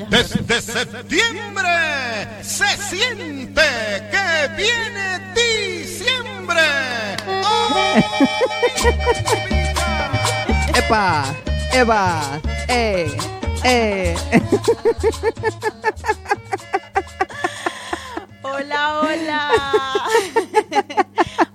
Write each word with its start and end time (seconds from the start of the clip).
ya. 0.00 0.06
Desde 0.06 0.62
septiembre 0.62 1.68
se 2.42 2.66
siente 2.88 3.62
que 4.10 4.48
viene 4.56 5.20
diciembre. 5.34 6.60
¡Ay, 7.44 8.04
¡Epa! 10.74 11.24
¡Eva! 11.72 12.40
¡Eh! 12.68 13.16
¡Eh! 13.64 14.16
Hola, 18.42 19.00
hola. 19.00 19.50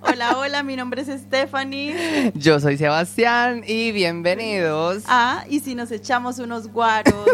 hola, 0.02 0.35
hola, 0.46 0.62
mi 0.62 0.76
nombre 0.76 1.02
es 1.02 1.08
Stephanie. 1.08 2.30
Yo 2.36 2.60
soy 2.60 2.76
Sebastián 2.76 3.64
y 3.66 3.90
bienvenidos. 3.90 5.02
Ah, 5.08 5.44
y 5.50 5.58
si 5.58 5.74
nos 5.74 5.90
echamos 5.90 6.38
unos 6.38 6.68
guaros. 6.68 7.14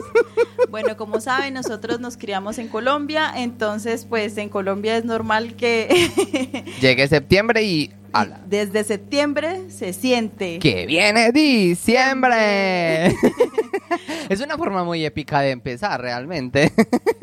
Bueno, 0.70 0.96
como 0.96 1.20
saben, 1.20 1.52
nosotros 1.52 2.00
nos 2.00 2.16
criamos 2.16 2.56
en 2.56 2.68
Colombia, 2.68 3.30
entonces 3.36 4.06
pues 4.08 4.38
en 4.38 4.48
Colombia 4.48 4.96
es 4.96 5.04
normal 5.04 5.54
que 5.54 6.64
Llegue 6.80 7.08
septiembre 7.08 7.62
y... 7.62 7.92
¡Hala! 8.14 8.40
desde 8.46 8.82
septiembre 8.84 9.70
se 9.70 9.92
siente. 9.92 10.58
¡Que 10.60 10.86
viene 10.86 11.30
diciembre! 11.30 13.08
es 14.28 14.40
una 14.40 14.56
forma 14.56 14.84
muy 14.84 15.04
épica 15.04 15.40
de 15.40 15.50
empezar 15.50 16.00
realmente. 16.00 16.72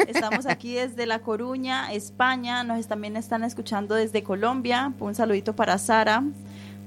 Estamos 0.07 0.45
aquí 0.45 0.75
desde 0.75 1.05
La 1.05 1.19
Coruña, 1.19 1.91
España. 1.93 2.63
Nos 2.63 2.87
también 2.87 3.15
están 3.17 3.43
escuchando 3.43 3.95
desde 3.95 4.23
Colombia. 4.23 4.93
Un 4.99 5.15
saludito 5.15 5.55
para 5.55 5.77
Sara, 5.79 6.23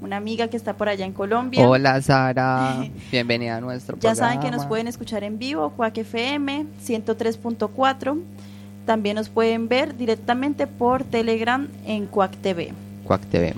una 0.01 0.17
amiga 0.17 0.49
que 0.49 0.57
está 0.57 0.77
por 0.77 0.89
allá 0.89 1.05
en 1.05 1.13
Colombia. 1.13 1.69
Hola 1.69 2.01
Sara, 2.03 2.85
bienvenida 3.11 3.57
a 3.57 3.61
nuestro 3.61 3.97
Ya 3.97 4.13
programa. 4.13 4.29
saben 4.33 4.41
que 4.41 4.51
nos 4.57 4.67
pueden 4.67 4.89
escuchar 4.89 5.25
en 5.25 5.39
vivo, 5.39 5.71
Quack 5.71 5.99
FM 5.99 6.67
103.4. 6.85 8.21
También 8.87 9.17
nos 9.17 9.29
pueden 9.29 9.69
ver 9.69 9.97
directamente 9.97 10.67
por 10.67 11.05
Telegram 11.05 11.69
en 11.87 12.07
Quack 12.07 12.37
TV. 12.39 12.73
Cuac 13.05 13.23
TV. 13.27 13.55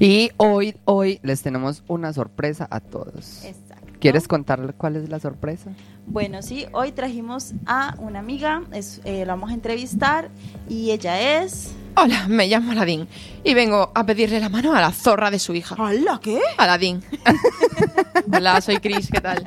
Y 0.00 0.30
hoy, 0.38 0.74
hoy 0.86 1.20
les 1.22 1.42
tenemos 1.42 1.82
una 1.88 2.12
sorpresa 2.12 2.66
a 2.70 2.80
todos. 2.80 3.44
Exacto. 3.44 3.92
¿Quieres 4.00 4.28
contarle 4.28 4.72
cuál 4.72 4.96
es 4.96 5.08
la 5.08 5.20
sorpresa? 5.20 5.70
Bueno, 6.06 6.40
sí, 6.42 6.66
hoy 6.72 6.92
trajimos 6.92 7.52
a 7.66 7.94
una 7.98 8.18
amiga, 8.20 8.62
es, 8.72 9.00
eh, 9.04 9.24
la 9.26 9.34
vamos 9.34 9.50
a 9.50 9.54
entrevistar 9.54 10.30
y 10.68 10.90
ella 10.92 11.42
es... 11.42 11.72
Hola, 11.98 12.26
me 12.28 12.46
llamo 12.46 12.72
Aladín 12.72 13.08
y 13.42 13.54
vengo 13.54 13.90
a 13.94 14.04
pedirle 14.04 14.38
la 14.38 14.50
mano 14.50 14.74
a 14.74 14.80
la 14.82 14.92
zorra 14.92 15.30
de 15.30 15.38
su 15.38 15.54
hija. 15.54 15.76
¡Hala, 15.78 16.20
qué! 16.22 16.40
Aladín. 16.58 17.02
Hola, 18.32 18.60
soy 18.60 18.76
Chris, 18.78 19.08
¿qué 19.10 19.20
tal? 19.20 19.46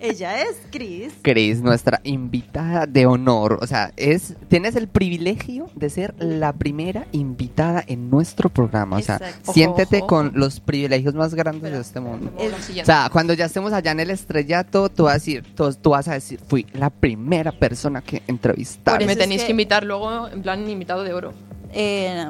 Ella 0.00 0.42
es 0.42 0.56
Chris. 0.72 1.12
Cris, 1.22 1.60
nuestra 1.62 2.00
invitada 2.02 2.86
de 2.86 3.06
honor. 3.06 3.58
O 3.62 3.66
sea, 3.68 3.92
es 3.96 4.34
tienes 4.48 4.74
el 4.74 4.88
privilegio 4.88 5.68
de 5.76 5.88
ser 5.90 6.14
la 6.18 6.52
primera 6.52 7.06
invitada 7.12 7.84
en 7.86 8.10
nuestro 8.10 8.48
programa. 8.48 8.96
O 8.96 9.00
sea, 9.02 9.16
Exacto. 9.16 9.52
siéntete 9.52 9.98
Ojo, 9.98 10.06
ojo. 10.06 10.06
con 10.08 10.32
los 10.34 10.58
privilegios 10.58 11.14
más 11.14 11.32
grandes 11.34 11.70
de 11.72 11.80
este 11.80 12.00
mundo. 12.00 12.32
Es-. 12.40 12.80
O 12.80 12.84
sea, 12.84 13.08
cuando 13.12 13.34
ya 13.34 13.44
estemos 13.44 13.72
allá 13.72 13.92
en 13.92 14.00
el 14.00 14.10
estrellato, 14.10 14.88
tú 14.88 15.04
vas 15.04 15.12
a 15.12 15.14
decir, 15.14 15.44
tú, 15.54 15.72
tú 15.74 15.90
vas 15.90 16.08
a 16.08 16.14
decir, 16.14 16.40
fui 16.48 16.66
la 16.72 16.90
primera 16.90 17.52
persona 17.52 18.02
que 18.02 18.22
entrevistaron. 18.26 18.98
Me 19.06 19.12
eso 19.12 19.12
es 19.12 19.18
tenéis 19.18 19.42
que- 19.42 19.46
que... 19.46 19.50
invitar 19.52 19.84
luego 19.84 20.26
en 20.28 20.42
plan 20.42 20.68
invitado 20.68 21.04
de 21.04 21.12
oro. 21.12 21.32
Eh, 21.72 22.26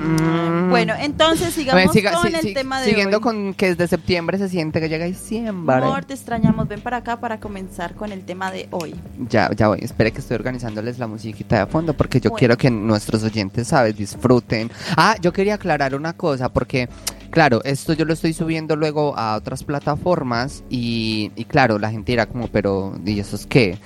Mm. 0.00 0.70
Bueno, 0.70 0.94
entonces 0.98 1.52
sigamos 1.52 1.92
siga- 1.94 2.14
con 2.14 2.34
el 2.34 2.54
tema 2.54 2.80
de 2.80 2.88
Siguiendo 2.88 3.18
hoy. 3.18 3.22
con 3.22 3.54
que 3.54 3.68
desde 3.70 3.86
septiembre 3.86 4.38
se 4.38 4.48
siente 4.48 4.80
que 4.80 4.88
llega 4.88 5.04
diciembre. 5.04 5.76
Amor, 5.76 6.04
te 6.06 6.14
extrañamos. 6.14 6.68
Ven 6.68 6.80
para 6.80 6.98
acá 6.98 7.20
para 7.20 7.38
comenzar 7.38 7.94
con 7.94 8.10
el 8.12 8.24
tema 8.24 8.50
de 8.50 8.66
hoy. 8.70 8.94
Ya, 9.28 9.50
ya 9.54 9.68
voy. 9.68 9.80
Espere 9.82 10.10
que 10.12 10.20
estoy 10.20 10.36
organizándoles 10.36 10.98
la 10.98 11.06
musiquita 11.06 11.58
de 11.58 11.66
fondo 11.66 11.92
porque 11.94 12.18
yo 12.20 12.30
Bueno. 12.30 12.38
quiero 12.38 12.56
que 12.56 12.70
nuestros 12.70 13.22
oyentes, 13.24 13.68
¿sabes? 13.68 13.96
Disfruten. 13.96 14.70
Ah, 14.96 15.16
yo 15.20 15.32
quería 15.34 15.54
aclarar 15.54 15.94
una 15.94 16.14
cosa 16.14 16.48
porque, 16.50 16.88
claro, 17.30 17.60
esto 17.64 17.92
yo 17.92 18.04
lo 18.06 18.14
estoy 18.14 18.32
subiendo 18.32 18.76
luego 18.76 19.14
a 19.18 19.36
otras 19.36 19.64
plataformas 19.64 20.62
y, 20.70 21.30
y 21.36 21.44
claro, 21.44 21.78
la 21.78 21.90
gente 21.90 22.12
dirá 22.12 22.24
como, 22.26 22.48
pero, 22.48 22.98
¿y 23.04 23.20
eso 23.20 23.36
es 23.36 23.44
qué? 23.46 23.78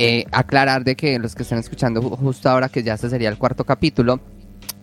Eh, 0.00 0.24
aclarar 0.30 0.84
de 0.84 0.94
que 0.94 1.18
los 1.18 1.34
que 1.34 1.42
están 1.42 1.58
escuchando 1.58 2.00
ju- 2.00 2.16
justo 2.16 2.48
ahora 2.48 2.68
que 2.68 2.82
ya 2.84 2.94
este 2.94 3.10
sería 3.10 3.28
el 3.28 3.36
cuarto 3.36 3.64
capítulo, 3.64 4.20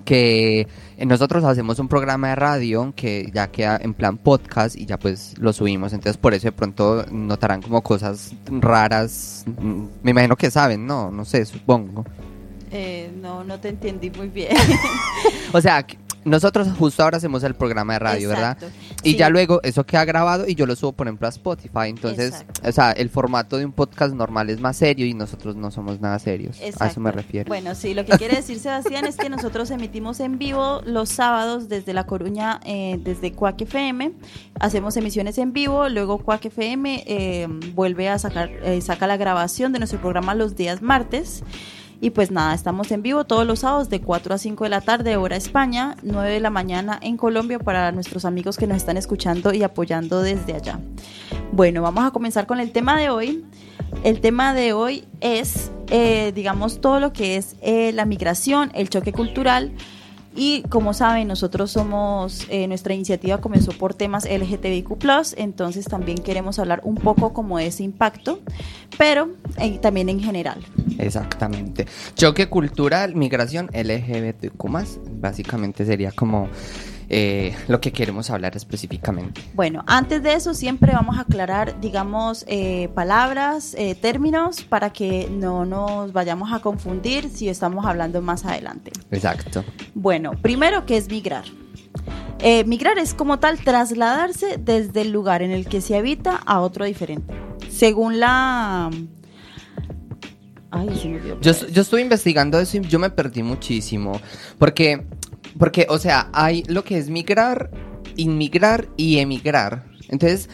que 0.03 0.67
eh, 0.97 1.05
nosotros 1.05 1.43
hacemos 1.45 1.79
un 1.79 1.87
programa 1.87 2.29
de 2.29 2.35
radio 2.35 2.91
que 2.95 3.31
ya 3.33 3.47
queda 3.47 3.79
en 3.81 3.93
plan 3.93 4.17
podcast 4.17 4.75
y 4.75 4.85
ya 4.85 4.97
pues 4.99 5.33
lo 5.39 5.53
subimos, 5.53 5.93
entonces 5.93 6.17
por 6.17 6.33
eso 6.33 6.47
de 6.47 6.51
pronto 6.51 7.05
notarán 7.11 7.61
como 7.61 7.81
cosas 7.81 8.33
raras, 8.47 9.45
mm, 9.57 9.83
me 10.03 10.11
imagino 10.11 10.35
que 10.35 10.51
saben, 10.51 10.85
no, 10.85 11.09
no 11.11 11.23
sé, 11.23 11.45
supongo. 11.45 12.03
Eh, 12.71 13.09
no, 13.21 13.43
no 13.45 13.57
te 13.59 13.69
entendí 13.69 14.09
muy 14.11 14.27
bien. 14.27 14.49
O 15.53 15.61
sea, 15.61 15.85
nosotros 16.25 16.67
justo 16.77 17.03
ahora 17.03 17.17
hacemos 17.17 17.43
el 17.43 17.53
programa 17.55 17.93
de 17.93 17.99
radio, 17.99 18.29
¿verdad? 18.29 18.57
Y 19.03 19.11
Sí. 19.11 19.17
ya 19.17 19.29
luego 19.29 19.61
eso 19.63 19.85
queda 19.85 20.03
grabado 20.05 20.47
y 20.47 20.55
yo 20.55 20.65
lo 20.65 20.75
subo 20.75 20.91
por 20.91 21.07
ejemplo 21.07 21.27
a 21.27 21.29
Spotify, 21.29 21.87
entonces, 21.87 22.33
Exacto. 22.33 22.61
o 22.67 22.71
sea, 22.71 22.91
el 22.91 23.09
formato 23.09 23.57
de 23.57 23.65
un 23.65 23.71
podcast 23.71 24.13
normal 24.13 24.49
es 24.49 24.59
más 24.59 24.75
serio 24.75 25.05
y 25.05 25.13
nosotros 25.13 25.55
no 25.55 25.71
somos 25.71 26.01
nada 26.01 26.19
serios, 26.19 26.59
a 26.79 26.87
eso 26.87 26.99
me 26.99 27.11
refiero. 27.11 27.47
Bueno, 27.47 27.75
sí, 27.75 27.93
lo 27.93 28.03
que 28.05 28.17
quiere 28.17 28.35
decir 28.35 28.59
Sebastián 28.59 29.05
es 29.05 29.15
que 29.17 29.29
nosotros 29.29 29.71
emitimos 29.71 30.19
en 30.19 30.37
vivo 30.37 30.81
los 30.85 31.09
sábados 31.09 31.69
desde 31.69 31.93
La 31.93 32.05
Coruña, 32.05 32.59
eh, 32.65 32.99
desde 33.03 33.31
Cuac 33.31 33.61
FM. 33.61 34.11
Hacemos 34.59 34.97
emisiones 34.97 35.37
en 35.37 35.53
vivo, 35.53 35.87
luego 35.89 36.17
Cuac 36.17 36.43
FM 36.45 37.03
eh, 37.05 37.47
vuelve 37.73 38.09
a 38.09 38.17
sacar, 38.19 38.49
eh, 38.63 38.81
saca 38.81 39.05
la 39.07 39.17
grabación 39.17 39.71
de 39.73 39.79
nuestro 39.79 39.99
programa 40.01 40.33
los 40.35 40.55
días 40.55 40.81
martes. 40.81 41.43
Y 42.05 42.11
pues 42.11 42.29
nada, 42.29 42.53
estamos 42.53 42.91
en 42.91 43.01
vivo 43.01 43.25
todos 43.25 43.47
los 43.47 43.61
sábados 43.61 43.89
de 43.89 43.99
4 43.99 44.35
a 44.35 44.37
5 44.37 44.63
de 44.65 44.69
la 44.69 44.81
tarde, 44.81 45.17
hora 45.17 45.37
España, 45.37 45.95
9 46.03 46.33
de 46.33 46.39
la 46.39 46.51
mañana 46.51 46.99
en 47.01 47.17
Colombia 47.17 47.57
para 47.57 47.91
nuestros 47.91 48.25
amigos 48.25 48.57
que 48.57 48.67
nos 48.67 48.77
están 48.77 48.95
escuchando 48.95 49.51
y 49.55 49.63
apoyando 49.63 50.21
desde 50.21 50.53
allá. 50.53 50.79
Bueno, 51.51 51.81
vamos 51.81 52.03
a 52.05 52.11
comenzar 52.11 52.45
con 52.45 52.59
el 52.59 52.71
tema 52.71 52.95
de 52.95 53.09
hoy. 53.09 53.43
El 54.03 54.21
tema 54.21 54.53
de 54.53 54.73
hoy 54.73 55.07
es, 55.19 55.71
eh, 55.87 56.31
digamos, 56.35 56.79
todo 56.79 56.99
lo 56.99 57.11
que 57.11 57.37
es 57.37 57.55
eh, 57.61 57.91
la 57.91 58.05
migración, 58.05 58.69
el 58.75 58.87
choque 58.91 59.11
cultural. 59.11 59.71
Y 60.35 60.63
como 60.63 60.93
saben, 60.93 61.29
nosotros 61.29 61.71
somos, 61.71 62.45
eh, 62.49 62.67
nuestra 62.67 62.93
iniciativa 62.93 63.39
comenzó 63.39 63.71
por 63.71 63.93
temas 63.93 64.25
LGTBIQ, 64.25 64.97
entonces 65.37 65.85
también 65.85 66.17
queremos 66.17 66.59
hablar 66.59 66.81
un 66.83 66.95
poco 66.95 67.31
como 67.31 67.57
de 67.57 67.67
ese 67.67 67.83
impacto, 67.83 68.39
pero 68.97 69.29
eh, 69.57 69.79
también 69.79 70.09
en 70.09 70.19
general. 70.19 70.59
Exactamente. 70.97 71.87
Choque 72.15 72.49
cultural, 72.49 73.15
migración, 73.15 73.69
LGBTQ+, 73.73 74.57
básicamente 75.21 75.85
sería 75.85 76.11
como 76.11 76.49
eh, 77.09 77.55
lo 77.67 77.79
que 77.81 77.91
queremos 77.91 78.29
hablar 78.29 78.55
específicamente. 78.55 79.41
Bueno, 79.53 79.83
antes 79.87 80.23
de 80.23 80.33
eso 80.33 80.53
siempre 80.53 80.93
vamos 80.93 81.17
a 81.17 81.21
aclarar, 81.21 81.79
digamos, 81.79 82.45
eh, 82.47 82.89
palabras, 82.95 83.75
eh, 83.77 83.95
términos, 83.95 84.63
para 84.63 84.91
que 84.91 85.29
no 85.29 85.65
nos 85.65 86.13
vayamos 86.13 86.51
a 86.51 86.59
confundir 86.59 87.29
si 87.29 87.49
estamos 87.49 87.85
hablando 87.85 88.21
más 88.21 88.45
adelante. 88.45 88.91
Exacto. 89.11 89.63
Bueno, 89.93 90.31
primero, 90.41 90.85
¿qué 90.85 90.97
es 90.97 91.09
migrar? 91.09 91.45
Migrar 92.65 92.99
es 92.99 93.15
como 93.15 93.39
tal 93.39 93.57
trasladarse 93.59 94.57
desde 94.59 95.01
el 95.01 95.11
lugar 95.11 95.41
en 95.41 95.49
el 95.51 95.65
que 95.67 95.81
se 95.81 95.95
habita 95.95 96.35
a 96.35 96.59
otro 96.59 96.85
diferente. 96.85 97.33
Según 97.69 98.19
la... 98.19 98.91
Ay, 100.69 100.87
me 101.05 101.15
olvidó. 101.15 101.39
Yo, 101.41 101.53
yo 101.67 101.81
estuve 101.81 102.01
investigando 102.01 102.59
eso 102.59 102.77
y 102.77 102.81
yo 102.81 102.99
me 102.99 103.09
perdí 103.09 103.41
muchísimo. 103.41 104.19
Porque, 104.59 105.05
porque, 105.57 105.87
o 105.89 105.97
sea, 105.99 106.29
hay 106.33 106.63
lo 106.67 106.83
que 106.83 106.97
es 106.97 107.09
migrar, 107.09 107.69
inmigrar 108.15 108.87
y 108.97 109.19
emigrar. 109.19 109.85
Entonces, 110.09 110.49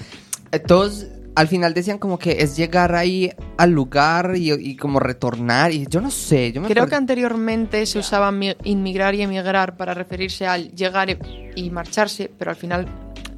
eh, 0.52 0.60
todos 0.60 1.08
al 1.34 1.48
final 1.48 1.74
decían 1.74 1.98
como 1.98 2.20
que 2.20 2.42
es 2.44 2.58
llegar 2.58 2.94
ahí 2.94 3.32
al 3.58 3.72
lugar 3.72 4.34
y, 4.36 4.52
y 4.52 4.76
como 4.76 5.00
retornar. 5.00 5.72
Y 5.72 5.88
yo 5.90 6.02
no 6.02 6.12
sé, 6.12 6.52
yo 6.52 6.60
me 6.62 6.68
Creo 6.68 6.88
que 6.88 6.96
anteriormente 6.96 7.86
se 7.86 8.00
usaba 8.00 8.32
mi- 8.34 8.56
inmigrar 8.66 9.16
y 9.16 9.22
emigrar 9.22 9.78
para 9.78 9.94
referirse 9.94 10.46
al 10.46 10.72
llegar 10.76 11.18
y 11.56 11.70
marcharse, 11.70 12.30
pero 12.38 12.52
al 12.52 12.58
final 12.58 12.86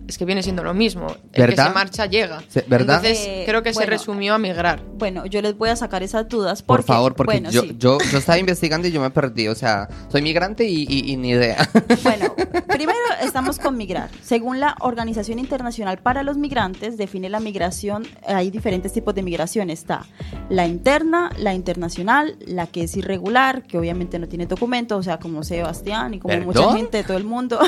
es 0.08 0.18
que 0.18 0.26
viene 0.26 0.44
siendo 0.44 0.64
lo 0.64 0.74
mismo. 0.74 1.08
El 1.34 1.42
¿Verdad? 1.42 1.66
que 1.66 1.70
se 1.70 1.74
marcha 1.76 2.06
llega. 2.08 2.44
Entonces 2.54 3.20
Eh, 3.26 3.44
creo 3.46 3.64
que 3.64 3.74
se 3.74 3.86
resumió 3.86 4.34
a 4.34 4.38
migrar. 4.38 4.82
Bueno, 4.96 5.26
yo 5.26 5.42
les 5.42 5.58
voy 5.58 5.70
a 5.70 5.76
sacar 5.76 6.04
esas 6.04 6.28
dudas. 6.28 6.62
Por 6.62 6.78
Porque, 6.78 6.88
favor, 6.88 7.16
porque 7.16 7.34
bueno, 7.36 7.52
yo, 7.52 7.62
sí. 7.62 7.76
yo, 7.78 7.98
yo 8.12 8.18
estaba 8.18 8.38
investigando 8.38 8.88
y 8.88 8.92
yo 8.92 9.02
me 9.02 9.10
perdí. 9.10 9.48
O 9.48 9.56
sea, 9.56 9.88
soy 10.10 10.22
migrante 10.22 10.66
y, 10.66 10.86
y- 10.90 11.12
y 11.12 11.18
ni 11.18 11.30
idea. 11.30 11.70
Bueno, 12.04 12.34
primero 12.68 12.98
estamos 13.22 13.60
con 13.60 13.78
migrar. 13.78 14.10
Según 14.22 14.60
la 14.60 14.76
Organización 14.82 15.40
Internacional 15.40 15.98
para 16.00 16.24
los 16.24 16.38
Migrantes, 16.38 16.98
define 16.98 17.30
la 17.30 17.40
migración, 17.40 18.06
hay 18.28 18.50
diferentes 18.52 18.92
tipos 18.94 19.16
de 19.16 19.24
migración. 19.24 19.70
Está 19.70 20.06
la 20.50 20.68
interna, 20.68 21.32
la 21.38 21.54
internacional, 21.54 22.36
la 22.46 22.68
que 22.68 22.84
es 22.84 22.98
irregular, 22.98 23.64
que 23.64 23.78
obviamente 23.78 24.20
no 24.20 24.28
tiene 24.28 24.46
documento, 24.48 24.98
o 24.98 25.04
sea, 25.04 25.18
como 25.20 25.44
Sebastián 25.44 26.14
y 26.14 26.20
como 26.20 26.34
¿Perdón? 26.34 26.48
mucha 26.48 26.76
gente 26.78 26.98
de 26.98 27.04
todo 27.04 27.18
el 27.18 27.24
mundo, 27.24 27.60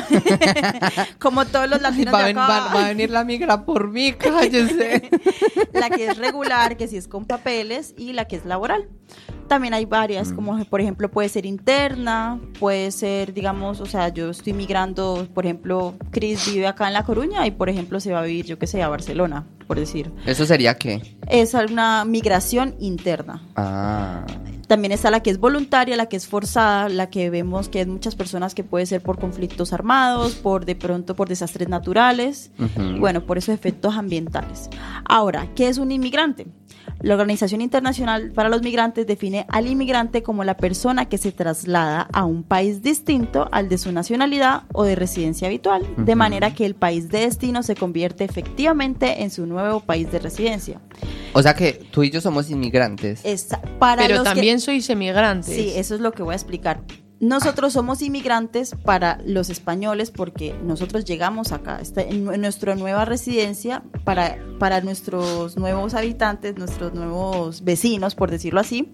como 1.18 1.44
todos 1.46 1.68
los 1.68 1.80
latinos 1.80 2.12
va- 2.34 2.74
va 2.74 2.84
a 2.84 2.88
venir 2.88 3.10
la 3.10 3.24
migra 3.24 3.64
por 3.64 3.90
mí, 3.90 4.12
cállese. 4.18 5.10
la 5.72 5.90
que 5.90 6.06
es 6.06 6.16
regular, 6.18 6.76
que 6.76 6.88
sí 6.88 6.96
es 6.96 7.08
con 7.08 7.24
papeles, 7.24 7.94
y 7.96 8.12
la 8.12 8.26
que 8.26 8.36
es 8.36 8.44
laboral. 8.44 8.88
También 9.48 9.74
hay 9.74 9.84
varias, 9.84 10.32
como 10.32 10.64
por 10.64 10.80
ejemplo 10.80 11.08
puede 11.08 11.28
ser 11.28 11.46
interna, 11.46 12.40
puede 12.58 12.90
ser, 12.90 13.32
digamos, 13.32 13.80
o 13.80 13.86
sea, 13.86 14.08
yo 14.08 14.30
estoy 14.30 14.52
migrando, 14.52 15.28
por 15.32 15.46
ejemplo, 15.46 15.94
Chris 16.10 16.52
vive 16.52 16.66
acá 16.66 16.88
en 16.88 16.94
La 16.94 17.04
Coruña 17.04 17.46
y 17.46 17.52
por 17.52 17.68
ejemplo 17.68 18.00
se 18.00 18.10
va 18.12 18.18
a 18.18 18.22
vivir, 18.24 18.44
yo 18.46 18.58
que 18.58 18.66
sé, 18.66 18.82
a 18.82 18.88
Barcelona, 18.88 19.46
por 19.68 19.78
decir. 19.78 20.10
¿Eso 20.26 20.44
sería 20.46 20.74
qué? 20.76 21.00
Es 21.28 21.54
una 21.54 22.04
migración 22.04 22.74
interna. 22.80 23.40
Ah. 23.54 24.26
También 24.66 24.92
está 24.92 25.10
la 25.10 25.20
que 25.20 25.30
es 25.30 25.38
voluntaria, 25.38 25.96
la 25.96 26.06
que 26.06 26.16
es 26.16 26.26
forzada, 26.26 26.88
la 26.88 27.08
que 27.08 27.30
vemos 27.30 27.68
que 27.68 27.80
es 27.82 27.86
muchas 27.86 28.16
personas 28.16 28.54
que 28.54 28.64
puede 28.64 28.84
ser 28.86 29.00
por 29.02 29.18
conflictos 29.18 29.72
armados, 29.72 30.34
por 30.34 30.64
de 30.64 30.74
pronto 30.74 31.14
por 31.14 31.28
desastres 31.28 31.68
naturales, 31.68 32.50
bueno, 32.98 33.24
por 33.24 33.38
esos 33.38 33.54
efectos 33.54 33.94
ambientales. 33.94 34.68
Ahora, 35.04 35.48
¿qué 35.54 35.68
es 35.68 35.78
un 35.78 35.92
inmigrante? 35.92 36.46
La 37.00 37.14
Organización 37.14 37.60
Internacional 37.60 38.30
para 38.32 38.48
los 38.48 38.62
Migrantes 38.62 39.06
define 39.06 39.44
al 39.50 39.66
inmigrante 39.66 40.22
como 40.22 40.44
la 40.44 40.56
persona 40.56 41.04
que 41.06 41.18
se 41.18 41.30
traslada 41.30 42.08
a 42.12 42.24
un 42.24 42.42
país 42.42 42.80
distinto 42.82 43.48
al 43.52 43.68
de 43.68 43.76
su 43.76 43.92
nacionalidad 43.92 44.62
o 44.72 44.84
de 44.84 44.94
residencia 44.94 45.46
habitual, 45.48 45.82
de 45.96 46.14
manera 46.14 46.54
que 46.54 46.64
el 46.64 46.74
país 46.74 47.08
de 47.10 47.20
destino 47.20 47.62
se 47.62 47.74
convierte 47.74 48.24
efectivamente 48.24 49.22
en 49.22 49.30
su 49.30 49.46
nuevo 49.46 49.80
país 49.80 50.10
de 50.10 50.20
residencia. 50.20 50.80
O 51.34 51.42
sea 51.42 51.54
que 51.54 51.72
tú 51.90 52.02
y 52.02 52.10
yo 52.10 52.20
somos 52.22 52.50
inmigrantes. 52.50 53.20
Esta- 53.24 53.60
para 53.78 54.00
Pero 54.02 54.14
los 54.16 54.24
que- 54.24 54.30
también 54.56 54.60
sois 54.60 54.90
emigrantes. 54.90 55.54
Sí, 55.54 55.72
eso 55.74 55.94
es 55.94 56.00
lo 56.00 56.12
que 56.12 56.22
voy 56.22 56.32
a 56.32 56.36
explicar. 56.36 56.80
Nosotros 57.18 57.72
somos 57.72 58.02
inmigrantes 58.02 58.74
para 58.84 59.18
los 59.24 59.48
españoles 59.48 60.10
porque 60.10 60.54
nosotros 60.62 61.04
llegamos 61.04 61.52
acá, 61.52 61.78
está 61.80 62.02
en, 62.02 62.24
nuestra 62.24 62.74
nueva 62.74 63.06
residencia 63.06 63.82
para, 64.04 64.38
para 64.58 64.82
nuestros 64.82 65.56
nuevos 65.56 65.94
habitantes, 65.94 66.58
nuestros 66.58 66.92
nuevos 66.92 67.64
vecinos, 67.64 68.14
por 68.14 68.30
decirlo 68.30 68.60
así, 68.60 68.92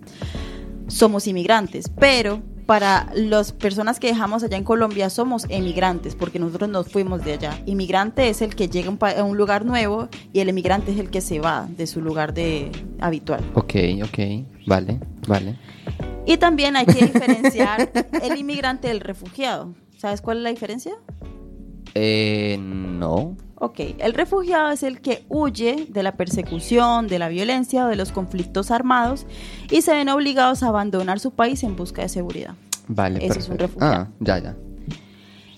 somos 0.87 1.27
inmigrantes. 1.27 1.89
Pero 1.89 2.43
para 2.67 3.09
las 3.15 3.53
personas 3.53 3.99
que 4.01 4.07
dejamos 4.09 4.43
allá 4.43 4.57
en 4.57 4.65
Colombia 4.65 5.11
somos 5.11 5.47
emigrantes 5.49 6.15
porque 6.15 6.39
nosotros 6.39 6.71
nos 6.71 6.89
fuimos 6.89 7.25
de 7.25 7.33
allá. 7.35 7.59
Inmigrante 7.67 8.29
es 8.29 8.41
el 8.43 8.55
que 8.55 8.69
llega 8.69 8.89
a 8.89 8.91
un, 8.91 8.99
pa- 8.99 9.11
a 9.19 9.25
un 9.25 9.37
lugar 9.37 9.65
nuevo 9.65 10.09
y 10.33 10.41
el 10.41 10.49
emigrante 10.49 10.93
es 10.93 10.99
el 10.99 11.11
que 11.11 11.21
se 11.21 11.41
va 11.41 11.67
de 11.77 11.87
su 11.87 12.01
lugar 12.01 12.33
de 12.35 12.71
habitual. 13.01 13.43
Ok, 13.55 13.75
ok. 14.05 14.19
Vale, 14.67 15.01
vale. 15.27 15.57
Y 16.27 16.37
también 16.37 16.77
hay 16.77 16.87
que 16.87 17.05
diferenciar 17.05 17.91
el 18.23 18.37
inmigrante 18.39 18.89
del 18.89 19.01
refugiado. 19.01 19.75
¿Sabes 19.99 20.21
cuál 20.21 20.39
es 20.39 20.43
la 20.45 20.51
diferencia? 20.51 20.93
Eh, 21.95 22.59
no. 22.61 23.37
Ok, 23.65 23.79
el 23.99 24.13
refugiado 24.15 24.71
es 24.73 24.83
el 24.83 25.01
que 25.01 25.25
huye 25.29 25.87
de 25.89 26.03
la 26.03 26.17
persecución, 26.17 27.07
de 27.07 27.21
la 27.21 27.29
violencia 27.29 27.87
o 27.87 27.89
de 27.89 27.95
los 27.95 28.11
conflictos 28.11 28.73
armados 28.73 29.25
y 29.71 29.83
se 29.83 29.93
ven 29.93 30.09
obligados 30.09 30.65
a 30.65 30.67
abandonar 30.67 31.21
su 31.21 31.31
país 31.31 31.63
en 31.63 31.77
busca 31.77 32.03
de 32.03 32.09
seguridad. 32.09 32.57
Vale, 32.89 33.25
Ese 33.25 33.39
es 33.39 33.49
un 33.49 33.57
perfecto. 33.57 33.79
refugiado. 33.81 34.09
Ah, 34.11 34.17
ya, 34.19 34.39
ya. 34.41 34.57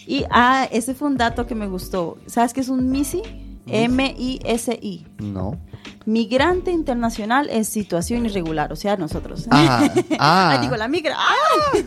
Y 0.07 0.27
ah, 0.29 0.69
ese 0.71 0.93
fue 0.95 1.09
un 1.09 1.17
dato 1.17 1.47
que 1.47 1.55
me 1.55 1.67
gustó. 1.67 2.19
¿Sabes 2.27 2.53
qué 2.53 2.61
es 2.61 2.69
un 2.69 2.91
MISI? 2.91 3.23
M-I-S-I. 3.69 5.07
No. 5.21 5.59
Migrante 6.07 6.71
internacional 6.71 7.49
en 7.51 7.65
situación 7.65 8.27
irregular, 8.27 8.73
o 8.73 8.77
sea, 8.77 8.97
nosotros. 8.97 9.47
Ah, 9.51 9.89
ah. 10.19 10.51
Ay, 10.53 10.59
digo, 10.61 10.77
la 10.77 10.89
migra. 10.89 11.17
¡Ah! 11.19 11.79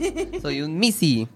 Soy 0.42 0.62
un 0.62 0.78
Missy. 0.78 1.28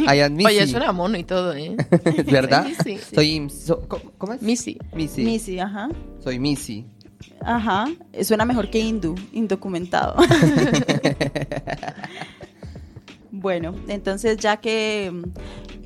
I 0.00 0.20
am 0.20 0.34
Missy. 0.34 0.46
Oye, 0.46 0.66
suena 0.66 0.92
mono 0.92 1.18
y 1.18 1.24
todo, 1.24 1.54
¿eh? 1.54 1.76
¿Verdad? 2.30 2.66
Sí, 2.82 2.98
sí. 2.98 3.14
Soy. 3.14 3.50
so- 3.50 3.86
¿cómo, 4.18 4.32
es? 4.34 4.42
Missy. 4.42 4.78
Missy. 4.94 5.24
Misi, 5.24 5.58
ajá. 5.58 5.88
Soy 6.22 6.38
Missy. 6.38 6.86
Ajá, 7.42 7.86
suena 8.22 8.44
mejor 8.44 8.70
que 8.70 8.78
hindú, 8.80 9.14
indocumentado. 9.32 10.16
bueno, 13.40 13.74
entonces 13.88 14.36
ya 14.38 14.58
que 14.58 15.10
mm, 15.12 15.22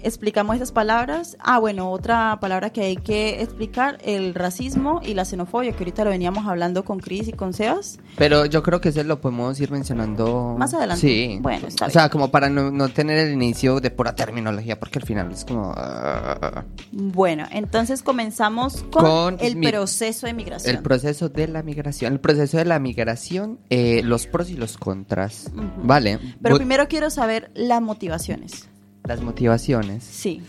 explicamos 0.02 0.54
estas 0.54 0.72
palabras, 0.72 1.36
ah, 1.40 1.58
bueno, 1.58 1.90
otra 1.90 2.38
palabra 2.40 2.70
que 2.70 2.82
hay 2.82 2.96
que 2.96 3.40
explicar, 3.42 3.98
el 4.04 4.34
racismo 4.34 5.00
y 5.02 5.14
la 5.14 5.24
xenofobia, 5.24 5.72
que 5.72 5.78
ahorita 5.78 6.04
lo 6.04 6.10
veníamos 6.10 6.46
hablando 6.46 6.84
con 6.84 6.98
Chris 7.00 7.28
y 7.28 7.32
con 7.32 7.52
Sebas. 7.54 7.98
Pero 8.16 8.44
yo 8.46 8.62
creo 8.62 8.80
que 8.80 8.90
ese 8.90 9.02
lo 9.04 9.20
podemos 9.20 9.58
ir 9.60 9.70
mencionando. 9.70 10.54
Más 10.58 10.74
adelante. 10.74 11.00
Sí. 11.00 11.38
Bueno, 11.40 11.66
está 11.68 11.84
O 11.86 11.88
bien. 11.88 11.92
sea, 11.92 12.08
como 12.10 12.30
para 12.30 12.48
no, 12.50 12.70
no 12.70 12.88
tener 12.90 13.18
el 13.18 13.32
inicio 13.32 13.80
de 13.80 13.90
pura 13.90 14.14
terminología, 14.14 14.78
porque 14.78 14.98
al 14.98 15.06
final 15.06 15.32
es 15.32 15.44
como. 15.44 15.72
ah, 15.76 16.64
Bueno, 16.92 17.46
entonces 17.50 18.02
comenzamos 18.02 18.84
con, 18.90 19.04
Con 19.04 19.36
el 19.40 19.56
mi- 19.56 19.68
proceso 19.68 20.26
de 20.26 20.34
migración. 20.34 20.76
el 20.76 20.82
proceso 20.82 21.28
de 21.28 21.48
la 21.48 21.62
migración. 21.62 22.12
El 22.12 22.20
proceso 22.20 22.58
de 22.58 22.64
la 22.66 22.78
migración, 22.78 23.58
eh, 23.70 24.02
los 24.04 24.26
pros 24.26 24.50
y 24.50 24.54
los 24.56 24.76
contras. 24.76 25.50
Vale. 25.82 26.18
Pero 26.42 26.56
primero 26.56 26.88
quiero 26.88 27.10
saber 27.10 27.43
las 27.54 27.82
motivaciones. 27.82 28.68
Las 29.04 29.20
motivaciones. 29.20 30.02
Sí. 30.02 30.42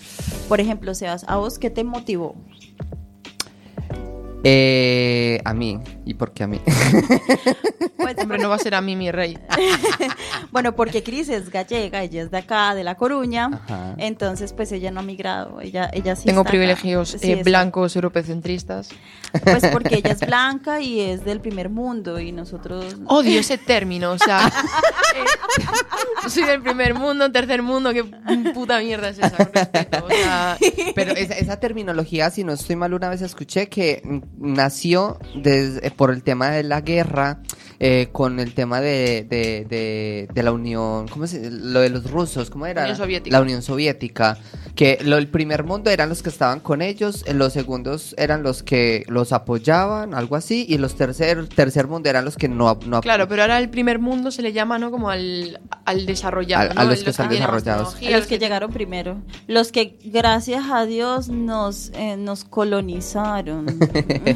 Por 0.47 0.61
ejemplo, 0.61 0.95
Sebas, 0.95 1.25
¿a 1.27 1.35
vos 1.35 1.59
qué 1.59 1.69
te 1.69 1.83
motivó? 1.83 2.35
Eh, 4.47 5.41
a 5.43 5.55
mí. 5.55 5.79
¿Y 6.05 6.13
por 6.13 6.31
qué 6.31 6.43
a 6.43 6.47
mí? 6.47 6.61
Pues, 7.97 8.17
Hombre, 8.19 8.37
no 8.37 8.49
va 8.49 8.55
a 8.55 8.59
ser 8.59 8.75
a 8.75 8.81
mí 8.81 8.95
mi 8.95 9.09
rey. 9.09 9.35
Bueno, 10.51 10.73
porque 10.75 11.03
Cris 11.03 11.27
es 11.29 11.49
gallega, 11.49 12.03
ella 12.03 12.21
es 12.21 12.31
de 12.31 12.37
acá, 12.37 12.75
de 12.75 12.83
La 12.83 12.95
Coruña, 12.95 13.49
Ajá. 13.51 13.95
entonces 13.97 14.53
pues 14.53 14.71
ella 14.71 14.89
no 14.89 15.01
ha 15.01 15.03
migrado, 15.03 15.59
ella, 15.59 15.89
ella 15.91 16.15
sí 16.15 16.25
Tengo 16.27 16.41
está 16.41 16.51
privilegios 16.51 17.17
Sí, 17.19 17.33
eh, 17.33 17.43
blancos 17.43 17.95
europecentristas. 17.95 18.89
Pues 19.43 19.67
porque 19.67 19.95
ella 19.95 20.11
es 20.11 20.19
blanca 20.25 20.79
y 20.79 21.01
es 21.01 21.25
del 21.25 21.41
primer 21.41 21.69
mundo 21.69 22.19
y 22.21 22.31
nosotros... 22.31 22.95
Odio 23.07 23.39
ese 23.39 23.57
término, 23.57 24.11
o 24.11 24.17
sea. 24.17 24.47
eh, 24.47 26.29
soy 26.29 26.43
del 26.43 26.61
primer 26.61 26.93
mundo, 26.93 27.29
tercer 27.31 27.61
mundo, 27.61 27.91
qué 27.91 28.05
puta 28.53 28.79
mierda 28.79 29.09
es 29.09 29.17
esa, 29.17 29.35
con 29.35 29.51
respeto. 29.51 30.05
O 30.05 30.09
sea, 30.09 30.57
Pero 30.93 31.11
esa, 31.13 31.33
esa 31.33 31.59
terminología, 31.59 32.29
si 32.29 32.43
no 32.45 32.53
estoy 32.53 32.77
mal, 32.77 32.93
una 32.93 33.09
vez 33.09 33.21
escuché 33.21 33.67
que 33.67 34.01
nació 34.37 35.19
eh, 35.43 35.91
por 35.95 36.11
el 36.11 36.23
tema 36.23 36.49
de 36.49 36.63
la 36.63 36.81
guerra, 36.81 37.39
eh, 37.79 38.09
con 38.11 38.39
el 38.39 38.53
tema 38.53 38.81
de, 38.81 39.25
de, 39.29 39.65
de- 39.69 40.27
de 40.33 40.43
la 40.43 40.51
Unión, 40.51 41.07
¿cómo 41.07 41.27
se 41.27 41.49
Lo 41.51 41.79
de 41.81 41.89
los 41.89 42.09
rusos, 42.09 42.49
¿cómo 42.49 42.65
era? 42.65 42.81
Unión 42.83 42.97
Soviética. 42.97 43.35
La 43.37 43.41
Unión 43.41 43.61
Soviética. 43.61 44.37
Que 44.75 44.99
lo, 45.03 45.17
el 45.17 45.27
primer 45.29 45.63
mundo 45.63 45.89
eran 45.89 46.09
los 46.09 46.21
que 46.21 46.29
estaban 46.29 46.59
con 46.59 46.81
ellos, 46.81 47.23
eh, 47.27 47.33
los 47.33 47.53
segundos 47.53 48.13
eran 48.17 48.43
los 48.43 48.61
que 48.61 49.05
los 49.07 49.31
apoyaban, 49.31 50.13
algo 50.13 50.35
así, 50.35 50.65
y 50.67 50.77
los 50.77 50.95
tercer, 50.95 51.47
tercer 51.47 51.87
mundo 51.87 52.09
eran 52.09 52.25
los 52.25 52.35
que 52.35 52.49
no, 52.49 52.77
no 52.85 52.99
claro, 53.01 53.27
pero 53.29 53.43
ahora 53.43 53.57
el 53.59 53.69
primer 53.69 53.99
mundo 53.99 54.31
se 54.31 54.41
le 54.41 54.51
llama, 54.51 54.77
¿no? 54.77 54.91
Como 54.91 55.09
al, 55.09 55.61
al 55.85 56.05
desarrollado. 56.05 56.71
A- 56.77 56.81
a 56.81 56.85
los 56.85 57.03
que 57.03 57.09
están 57.11 57.29
desarrollados. 57.29 57.93
tecnología, 57.93 58.17
los 58.17 58.27
que 58.27 58.37
llegaron 58.39 58.71
primero, 58.71 59.21
los 59.47 59.71
que 59.71 59.97
gracias 60.03 60.65
a 60.69 60.85
Dios 60.85 61.29
nos, 61.29 61.91
eh, 61.95 62.17
nos 62.17 62.43
colonizaron. 62.43 63.65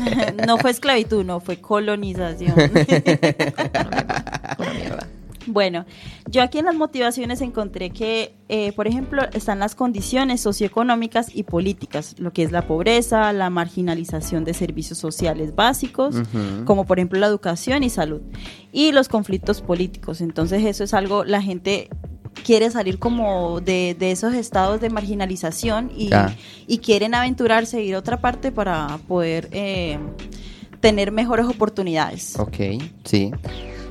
no 0.47 0.57
fue 0.57 0.71
esclavitud, 0.71 1.25
no, 1.25 1.39
fue 1.41 1.59
colonización. 1.59 2.53
Una 4.57 4.74
mierda. 4.74 5.07
Bueno, 5.51 5.86
yo 6.29 6.43
aquí 6.43 6.59
en 6.59 6.65
las 6.65 6.75
motivaciones 6.75 7.41
encontré 7.41 7.89
que, 7.89 8.36
eh, 8.50 8.71
por 8.74 8.88
ejemplo, 8.88 9.24
están 9.33 9.57
las 9.57 9.74
condiciones 9.74 10.41
socioeconómicas 10.41 11.36
y 11.36 11.43
políticas, 11.43 12.15
lo 12.19 12.31
que 12.33 12.43
es 12.43 12.51
la 12.51 12.67
pobreza, 12.67 13.33
la 13.33 13.50
marginalización 13.50 14.43
de 14.43 14.53
servicios 14.53 15.00
sociales 15.00 15.55
básicos, 15.55 16.15
como 16.65 16.86
por 16.86 17.00
ejemplo 17.00 17.19
la 17.19 17.27
educación 17.27 17.83
y 17.83 17.89
salud, 17.89 18.21
y 18.71 18.91
los 18.91 19.07
conflictos 19.07 19.62
políticos. 19.62 20.21
Entonces 20.21 20.63
eso 20.65 20.83
es 20.83 20.93
algo, 20.93 21.24
la 21.24 21.41
gente 21.41 21.89
quiere 22.45 22.69
salir 22.69 23.00
como 23.00 23.59
de, 23.59 23.95
de 23.98 24.12
esos 24.12 24.33
estados 24.33 24.79
de 24.81 24.89
marginalización 24.89 25.91
y, 25.95 26.09
quieren 26.79 27.15
aventurarse 27.15 27.77
a 27.77 27.81
ir 27.81 27.95
a 27.95 28.00
otra 28.00 28.21
parte 28.21 28.51
para 28.51 29.00
poder 29.07 29.50
eh, 29.51 29.98
tener 30.79 31.12
mejores 31.12 31.45
oportunidades. 31.45 32.38
Ok, 32.39 32.55
sí. 33.03 33.31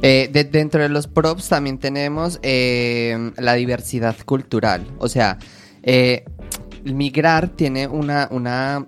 Eh, 0.03 0.29
de- 0.33 0.45
dentro 0.45 0.81
de 0.83 0.89
los 0.89 1.07
props 1.09 1.49
también 1.49 1.79
tenemos 1.79 2.39
eh, 2.43 3.33
la 3.37 3.55
diversidad 3.55 4.17
cultural. 4.25 4.87
O 4.99 5.09
sea, 5.09 5.39
eh, 5.83 6.25
migrar 6.85 7.49
tiene 7.49 7.89
una, 7.89 8.29
una, 8.31 8.85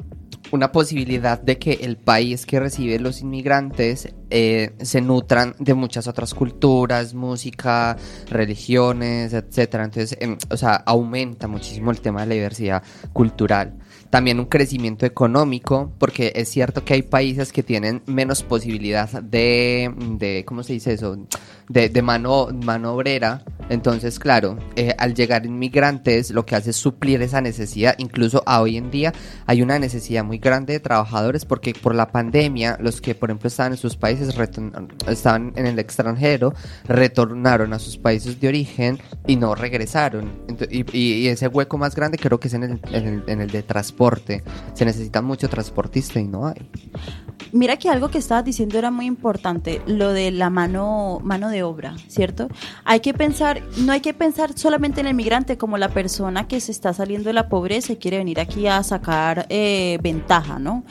una 0.52 0.70
posibilidad 0.72 1.40
de 1.40 1.58
que 1.58 1.72
el 1.82 1.96
país 1.96 2.46
que 2.46 2.60
recibe 2.60 2.98
los 3.00 3.20
inmigrantes 3.22 4.08
se 4.30 5.00
nutran 5.00 5.56
de 5.58 5.74
muchas 5.74 6.06
otras 6.06 6.32
culturas, 6.34 7.14
música, 7.14 7.96
religiones, 8.30 9.32
etcétera. 9.32 9.84
Entonces, 9.84 10.16
em, 10.20 10.36
o 10.50 10.56
sea, 10.56 10.74
aumenta 10.74 11.48
muchísimo 11.48 11.90
el 11.90 12.00
tema 12.00 12.20
de 12.22 12.26
la 12.28 12.34
diversidad 12.34 12.82
cultural. 13.12 13.74
También 14.10 14.40
un 14.40 14.46
crecimiento 14.46 15.06
económico, 15.06 15.92
porque 15.98 16.32
es 16.34 16.48
cierto 16.48 16.84
que 16.84 16.94
hay 16.94 17.02
países 17.02 17.52
que 17.52 17.62
tienen 17.62 18.02
menos 18.06 18.42
posibilidad 18.42 19.08
de, 19.22 19.94
de 20.18 20.44
¿cómo 20.44 20.64
se 20.64 20.72
dice 20.72 20.92
eso? 20.92 21.16
De, 21.70 22.02
mano, 22.02 22.48
mano 22.64 22.94
obrera 22.94 23.44
Entonces, 23.68 24.18
claro, 24.18 24.58
eh, 24.74 24.92
al 24.98 25.14
llegar 25.14 25.46
inmigrantes, 25.46 26.32
lo 26.32 26.44
que 26.44 26.56
hace 26.56 26.70
es 26.70 26.76
suplir 26.76 27.22
esa 27.22 27.40
necesidad. 27.40 27.94
Incluso 27.98 28.42
a 28.44 28.60
hoy 28.60 28.76
en 28.76 28.90
día 28.90 29.12
hay 29.46 29.62
una 29.62 29.78
necesidad 29.78 30.24
muy 30.24 30.38
grande 30.38 30.72
de 30.72 30.80
trabajadores 30.80 31.44
porque 31.44 31.72
por 31.80 31.94
la 31.94 32.10
pandemia, 32.10 32.76
los 32.80 33.00
que, 33.00 33.14
por 33.14 33.30
ejemplo, 33.30 33.46
estaban 33.46 33.70
en 33.72 33.78
sus 33.78 33.96
países, 33.96 34.34
estaban 35.06 35.52
en 35.54 35.66
el 35.66 35.78
extranjero, 35.78 36.54
retornaron 36.88 37.72
a 37.72 37.78
sus 37.78 37.96
países 37.96 38.40
de 38.40 38.48
origen 38.48 38.98
y 39.28 39.36
no 39.36 39.54
regresaron. 39.54 40.32
Y, 40.92 41.28
ese 41.28 41.46
hueco 41.46 41.78
más 41.78 41.94
grande 41.94 42.18
creo 42.18 42.40
que 42.40 42.48
es 42.48 42.54
en 42.54 42.64
el, 42.64 42.80
en 42.92 43.06
el, 43.06 43.22
en 43.28 43.40
el 43.42 43.50
de 43.50 43.62
transporte. 43.62 44.42
Se 44.74 44.84
necesita 44.84 45.22
mucho 45.22 45.48
transportista 45.48 46.18
y 46.18 46.26
no 46.26 46.48
hay. 46.48 46.68
Mira 47.52 47.76
que 47.76 47.88
algo 47.88 48.10
que 48.10 48.18
estabas 48.18 48.44
diciendo 48.44 48.78
era 48.78 48.90
muy 48.90 49.06
importante, 49.06 49.82
lo 49.86 50.12
de 50.12 50.30
la 50.30 50.50
mano, 50.50 51.20
mano 51.22 51.48
de 51.48 51.59
obra, 51.62 51.94
¿cierto? 52.08 52.48
Hay 52.84 53.00
que 53.00 53.14
pensar, 53.14 53.62
no 53.78 53.92
hay 53.92 54.00
que 54.00 54.14
pensar 54.14 54.56
solamente 54.56 55.00
en 55.00 55.06
el 55.06 55.14
migrante 55.14 55.58
como 55.58 55.78
la 55.78 55.88
persona 55.88 56.48
que 56.48 56.60
se 56.60 56.72
está 56.72 56.92
saliendo 56.92 57.28
de 57.28 57.34
la 57.34 57.48
pobreza 57.48 57.92
y 57.92 57.96
quiere 57.96 58.18
venir 58.18 58.40
aquí 58.40 58.66
a 58.66 58.82
sacar 58.82 59.46
eh, 59.48 59.98
ventaja, 60.02 60.58
¿no? 60.58 60.84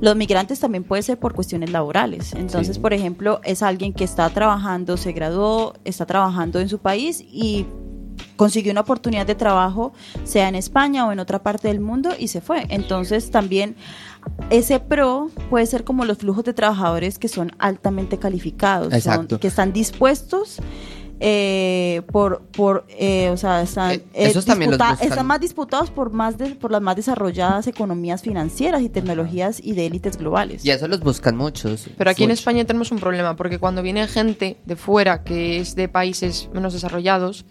Los 0.00 0.16
migrantes 0.16 0.60
también 0.60 0.84
puede 0.84 1.02
ser 1.02 1.18
por 1.18 1.34
cuestiones 1.34 1.70
laborales. 1.70 2.32
Entonces, 2.34 2.76
Sí. 2.76 2.80
por 2.82 2.92
ejemplo, 2.92 3.40
es 3.44 3.62
alguien 3.62 3.92
que 3.92 4.04
está 4.04 4.28
trabajando, 4.30 4.96
se 4.96 5.12
graduó, 5.12 5.74
está 5.84 6.06
trabajando 6.06 6.60
en 6.60 6.68
su 6.68 6.78
país 6.78 7.24
y 7.30 7.66
consiguió 8.36 8.72
una 8.72 8.80
oportunidad 8.82 9.26
de 9.26 9.34
trabajo, 9.34 9.92
sea 10.24 10.48
en 10.48 10.54
España 10.54 11.06
o 11.06 11.12
en 11.12 11.18
otra 11.20 11.42
parte 11.42 11.68
del 11.68 11.80
mundo, 11.80 12.10
y 12.18 12.28
se 12.28 12.40
fue. 12.40 12.66
Entonces, 12.70 13.30
también 13.30 13.76
ese 14.50 14.80
pro 14.80 15.30
puede 15.50 15.66
ser 15.66 15.84
como 15.84 16.04
los 16.04 16.18
flujos 16.18 16.44
de 16.44 16.52
trabajadores 16.52 17.18
que 17.18 17.28
son 17.28 17.52
altamente 17.58 18.18
calificados, 18.18 18.88
son- 18.88 18.96
Exacto. 18.96 19.40
que 19.40 19.48
están 19.48 19.72
dispuestos. 19.72 20.58
eh, 21.24 22.02
por 22.10 22.42
por 22.46 22.84
eh, 22.88 23.30
o 23.30 23.36
sea 23.36 23.62
están 23.62 23.92
Eh, 23.92 24.04
esos 24.12 24.44
también 24.44 24.72
los 24.72 24.80
están 25.00 25.24
más 25.24 25.38
disputados 25.38 25.88
por 25.88 26.10
más 26.12 26.36
de, 26.36 26.56
por 26.56 26.72
las 26.72 26.82
más 26.82 26.96
desarrolladas 26.96 27.68
economías 27.68 28.22
financieras 28.22 28.82
y 28.82 28.88
tecnologías 28.88 29.60
y 29.62 29.74
de 29.74 29.86
élites 29.86 30.16
globales 30.16 30.64
Y 30.64 30.70
eso 30.70 30.88
los 30.88 30.98
buscan 30.98 31.36
muchos. 31.36 31.86
Pero 31.96 32.10
aquí 32.10 32.24
en. 32.24 32.32
España 32.32 32.64
tenemos 32.64 32.90
un 32.90 32.98
problema, 32.98 33.36
porque 33.36 33.60
cuando 33.60 33.82
viene 33.82 34.08
gente 34.08 34.56
de 34.66 34.74
fuera 34.74 35.22
que 35.22 35.60
es 35.60 35.76
de 35.76 35.86
países 35.88 36.48
menos 36.52 36.72
desarrollados, 36.72 37.44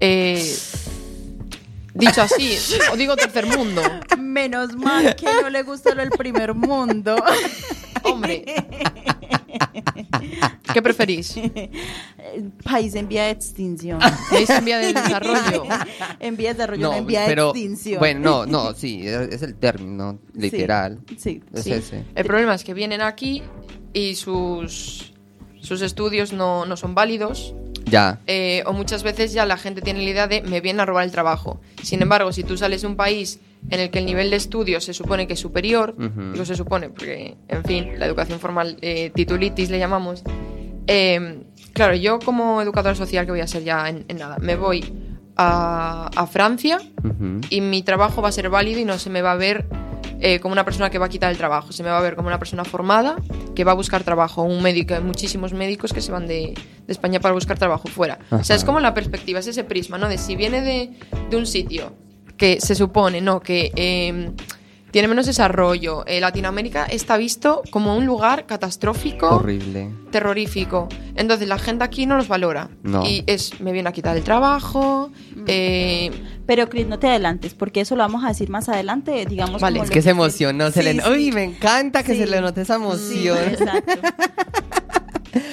eh, 0.00 0.44
dicho 1.94 2.22
así, 2.22 2.56
o 2.92 2.96
digo 2.96 3.16
tercer 3.16 3.46
mundo, 3.46 3.82
menos 4.18 4.74
mal 4.76 5.14
que 5.16 5.26
no 5.42 5.48
le 5.50 5.62
gusta 5.62 5.94
lo 5.94 6.00
del 6.02 6.10
primer 6.10 6.54
mundo 6.54 7.16
hombre. 8.02 8.44
¿Qué 10.72 10.82
preferís? 10.82 11.36
país 12.64 12.94
en 12.96 13.06
vía 13.08 13.24
de 13.24 13.30
extinción 13.30 14.00
¿País 14.30 14.50
en 14.50 14.64
vía 14.64 14.78
de 14.78 14.92
desarrollo? 14.92 15.64
en 16.20 16.36
vía 16.36 16.48
de 16.48 16.54
desarrollo 16.54 16.82
no, 16.82 16.90
No, 16.92 16.98
en 16.98 17.06
vía 17.06 17.20
de 17.22 17.32
extinción 17.32 17.98
bueno, 18.00 18.20
no, 18.20 18.46
no, 18.46 18.74
sí, 18.74 19.06
es 19.06 19.42
el 19.42 19.54
término 19.54 20.18
literal. 20.34 20.98
sí 21.16 21.42
Es 21.52 21.62
Sí. 21.64 21.72
ese. 21.72 22.04
El 22.14 22.24
problema 22.24 22.54
es 22.54 22.64
que 22.64 22.74
vienen 22.74 23.00
aquí 23.02 23.42
y 23.92 24.16
sus, 24.16 25.12
sus 25.60 25.80
estudios 25.80 26.32
no, 26.32 26.66
no 26.66 26.76
son 26.76 26.94
válidos. 26.94 27.54
Ya. 27.86 28.18
eh, 28.26 28.62
o 28.66 28.72
muchas 28.72 29.02
veces 29.02 29.32
ya 29.32 29.44
la 29.46 29.56
gente 29.56 29.80
tiene 29.82 30.02
la 30.02 30.10
idea 30.10 30.26
de 30.26 30.42
me 30.42 30.60
vienen 30.60 30.80
a 30.80 30.86
robar 30.86 31.04
el 31.04 31.10
trabajo. 31.10 31.60
Sin 31.82 32.00
embargo, 32.02 32.32
si 32.32 32.42
tú 32.44 32.56
sales 32.56 32.82
de 32.82 32.88
un 32.88 32.96
país 32.96 33.40
en 33.70 33.80
el 33.80 33.90
que 33.90 33.98
el 33.98 34.06
nivel 34.06 34.30
de 34.30 34.36
estudio 34.36 34.80
se 34.80 34.92
supone 34.94 35.26
que 35.26 35.34
es 35.34 35.40
superior, 35.40 35.94
Ujú. 35.98 36.32
digo 36.32 36.44
se 36.44 36.56
supone 36.56 36.88
porque, 36.90 37.36
en 37.48 37.64
fin, 37.64 37.98
la 37.98 38.06
educación 38.06 38.40
formal, 38.40 38.76
eh, 38.82 39.10
titulitis 39.14 39.70
le 39.70 39.78
llamamos, 39.78 40.22
eh, 40.86 41.42
claro, 41.72 41.94
yo 41.94 42.18
como 42.18 42.60
educadora 42.62 42.94
social 42.94 43.24
que 43.26 43.32
voy 43.32 43.40
a 43.40 43.46
ser 43.46 43.64
ya 43.64 43.88
en, 43.88 44.04
en 44.08 44.18
nada, 44.18 44.38
me 44.38 44.56
voy 44.56 44.84
a, 45.36 46.10
a 46.14 46.26
Francia 46.26 46.78
y 47.50 47.60
mi 47.60 47.82
trabajo 47.82 48.22
va 48.22 48.28
a 48.28 48.32
ser 48.32 48.50
válido 48.50 48.80
y 48.80 48.84
no 48.84 48.98
se 48.98 49.10
me 49.10 49.20
va 49.22 49.32
a 49.32 49.36
ver 49.36 49.66
eh, 50.20 50.40
como 50.40 50.52
una 50.52 50.64
persona 50.64 50.90
que 50.90 50.98
va 50.98 51.06
a 51.06 51.08
quitar 51.08 51.30
el 51.30 51.36
trabajo, 51.36 51.72
se 51.72 51.82
me 51.82 51.90
va 51.90 51.98
a 51.98 52.02
ver 52.02 52.16
como 52.16 52.28
una 52.28 52.38
persona 52.38 52.64
formada 52.64 53.16
que 53.54 53.64
va 53.64 53.72
a 53.72 53.74
buscar 53.74 54.02
trabajo, 54.04 54.42
un 54.42 54.62
médico, 54.62 54.94
hay 54.94 55.00
muchísimos 55.00 55.52
médicos 55.52 55.92
que 55.92 56.00
se 56.00 56.12
van 56.12 56.26
de, 56.26 56.54
de 56.86 56.92
España 56.92 57.20
para 57.20 57.34
buscar 57.34 57.58
trabajo 57.58 57.88
fuera. 57.88 58.18
O 58.30 58.42
sea, 58.42 58.56
es 58.56 58.64
como 58.64 58.80
la 58.80 58.94
perspectiva, 58.94 59.40
es 59.40 59.46
ese 59.46 59.64
prisma, 59.64 59.98
¿no? 59.98 60.08
De 60.08 60.18
si 60.18 60.36
viene 60.36 60.60
de, 60.60 60.90
de 61.30 61.36
un 61.36 61.46
sitio 61.46 61.92
que 62.36 62.60
se 62.60 62.74
supone, 62.74 63.20
¿no? 63.20 63.40
Que 63.40 63.72
eh, 63.76 64.32
tiene 64.94 65.08
menos 65.08 65.26
desarrollo, 65.26 66.04
eh, 66.06 66.20
Latinoamérica 66.20 66.84
está 66.84 67.16
visto 67.16 67.62
como 67.70 67.96
un 67.96 68.06
lugar 68.06 68.46
catastrófico 68.46 69.28
Horrible. 69.28 69.90
terrorífico. 70.12 70.88
Entonces 71.16 71.48
la 71.48 71.58
gente 71.58 71.82
aquí 71.82 72.06
no 72.06 72.16
los 72.16 72.28
valora. 72.28 72.70
No. 72.84 73.04
Y 73.04 73.24
es, 73.26 73.58
me 73.60 73.72
viene 73.72 73.88
a 73.88 73.92
quitar 73.92 74.16
el 74.16 74.22
trabajo. 74.22 75.10
eh, 75.48 76.12
pero 76.46 76.68
Chris 76.68 76.86
no 76.86 77.00
te 77.00 77.08
adelantes 77.08 77.54
porque 77.54 77.80
eso 77.80 77.96
lo 77.96 78.02
vamos 78.04 78.22
a 78.24 78.28
decir 78.28 78.50
más 78.50 78.68
adelante 78.68 79.26
digamos 79.26 79.60
Vale. 79.60 79.78
como 79.78 79.84
Es 79.84 79.90
que 79.90 80.00
se 80.00 80.10
emocionó, 80.10 80.70
se 80.70 80.82
Sí, 80.82 80.92
le... 80.94 81.02
sí. 81.02 81.10
Uy, 81.10 81.32
me 81.32 81.42
encanta 81.42 82.04
que 82.04 82.12
Sí. 82.12 82.18
se 82.20 82.26
le 82.28 82.40
note 82.40 82.60
esa 82.60 82.76
Sí, 82.76 82.82
emoción. 82.84 83.38
exacto. 83.50 83.92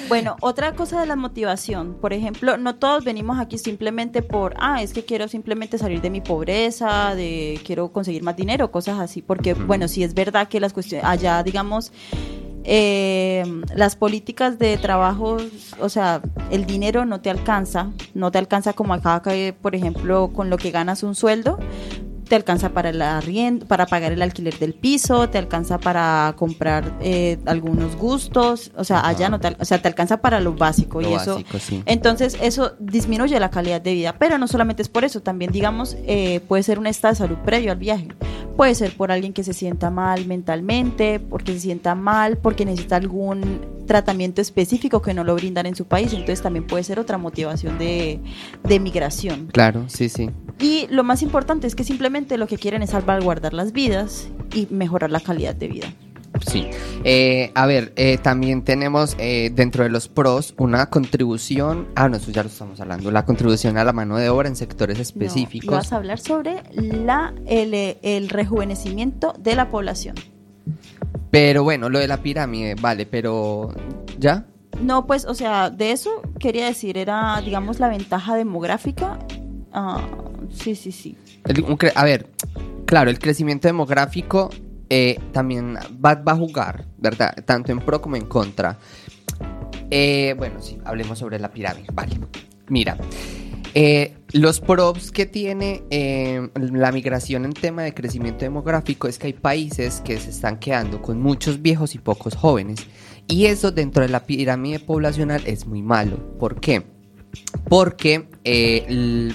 Bueno, 0.08 0.36
otra 0.40 0.74
cosa 0.74 1.00
de 1.00 1.06
la 1.06 1.16
motivación, 1.16 1.94
por 1.94 2.12
ejemplo, 2.12 2.56
no 2.56 2.76
todos 2.76 3.04
venimos 3.04 3.38
aquí 3.38 3.58
simplemente 3.58 4.22
por, 4.22 4.54
ah, 4.58 4.82
es 4.82 4.92
que 4.92 5.04
quiero 5.04 5.28
simplemente 5.28 5.78
salir 5.78 6.00
de 6.00 6.10
mi 6.10 6.20
pobreza, 6.20 7.14
de 7.14 7.60
quiero 7.64 7.92
conseguir 7.92 8.22
más 8.22 8.36
dinero, 8.36 8.70
cosas 8.70 9.00
así, 9.00 9.22
porque, 9.22 9.54
bueno, 9.54 9.88
sí 9.88 10.02
es 10.02 10.14
verdad 10.14 10.48
que 10.48 10.60
las 10.60 10.72
cuestiones, 10.72 11.06
allá, 11.06 11.42
digamos, 11.42 11.92
eh, 12.64 13.42
las 13.74 13.96
políticas 13.96 14.58
de 14.58 14.76
trabajo, 14.76 15.38
o 15.80 15.88
sea, 15.88 16.22
el 16.50 16.64
dinero 16.64 17.04
no 17.04 17.20
te 17.20 17.28
alcanza, 17.28 17.90
no 18.14 18.30
te 18.30 18.38
alcanza 18.38 18.72
como 18.72 18.94
acá, 18.94 19.22
por 19.60 19.74
ejemplo, 19.74 20.30
con 20.32 20.48
lo 20.48 20.58
que 20.58 20.70
ganas 20.70 21.02
un 21.02 21.14
sueldo, 21.14 21.58
te 22.32 22.36
alcanza 22.36 22.70
para 22.70 22.88
el 22.88 23.02
arriendo, 23.02 23.66
para 23.66 23.84
pagar 23.84 24.10
el 24.10 24.22
alquiler 24.22 24.58
del 24.58 24.72
piso, 24.72 25.28
te 25.28 25.36
alcanza 25.36 25.76
para 25.76 26.32
comprar 26.38 26.96
eh, 27.02 27.36
algunos 27.44 27.94
gustos, 27.94 28.72
o 28.74 28.84
sea, 28.84 29.06
allá 29.06 29.28
no 29.28 29.38
te, 29.38 29.54
o 29.60 29.64
sea, 29.66 29.82
te 29.82 29.88
alcanza 29.88 30.22
para 30.22 30.40
lo 30.40 30.54
básico 30.54 31.02
Lo 31.02 31.10
y 31.10 31.12
eso. 31.12 31.34
básico, 31.34 31.58
sí. 31.58 31.82
Entonces 31.84 32.38
eso 32.40 32.72
disminuye 32.78 33.38
la 33.38 33.50
calidad 33.50 33.82
de 33.82 33.92
vida, 33.92 34.16
pero 34.18 34.38
no 34.38 34.48
solamente 34.48 34.80
es 34.80 34.88
por 34.88 35.04
eso, 35.04 35.20
también 35.20 35.52
digamos 35.52 35.94
eh, 36.06 36.40
puede 36.48 36.62
ser 36.62 36.78
un 36.78 36.86
estado 36.86 37.12
de 37.12 37.18
salud 37.18 37.36
previo 37.44 37.70
al 37.70 37.76
viaje, 37.76 38.08
puede 38.56 38.74
ser 38.74 38.96
por 38.96 39.12
alguien 39.12 39.34
que 39.34 39.44
se 39.44 39.52
sienta 39.52 39.90
mal 39.90 40.24
mentalmente, 40.24 41.20
porque 41.20 41.52
se 41.52 41.60
sienta 41.60 41.94
mal, 41.94 42.38
porque 42.38 42.64
necesita 42.64 42.96
algún 42.96 43.60
tratamiento 43.86 44.40
específico 44.40 45.02
que 45.02 45.12
no 45.12 45.22
lo 45.22 45.34
brindan 45.34 45.66
en 45.66 45.74
su 45.74 45.84
país, 45.84 46.12
entonces 46.12 46.40
también 46.40 46.66
puede 46.66 46.82
ser 46.82 46.98
otra 46.98 47.18
motivación 47.18 47.76
de, 47.78 48.20
de 48.64 48.80
migración. 48.80 49.48
Claro, 49.52 49.84
sí, 49.88 50.08
sí. 50.08 50.30
Y 50.62 50.86
lo 50.90 51.02
más 51.02 51.22
importante 51.22 51.66
es 51.66 51.74
que 51.74 51.82
simplemente 51.82 52.21
lo 52.30 52.46
que 52.46 52.56
quieren 52.58 52.82
es 52.82 52.90
salvaguardar 52.90 53.52
las 53.54 53.72
vidas 53.72 54.28
y 54.54 54.66
mejorar 54.70 55.10
la 55.10 55.20
calidad 55.20 55.54
de 55.54 55.68
vida. 55.68 55.92
Sí. 56.50 56.66
Eh, 57.04 57.52
a 57.54 57.66
ver, 57.66 57.92
eh, 57.96 58.18
también 58.18 58.62
tenemos 58.64 59.16
eh, 59.18 59.50
dentro 59.54 59.84
de 59.84 59.90
los 59.90 60.08
pros 60.08 60.54
una 60.56 60.86
contribución. 60.86 61.88
Ah, 61.94 62.08
no, 62.08 62.16
eso 62.16 62.30
ya 62.30 62.42
lo 62.42 62.48
estamos 62.48 62.80
hablando. 62.80 63.10
La 63.10 63.24
contribución 63.26 63.76
a 63.76 63.84
la 63.84 63.92
mano 63.92 64.16
de 64.16 64.28
obra 64.30 64.48
en 64.48 64.56
sectores 64.56 64.96
No, 64.96 65.02
específicos. 65.02 65.66
y 65.66 65.68
vas 65.68 65.92
a 65.92 65.96
hablar 65.96 66.18
sobre 66.18 66.62
la, 66.72 67.34
el, 67.46 67.74
el 68.02 68.28
rejuvenecimiento 68.30 69.34
de 69.38 69.54
la 69.56 69.70
población. 69.70 70.16
Pero 71.30 71.64
bueno, 71.64 71.88
lo 71.88 71.98
de 71.98 72.08
la 72.08 72.18
pirámide, 72.22 72.74
vale, 72.76 73.06
pero. 73.06 73.74
¿Ya? 74.18 74.46
No, 74.82 75.06
pues, 75.06 75.26
o 75.26 75.34
sea, 75.34 75.70
de 75.70 75.92
eso 75.92 76.10
quería 76.38 76.66
decir, 76.66 76.96
era, 76.98 77.40
digamos, 77.44 77.78
la 77.78 77.88
ventaja 77.88 78.36
demográfica. 78.36 79.18
Ah, 79.72 80.00
sí, 80.50 80.74
sí, 80.74 80.92
sí. 80.92 81.16
A 81.94 82.04
ver, 82.04 82.28
claro, 82.86 83.10
el 83.10 83.18
crecimiento 83.18 83.68
demográfico 83.68 84.50
eh, 84.88 85.18
también 85.32 85.76
va, 86.04 86.22
a 86.24 86.36
jugar, 86.36 86.86
¿verdad? 86.98 87.34
Tanto 87.44 87.72
en 87.72 87.80
pro 87.80 88.00
como 88.00 88.16
en 88.16 88.26
contra. 88.26 88.78
Eh, 89.90 90.34
bueno, 90.38 90.60
sí, 90.60 90.78
hablemos 90.84 91.18
sobre 91.18 91.38
la 91.38 91.50
pirámide. 91.50 91.86
Vale. 91.92 92.18
Mira, 92.68 92.96
eh, 93.74 94.14
los 94.32 94.60
pros 94.60 95.10
que 95.10 95.26
tiene 95.26 95.82
la 96.54 96.92
migración 96.92 97.44
en 97.44 97.52
tema 97.52 97.82
de 97.82 97.94
crecimiento 97.94 98.44
demográfico 98.44 99.08
es 99.08 99.18
que 99.18 99.28
hay 99.28 99.32
países 99.32 100.00
que 100.02 100.18
se 100.18 100.30
están 100.30 100.58
quedando 100.58 101.02
con 101.02 101.20
muchos 101.20 101.60
viejos 101.60 101.94
y 101.94 101.98
pocos 101.98 102.34
jóvenes. 102.34 102.86
Y 103.26 103.46
eso 103.46 103.70
dentro 103.72 104.02
de 104.02 104.08
la 104.08 104.24
pirámide 104.24 104.78
poblacional 104.78 105.42
es 105.46 105.66
muy 105.66 105.82
malo. 105.82 106.36
¿Por 106.38 106.60
qué? 106.60 106.82
Porque, 107.68 108.28
eh, 108.44 109.32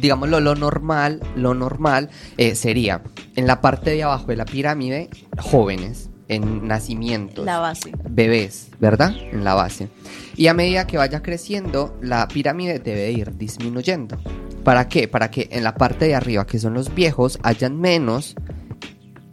digámoslo, 0.00 0.40
lo 0.40 0.54
normal, 0.54 1.20
lo 1.36 1.54
normal 1.54 2.10
eh, 2.36 2.54
sería 2.54 3.02
en 3.36 3.46
la 3.46 3.60
parte 3.60 3.90
de 3.90 4.02
abajo 4.02 4.26
de 4.26 4.36
la 4.36 4.44
pirámide, 4.44 5.08
jóvenes, 5.38 6.10
en 6.28 6.66
nacimientos 6.68 7.44
La 7.46 7.58
base. 7.58 7.92
bebés, 8.10 8.68
¿verdad? 8.80 9.14
En 9.32 9.44
la 9.44 9.54
base. 9.54 9.88
Y 10.36 10.48
a 10.48 10.54
medida 10.54 10.86
que 10.86 10.98
vaya 10.98 11.22
creciendo, 11.22 11.96
la 12.02 12.28
pirámide 12.28 12.78
debe 12.78 13.10
ir 13.12 13.36
disminuyendo. 13.36 14.18
¿Para 14.62 14.88
qué? 14.88 15.08
Para 15.08 15.30
que 15.30 15.48
en 15.52 15.64
la 15.64 15.74
parte 15.74 16.04
de 16.06 16.14
arriba, 16.14 16.46
que 16.46 16.58
son 16.58 16.74
los 16.74 16.94
viejos, 16.94 17.38
hayan 17.42 17.80
menos, 17.80 18.34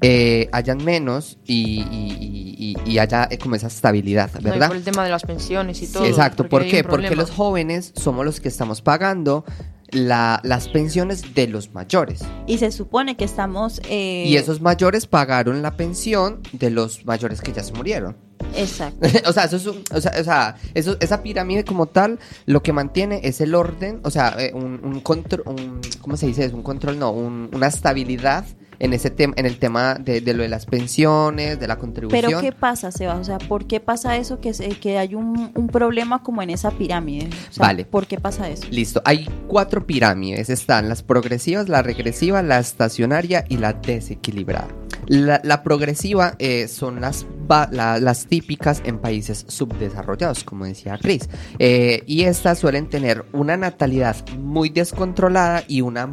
eh, 0.02 0.50
hayan 0.52 0.84
menos 0.84 1.38
y, 1.46 1.82
y- 1.82 2.18
y- 2.20 2.76
y- 2.86 2.92
y 2.92 2.98
haya 3.00 3.28
eh, 3.30 3.38
como 3.38 3.56
esa 3.56 3.68
estabilidad, 3.68 4.32
No, 4.36 4.42
¿verdad? 4.52 4.68
por 4.68 4.78
el 4.78 4.84
tema 4.84 5.04
de 5.04 5.10
las 5.10 5.24
pensiones 5.24 5.82
y 5.82 5.88
Sí, 5.88 5.94
todo. 5.94 6.06
Exacto, 6.06 6.48
porque 6.48 6.84
¿por 6.84 7.00
qué? 7.02 7.04
Porque 7.04 7.16
los 7.16 7.32
jóvenes 7.32 7.92
somos 7.96 8.24
los 8.26 8.40
que 8.40 8.48
estamos 8.48 8.82
pagando 8.82 9.46
la- 9.92 10.40
las 10.44 10.68
pensiones 10.70 11.34
de 11.36 11.48
los 11.48 11.74
mayores. 11.74 12.22
Y 12.48 12.58
se 12.58 12.72
supone 12.72 13.16
que 13.18 13.26
estamos... 13.26 13.82
eh, 13.90 14.26
Y 14.28 14.38
esos 14.38 14.62
mayores 14.62 15.06
pagaron 15.08 15.62
la 15.62 15.76
pensión 15.78 16.42
de 16.54 16.70
los 16.70 17.06
mayores 17.06 17.42
que 17.42 17.52
ya 17.54 17.64
se 17.64 17.74
murieron. 17.74 18.18
Exacto. 18.56 19.08
o 19.30 19.34
sea, 19.34 19.46
eso 19.46 19.56
es 19.58 19.66
un- 19.66 19.84
o 19.92 20.02
sea, 20.02 20.14
o 20.20 20.24
sea, 20.24 20.56
eso- 20.74 20.98
esa 21.00 21.22
pirámide 21.24 21.64
como 21.64 21.88
tal, 21.88 22.20
lo 22.46 22.62
que 22.64 22.74
mantiene 22.74 23.22
es 23.24 23.42
el 23.42 23.56
orden, 23.56 24.00
o 24.04 24.12
sea, 24.12 24.36
eh, 24.40 24.52
un, 24.54 24.80
un 24.84 25.00
control, 25.02 25.44
un, 25.46 25.82
¿cómo 26.02 26.18
se 26.18 26.28
dice? 26.28 26.46
Es 26.46 26.54
un 26.54 26.64
control, 26.64 27.00
no, 27.00 27.12
un- 27.12 27.50
una 27.54 27.68
estabilidad 27.68 28.46
en 28.80 28.94
ese 28.94 29.10
tema, 29.10 29.34
en 29.38 29.46
el 29.46 29.58
tema 29.58 29.96
de, 29.96 30.22
de 30.22 30.34
lo 30.34 30.44
de 30.44 30.50
las 30.50 30.66
pensiones, 30.66 31.60
de 31.60 31.68
la 31.68 31.78
contribución. 31.78 32.22
Pero 32.26 32.42
¿qué 32.42 32.52
pasa, 32.52 32.92
Seba? 32.92 33.16
O 33.16 33.24
sea, 33.24 33.38
¿por 33.38 33.66
qué 33.68 33.80
pasa 33.80 34.18
eso 34.18 34.40
que, 34.40 34.54
se- 34.54 34.70
que 34.70 34.98
hay 34.98 35.16
un, 35.16 35.52
un 35.56 35.68
problema 35.68 36.22
como 36.24 36.42
en 36.42 36.50
esa 36.50 36.72
pirámide? 36.72 37.30
O 37.50 37.54
sea, 37.54 37.68
Vale. 37.68 37.86
¿Por 37.86 38.08
qué 38.08 38.20
pasa 38.20 38.50
eso? 38.50 38.64
Listo, 38.72 39.02
hay 39.06 39.28
cuatro 39.48 39.86
pirámides, 39.86 40.50
están 40.50 40.90
las 40.90 41.04
progresivas, 41.04 41.70
la 41.70 41.82
regresiva, 41.82 42.42
la 42.44 42.60
estacionaria 42.60 43.46
y 43.50 43.58
la 43.58 43.74
desequilibrada. 43.74 44.68
La, 45.08 45.40
la 45.44 45.62
progresiva 45.62 46.36
eh, 46.40 46.68
son 46.68 47.00
las, 47.00 47.28
la- 47.72 48.00
las 48.00 48.26
típicas 48.26 48.82
en 48.86 48.98
países 48.98 49.46
subdesarrollados, 49.48 50.44
como 50.44 50.66
decía 50.66 50.98
Chris, 51.00 51.30
Eh, 51.60 52.02
y 52.08 52.24
estas 52.24 52.58
suelen 52.58 52.90
tener 52.90 53.24
una 53.32 53.56
natalidad 53.56 54.16
muy 54.40 54.70
descontrolada 54.70 55.64
y 55.68 55.82
una, 55.82 56.10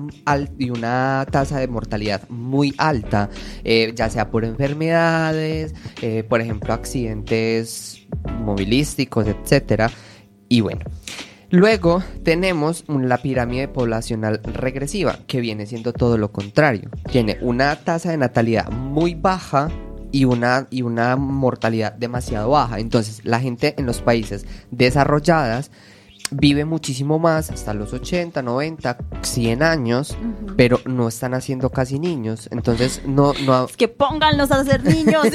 y 0.59 0.69
una 0.71 1.27
tasa 1.31 1.59
de 1.59 1.69
mortalidad 1.69 2.29
muy 2.29 2.52
alta, 2.79 3.31
eh, 3.65 3.93
ya 3.95 4.11
sea 4.11 4.31
por 4.31 4.45
enfermedades, 4.45 5.75
eh, 6.01 6.25
por 6.29 6.41
ejemplo, 6.41 6.75
accidentes 6.75 8.07
movilísticos, 8.41 9.27
etcétera. 9.27 9.91
Y 10.49 10.61
bueno, 10.61 10.85
Luego 11.53 12.03
tenemos 12.25 12.83
la 12.89 13.19
pirámide 13.19 13.69
poblacional 13.69 14.41
regresiva, 14.43 15.19
que 15.27 15.43
viene 15.43 15.67
siendo 15.67 15.93
todo 15.93 16.17
lo 16.17 16.33
contrario. 16.33 16.89
Tiene 17.11 17.37
una 17.43 17.77
tasa 17.77 18.11
de 18.11 18.17
natalidad 18.17 18.71
muy 18.71 19.15
baja 19.15 19.69
y 20.13 20.25
una, 20.25 20.67
y 20.71 20.81
una 20.81 21.15
mortalidad 21.17 21.93
demasiado 21.93 22.49
baja. 22.49 22.79
Entonces, 22.79 23.21
la 23.25 23.39
gente 23.39 23.75
en 23.77 23.85
los 23.85 24.01
países 24.01 24.47
desarrolladas 24.71 25.71
vive 26.33 26.65
muchísimo 26.65 27.19
más, 27.19 27.51
hasta 27.51 27.75
los 27.75 27.93
80, 27.93 28.43
90, 28.43 28.97
100 29.23 29.63
años, 29.63 30.17
pero 30.57 30.81
no 30.85 31.09
están 31.09 31.35
haciendo 31.35 31.71
casi 31.71 31.99
niños. 31.99 32.49
Entonces, 32.51 33.03
no, 33.07 33.33
no, 33.45 33.67
Es 33.67 33.77
que 33.77 33.89
pónganlos 33.89 34.51
a 34.51 34.65
ser 34.65 34.83
niños. 34.85 35.23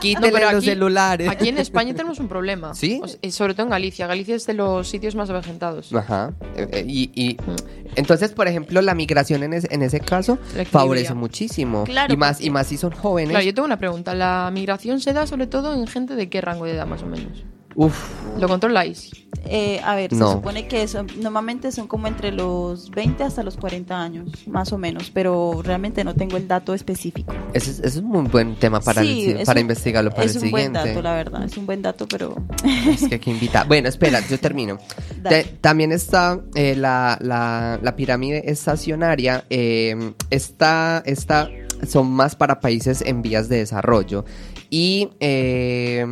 quítenle 0.00 0.30
pero 0.32 0.46
los 0.52 0.58
aquí- 0.58 0.66
celulares. 0.66 1.28
Aquí 1.28 1.48
en 1.48 1.58
España 1.58 1.92
tenemos 1.94 2.18
un 2.18 2.28
problema. 2.28 2.74
¿Sí? 2.74 3.00
O 3.02 3.08
sea, 3.08 3.18
sobre 3.30 3.54
todo 3.54 3.64
en 3.64 3.70
Galicia. 3.70 4.06
Galicia 4.06 4.34
es 4.36 4.46
de 4.46 4.54
los 4.54 4.88
sitios 4.88 5.14
más 5.14 5.30
avejentados. 5.30 5.92
Ajá. 5.94 6.32
Eh, 6.56 6.68
eh, 6.72 6.84
y, 6.86 7.10
y 7.14 7.36
Mm. 7.36 7.56
entonces, 7.96 8.32
por 8.32 8.48
ejemplo, 8.48 8.80
la 8.82 8.94
migración 8.94 9.42
en, 9.42 9.52
ese- 9.54 9.68
en 9.74 9.82
ese 9.82 10.00
caso 10.00 10.38
favorece 10.70 11.14
muchísimo. 11.14 11.84
Claro, 11.84 12.12
y 12.12 12.16
más 12.16 12.40
y 12.40 12.50
más 12.50 12.66
si 12.66 12.76
son 12.76 12.92
jóvenes. 12.92 13.30
Claro, 13.30 13.44
yo 13.44 13.54
tengo 13.54 13.66
una 13.66 13.78
pregunta. 13.78 14.14
¿La 14.14 14.50
migración 14.52 15.00
se 15.00 15.12
da 15.12 15.26
sobre 15.26 15.46
todo 15.46 15.74
en 15.74 15.86
gente 15.86 16.14
de 16.16 16.28
qué 16.28 16.40
rango 16.40 16.64
de 16.64 16.72
edad 16.72 16.86
más 16.86 17.02
o 17.02 17.06
menos? 17.06 17.44
Uf, 17.76 17.94
¿Lo 18.40 18.48
controláis? 18.48 19.10
Eh, 19.48 19.80
a 19.84 19.94
ver, 19.94 20.12
No. 20.12 20.26
se 20.28 20.32
supone 20.34 20.66
que 20.66 20.88
son, 20.88 21.06
normalmente 21.20 21.70
son 21.72 21.86
como 21.86 22.06
entre 22.08 22.32
los 22.32 22.90
20 22.90 23.22
hasta 23.22 23.42
los 23.42 23.56
40 23.56 23.98
años, 24.02 24.28
más 24.46 24.72
o 24.72 24.78
menos, 24.78 25.10
pero 25.10 25.60
realmente 25.62 26.02
no 26.04 26.14
tengo 26.14 26.36
el 26.36 26.48
dato 26.48 26.74
específico. 26.74 27.32
ese 27.52 27.86
es, 27.86 27.96
un 27.96 28.06
muy 28.06 28.22
buen 28.28 28.56
tema 28.56 28.80
para, 28.80 29.02
el 29.02 29.06
Sí, 29.06 29.30
es 29.38 29.46
para 29.46 29.58
un- 29.60 29.62
investigarlo 29.62 30.10
para 30.10 30.24
es 30.24 30.36
el 30.36 30.42
un 30.44 30.50
buen 30.50 30.64
siguiente. 30.66 30.88
dato, 30.90 31.02
la 31.02 31.12
verdad, 31.14 31.44
es 31.44 31.56
un 31.56 31.64
buen 31.66 31.80
dato, 31.82 32.06
pero 32.08 32.34
Es 32.64 33.08
que 33.08 33.14
hay 33.14 33.20
que 33.20 33.30
invitar. 33.30 33.68
Bueno, 33.68 33.88
espera, 33.88 34.20
yo 34.28 34.38
termino. 34.40 34.78
También 35.60 35.92
está 35.92 36.40
eh, 36.54 36.74
la, 36.76 37.16
la- 37.20 37.78
la 37.82 37.96
pirámide 37.96 38.50
estacionaria. 38.50 39.44
eh, 39.50 40.12
esta, 40.30 41.02
esta 41.06 41.48
son 41.86 42.10
más 42.10 42.34
para 42.36 42.58
países 42.60 43.02
en 43.02 43.22
vías 43.22 43.48
de 43.48 43.58
desarrollo. 43.58 44.24
Y. 44.70 45.10
eh, 45.20 46.04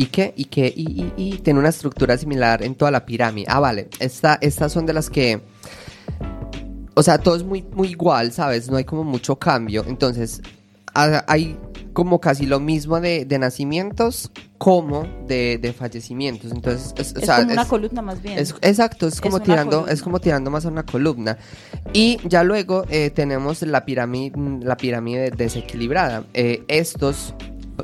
¿Y 0.00 0.06
qué? 0.06 0.32
¿Y 0.34 0.44
qué? 0.46 0.72
Y, 0.74 1.02
y- 1.02 1.12
y 1.16 1.38
tiene 1.38 1.58
una 1.60 1.68
estructura 1.68 2.16
similar 2.16 2.62
en 2.62 2.74
toda 2.74 2.90
la 2.90 3.04
pirámide. 3.04 3.46
Ah, 3.50 3.60
vale. 3.60 3.88
Esta, 3.98 4.38
estas 4.40 4.72
son 4.72 4.86
de 4.86 4.94
las 4.94 5.10
que. 5.10 5.42
O 6.94 7.02
sea, 7.02 7.18
todo 7.18 7.36
es 7.36 7.44
muy, 7.44 7.62
muy 7.74 7.88
igual, 7.88 8.32
¿sabes? 8.32 8.70
No 8.70 8.76
hay 8.78 8.84
como 8.84 9.04
mucho 9.04 9.36
cambio. 9.36 9.84
Entonces, 9.86 10.40
ha- 10.94 11.24
hay 11.28 11.58
como 11.92 12.20
casi 12.20 12.46
lo 12.46 12.60
mismo 12.60 12.98
de, 13.00 13.24
de 13.26 13.38
nacimientos 13.38 14.30
como 14.58 15.06
de, 15.26 15.58
de 15.60 15.72
fallecimientos. 15.74 16.50
Entonces, 16.50 16.94
es, 16.96 17.14
o 17.16 17.20
sea, 17.20 17.40
como 17.40 17.52
una 17.52 17.62
es- 17.62 17.68
columna 17.68 18.00
más 18.02 18.22
bien. 18.22 18.38
es- 18.38 18.54
exacto, 18.62 19.06
es 19.06 19.20
como 19.20 19.40
tirando, 19.40 19.70
columna. 19.78 19.92
es 19.92 20.00
como 20.02 20.18
tirando 20.20 20.50
más 20.50 20.64
a 20.64 20.68
una 20.68 20.84
columna. 20.86 21.36
Y 21.92 22.18
ya 22.26 22.42
luego 22.42 22.84
eh, 22.88 23.10
tenemos 23.10 23.60
la 23.62 23.84
pirámide, 23.84 24.32
la 24.62 24.76
pirámide 24.78 25.30
desequilibrada. 25.30 26.24
Eh, 26.32 26.64
estos 26.68 27.34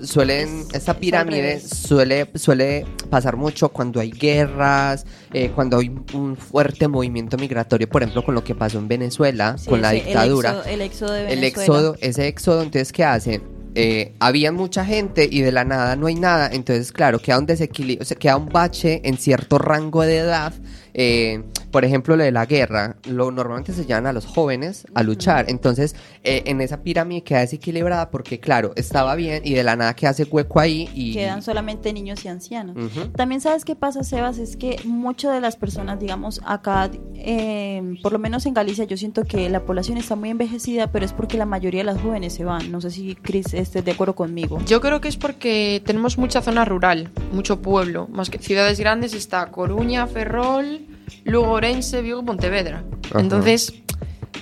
suelen, 0.05 0.61
Es- 0.69 0.75
esta 0.75 0.95
pirámide 0.99 1.61
suele, 1.61 2.29
suele 2.35 2.87
pasar 3.11 3.37
mucho 3.37 3.69
cuando 3.71 4.01
hay 4.01 4.11
guerras, 4.11 5.07
eh, 5.33 5.51
cuando 5.55 5.79
hay 5.79 5.91
un 6.15 6.37
fuerte 6.37 6.89
movimiento 6.89 7.37
migratorio, 7.37 7.89
por 7.89 8.03
ejemplo, 8.03 8.25
con 8.25 8.35
lo 8.35 8.43
que 8.45 8.55
pasó 8.55 8.79
en 8.79 8.89
Venezuela, 8.89 9.57
Sí, 9.59 9.69
con 9.71 9.81
la 9.83 9.91
dictadura 9.93 10.51
El 10.51 10.57
éxodo, 10.57 10.73
el 10.75 10.81
éxodo 10.83 11.13
de 11.13 11.21
el 11.21 11.27
Venezuela. 11.41 11.47
éxodo, 11.65 11.97
ese 12.01 12.27
éxodo, 12.29 12.63
entonces, 12.63 12.93
¿qué 12.93 13.05
hace? 13.05 13.41
Eh, 13.79 14.15
había 14.21 14.53
mucha 14.53 14.87
gente 14.87 15.29
y 15.31 15.43
de 15.43 15.53
la 15.53 15.65
nada 15.65 15.97
no 15.97 16.07
hay 16.07 16.15
nada, 16.15 16.49
entonces, 16.51 16.93
claro, 16.93 17.19
queda 17.19 17.39
un 17.39 17.45
desequilibrio, 17.47 18.03
o 18.03 18.07
sea, 18.07 18.17
queda 18.17 18.37
un 18.39 18.49
bache 18.49 19.03
en 19.05 19.19
cierto 19.19 19.59
rango 19.59 20.03
de 20.03 20.17
edad. 20.19 20.53
eh, 20.99 21.43
por 21.71 21.85
ejemplo, 21.85 22.17
lo 22.17 22.25
de 22.25 22.33
la 22.33 22.47
guerra, 22.47 22.97
lo 23.09 23.31
normalmente 23.31 23.73
se 23.73 23.85
llevan 23.85 24.07
a 24.07 24.13
los 24.13 24.27
jóvenes 24.27 24.87
a 24.95 25.03
luchar, 25.03 25.47
entonces, 25.49 25.95
eh, 26.23 26.43
en 26.47 26.61
esa 26.61 26.83
pirámide 26.83 27.23
queda 27.23 27.41
desequilibrada 27.41 28.11
porque, 28.11 28.41
claro, 28.41 28.73
estaba 28.77 29.15
bien 29.15 29.43
y 29.45 29.55
de 29.55 29.65
la 29.65 29.77
nada 29.77 29.95
queda 29.95 30.11
ese 30.11 30.25
hueco 30.25 30.61
ahí 30.61 30.89
y... 30.95 31.15
Quedan 31.15 31.43
solamente 31.43 31.93
niños 31.93 32.25
y 32.25 32.29
ancianos. 32.29 32.77
También 33.17 33.41
sabes 33.41 33.65
qué 33.65 33.77
pasa, 33.77 34.05
Sebas, 34.05 34.39
es 34.39 34.57
que 34.57 34.81
muchas 34.85 35.35
de 35.35 35.41
las 35.41 35.57
personas, 35.57 35.99
digamos, 36.01 36.41
acá, 36.45 36.91
eh, 37.15 37.97
por 38.03 38.13
lo 38.13 38.19
menos 38.19 38.47
en 38.47 38.55
Galicia, 38.55 38.85
yo 38.85 38.97
siento 38.97 39.25
que 39.25 39.49
la 39.49 39.65
población 39.65 39.99
está 39.99 40.17
muy 40.17 40.31
envejecida, 40.31 40.93
pero 40.93 41.05
es 41.05 41.13
porque 41.13 41.37
la 41.37 41.47
mayoría 41.47 41.81
de 41.81 41.85
las 41.85 42.01
jóvenes 42.01 42.35
se 42.35 42.45
van. 42.45 42.71
No 42.71 42.81
sé 42.81 42.91
si 42.91 43.15
Chris 43.17 43.55
estés 43.55 43.85
de 43.85 43.93
acuerdo 43.93 44.15
conmigo. 44.15 44.59
Yo 44.67 44.81
creo 44.81 45.01
que 45.01 45.09
es 45.09 45.17
porque 45.17 45.83
tenemos 45.85 46.19
mucha 46.19 46.43
zona 46.43 46.65
rural, 46.65 47.11
mucho 47.33 47.61
pueblo. 47.61 48.09
Más 48.11 48.31
que 48.31 48.39
ciudades 48.39 48.79
grandes 48.79 49.15
está 49.15 49.51
Coruña, 49.51 50.07
Ferrol, 50.07 50.81
Lugo, 51.25 51.51
Orense, 51.53 52.03
Vigo, 52.03 52.25
Pontevedra. 52.25 52.85
Ajá. 53.11 53.21
Entonces, 53.21 53.75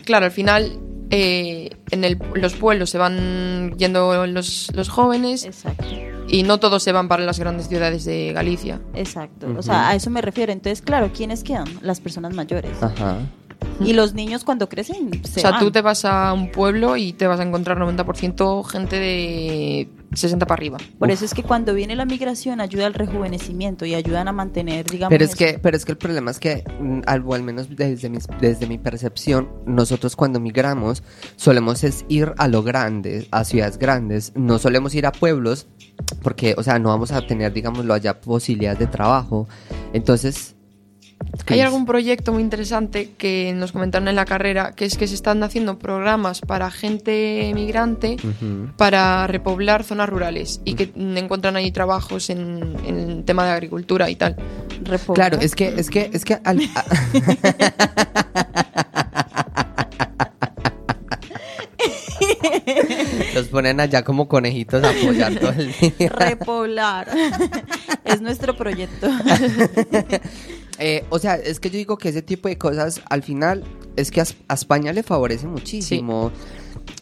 claro, 0.04 0.26
al 0.26 0.32
final 0.32 0.78
eh, 1.10 1.70
en 1.90 2.04
el- 2.04 2.18
los 2.34 2.54
pueblos 2.54 2.90
se 2.90 2.98
van 2.98 3.74
yendo 3.76 4.26
los, 4.26 4.70
los 4.74 4.88
jóvenes 4.88 5.44
Exacto. 5.44 5.84
y 6.28 6.42
no 6.42 6.58
todos 6.58 6.82
se 6.82 6.92
van 6.92 7.08
para 7.08 7.22
las 7.24 7.38
grandes 7.38 7.68
ciudades 7.68 8.04
de 8.04 8.32
Galicia. 8.32 8.80
Exacto. 8.94 9.46
O 9.56 9.62
sea, 9.62 9.88
a 9.90 9.94
eso 9.94 10.10
me 10.10 10.20
refiero. 10.22 10.50
Entonces, 10.52 10.82
claro, 10.82 11.10
¿quiénes 11.14 11.44
quedan? 11.44 11.66
Las 11.82 12.00
personas 12.00 12.34
mayores. 12.34 12.82
Ajá. 12.82 13.18
Y 13.80 13.92
los 13.92 14.14
niños 14.14 14.44
cuando 14.44 14.68
crecen 14.68 15.10
se 15.24 15.40
o 15.40 15.42
sea, 15.42 15.50
van. 15.52 15.60
tú 15.60 15.70
te 15.70 15.80
vas 15.80 16.04
a 16.04 16.32
un 16.32 16.50
pueblo 16.50 16.96
y 16.96 17.12
te 17.12 17.26
vas 17.26 17.40
a 17.40 17.42
encontrar 17.42 17.78
90% 17.78 18.64
gente 18.64 18.96
de 18.98 19.88
60 20.12 20.46
para 20.46 20.58
arriba. 20.58 20.78
Por 20.98 21.10
eso 21.10 21.24
es 21.24 21.34
que 21.34 21.42
cuando 21.42 21.74
viene 21.74 21.96
la 21.96 22.04
migración 22.04 22.60
ayuda 22.60 22.86
al 22.86 22.94
rejuvenecimiento 22.94 23.84
y 23.84 23.94
ayudan 23.94 24.28
a 24.28 24.32
mantener, 24.32 24.86
digamos, 24.86 25.10
Pero 25.10 25.24
es 25.24 25.30
eso. 25.30 25.38
que, 25.38 25.58
pero 25.58 25.76
es 25.76 25.84
que 25.84 25.92
el 25.92 25.98
problema 25.98 26.30
es 26.30 26.38
que, 26.38 26.64
mm, 26.80 27.00
al 27.06 27.42
menos 27.42 27.68
desde 27.74 28.08
mi, 28.08 28.18
desde 28.40 28.66
mi 28.66 28.78
percepción, 28.78 29.48
nosotros 29.66 30.16
cuando 30.16 30.40
migramos 30.40 31.02
solemos 31.36 31.84
es 31.84 32.04
ir 32.08 32.32
a 32.38 32.48
lo 32.48 32.62
grande, 32.62 33.26
a 33.30 33.44
ciudades 33.44 33.78
grandes, 33.78 34.32
no 34.34 34.58
solemos 34.58 34.94
ir 34.94 35.06
a 35.06 35.12
pueblos, 35.12 35.66
porque, 36.22 36.54
o 36.56 36.62
sea, 36.62 36.78
no 36.78 36.90
vamos 36.90 37.12
a 37.12 37.26
tener, 37.26 37.52
digámoslo 37.52 37.94
allá, 37.94 38.20
posibilidades 38.20 38.78
de 38.78 38.86
trabajo. 38.86 39.48
Entonces, 39.92 40.54
Hay 41.48 41.60
algún 41.60 41.84
proyecto 41.86 42.32
muy 42.32 42.42
interesante 42.42 43.10
que 43.18 43.52
nos 43.54 43.72
comentaron 43.72 44.08
en 44.08 44.16
la 44.16 44.24
carrera, 44.24 44.72
que 44.72 44.84
es 44.84 44.96
que 44.96 45.06
se 45.06 45.14
están 45.14 45.42
haciendo 45.42 45.78
programas 45.78 46.40
para 46.40 46.70
gente 46.70 47.50
migrante 47.54 48.16
para 48.76 49.26
repoblar 49.26 49.84
zonas 49.84 50.08
rurales 50.08 50.60
y 50.64 50.74
que 50.74 50.90
encuentran 50.96 51.56
ahí 51.56 51.70
trabajos 51.70 52.30
en, 52.30 52.76
en 52.86 52.98
el 52.98 53.24
tema 53.24 53.44
de 53.46 53.52
agricultura 53.52 54.08
y 54.10 54.16
tal. 54.16 54.36
Repoblar. 54.84 55.30
Claro, 55.30 55.44
es 55.44 55.54
que, 55.54 55.68
es 55.76 55.90
que, 55.90 56.10
es 56.12 56.24
que 56.24 56.38
al- 56.44 56.60
a- 56.74 56.84
Los 63.34 63.46
ponen 63.48 63.80
allá 63.80 64.02
como 64.02 64.28
conejitos 64.28 64.82
a 64.84 64.90
apoyar 64.90 65.34
todo 65.36 65.50
el 65.52 65.72
día. 65.98 66.08
repoblar. 66.08 67.08
es 68.04 68.20
nuestro 68.20 68.56
proyecto. 68.56 69.08
Eh, 70.78 71.04
o 71.10 71.18
sea, 71.18 71.36
es 71.36 71.60
que 71.60 71.70
yo 71.70 71.78
digo 71.78 71.98
que 71.98 72.08
ese 72.08 72.22
tipo 72.22 72.48
de 72.48 72.58
cosas 72.58 73.00
al 73.08 73.22
final 73.22 73.64
es 73.96 74.10
que 74.10 74.20
a, 74.20 74.54
España 74.54 74.92
le 74.92 75.02
favorece 75.02 75.46
muchísimo. 75.46 76.32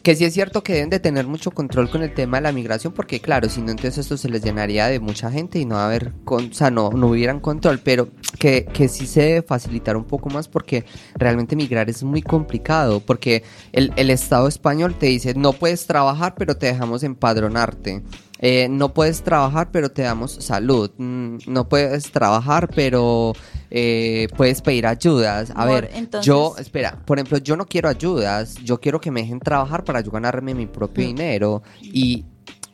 que 0.01 0.15
sí 0.15 0.23
es 0.25 0.33
cierto 0.33 0.63
que 0.63 0.73
deben 0.73 0.89
de 0.89 0.99
tener 0.99 1.27
mucho 1.27 1.51
control 1.51 1.89
con 1.89 2.03
el 2.03 2.13
tema 2.13 2.37
de 2.37 2.43
la 2.43 2.51
migración, 2.51 2.93
porque 2.93 3.19
claro, 3.19 3.49
si 3.49 3.61
no, 3.61 3.71
entonces 3.71 3.97
esto 3.97 4.15
se 4.15 4.29
les 4.29 4.43
llenaría 4.43 4.87
de 4.87 4.99
mucha 4.99 5.31
gente 5.31 5.59
y 5.59 5.65
no 5.65 5.75
va 5.75 5.83
a 5.83 5.87
haber, 5.87 6.13
con, 6.23 6.51
o 6.51 6.53
sea, 6.53 6.71
no, 6.71 6.91
no 6.91 7.07
hubieran 7.07 7.39
control, 7.39 7.79
pero 7.79 8.09
que, 8.39 8.65
que 8.65 8.87
sí 8.87 9.07
se 9.07 9.21
debe 9.21 9.41
facilitar 9.41 9.97
un 9.97 10.05
poco 10.05 10.29
más 10.29 10.47
porque 10.47 10.85
realmente 11.15 11.55
migrar 11.55 11.89
es 11.89 12.03
muy 12.03 12.21
complicado, 12.21 12.99
porque 12.99 13.43
el, 13.71 13.91
el 13.95 14.09
Estado 14.09 14.47
español 14.47 14.95
te 14.97 15.07
dice, 15.07 15.33
no 15.33 15.53
puedes 15.53 15.85
trabajar, 15.87 16.35
pero 16.37 16.55
te 16.55 16.67
dejamos 16.67 17.03
empadronarte. 17.03 18.03
Eh, 18.45 18.67
no 18.69 18.93
puedes 18.93 19.23
trabajar, 19.23 19.69
pero 19.71 19.89
te 19.89 20.01
damos 20.01 20.33
salud. 20.33 20.91
Mm, 20.97 21.37
No 21.47 21.69
puedes 21.69 22.11
trabajar, 22.11 22.69
pero 22.75 23.31
eh, 23.71 24.27
puedes 24.35 24.61
pedir 24.61 24.85
ayudas. 24.85 25.53
A 25.55 25.65
ver, 25.65 25.89
entonces- 25.93 26.25
yo, 26.27 26.53
espera, 26.59 26.99
por 27.05 27.17
ejemplo, 27.17 27.37
yo 27.37 27.55
no 27.55 27.65
quiero 27.65 27.87
ayudas. 27.87 28.55
Yo 28.63 28.81
quiero 28.81 28.99
que 28.99 29.11
me 29.11 29.21
dejen 29.21 29.39
trabajar 29.39 29.85
para 29.85 30.01
yo 30.01 30.11
ganarme 30.11 30.53
mi 30.53 30.65
Mm. 30.65 30.69
propio 30.73 31.05
dinero. 31.05 31.63
Y, 31.81 32.25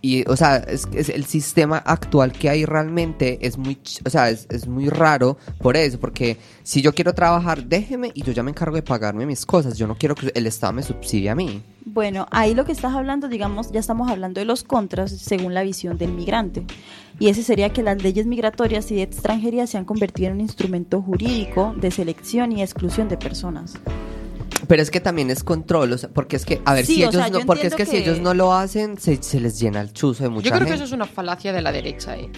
y, 0.01 0.27
o 0.29 0.37
sea, 0.37 0.57
es, 0.57 0.87
es 0.93 1.09
el 1.09 1.25
sistema 1.25 1.77
actual 1.77 2.31
que 2.31 2.49
hay 2.49 2.65
realmente 2.65 3.45
es 3.45 3.57
muy, 3.57 3.77
o 4.05 4.09
sea, 4.09 4.29
es, 4.29 4.47
es 4.49 4.65
muy 4.65 4.87
raro 4.87 5.37
por 5.59 5.75
eso. 5.75 5.99
Porque 5.99 6.37
si 6.63 6.81
yo 6.81 6.93
quiero 6.93 7.13
trabajar, 7.13 7.65
déjeme 7.65 8.11
y 8.13 8.23
yo 8.23 8.31
ya 8.31 8.41
me 8.41 8.51
encargo 8.51 8.75
de 8.75 8.81
pagarme 8.81 9.25
mis 9.25 9.45
cosas. 9.45 9.77
Yo 9.77 9.87
no 9.87 9.97
quiero 9.97 10.15
que 10.15 10.31
el 10.33 10.47
Estado 10.47 10.71
me 10.71 10.83
subsidie 10.83 11.29
a 11.29 11.35
mí. 11.35 11.61
Bueno, 11.85 12.27
ahí 12.31 12.53
lo 12.55 12.65
que 12.65 12.71
estás 12.71 12.93
hablando, 12.93 13.27
digamos, 13.27 13.71
ya 13.71 13.79
estamos 13.79 14.09
hablando 14.09 14.39
de 14.39 14.45
los 14.45 14.63
contras 14.63 15.11
según 15.11 15.53
la 15.53 15.63
visión 15.63 15.97
del 15.97 16.13
migrante. 16.13 16.63
Y 17.19 17.27
ese 17.27 17.43
sería 17.43 17.71
que 17.71 17.83
las 17.83 18.01
leyes 18.01 18.25
migratorias 18.25 18.89
y 18.91 18.95
de 18.95 19.01
extranjería 19.01 19.67
se 19.67 19.77
han 19.77 19.85
convertido 19.85 20.29
en 20.29 20.35
un 20.35 20.41
instrumento 20.41 21.01
jurídico 21.01 21.73
de 21.75 21.91
selección 21.91 22.53
y 22.53 22.61
exclusión 22.61 23.09
de 23.09 23.17
personas. 23.17 23.73
Pero 24.67 24.81
es 24.81 24.91
que 24.91 24.99
también 24.99 25.29
es 25.29 25.43
control, 25.43 25.93
o 25.93 25.97
sea, 25.97 26.09
porque 26.09 26.35
es 26.35 26.45
que, 26.45 26.61
a 26.65 26.73
ver, 26.73 26.85
Sí, 26.85 26.95
si 26.95 27.03
o 27.03 27.09
ellos 27.09 27.21
sea, 27.23 27.29
no, 27.29 27.45
porque 27.45 27.67
es 27.67 27.75
que, 27.75 27.83
entiendo 27.83 27.91
si 27.91 28.03
que- 28.03 28.09
ellos 28.11 28.21
no 28.23 28.33
lo 28.33 28.53
hacen, 28.53 28.97
se, 28.99 29.21
se 29.23 29.39
les 29.39 29.59
llena 29.59 29.81
el 29.81 29.93
chuzo 29.93 30.23
de 30.23 30.29
mucha 30.29 30.45
Yo 30.45 30.51
creo 30.51 30.61
que 30.65 30.71
gente. 30.71 30.75
eso 30.75 30.83
es 30.85 30.91
una 30.91 31.05
falacia 31.05 31.53
de 31.53 31.61
la 31.61 31.71
derecha, 31.71 32.17
¿eh? 32.17 32.29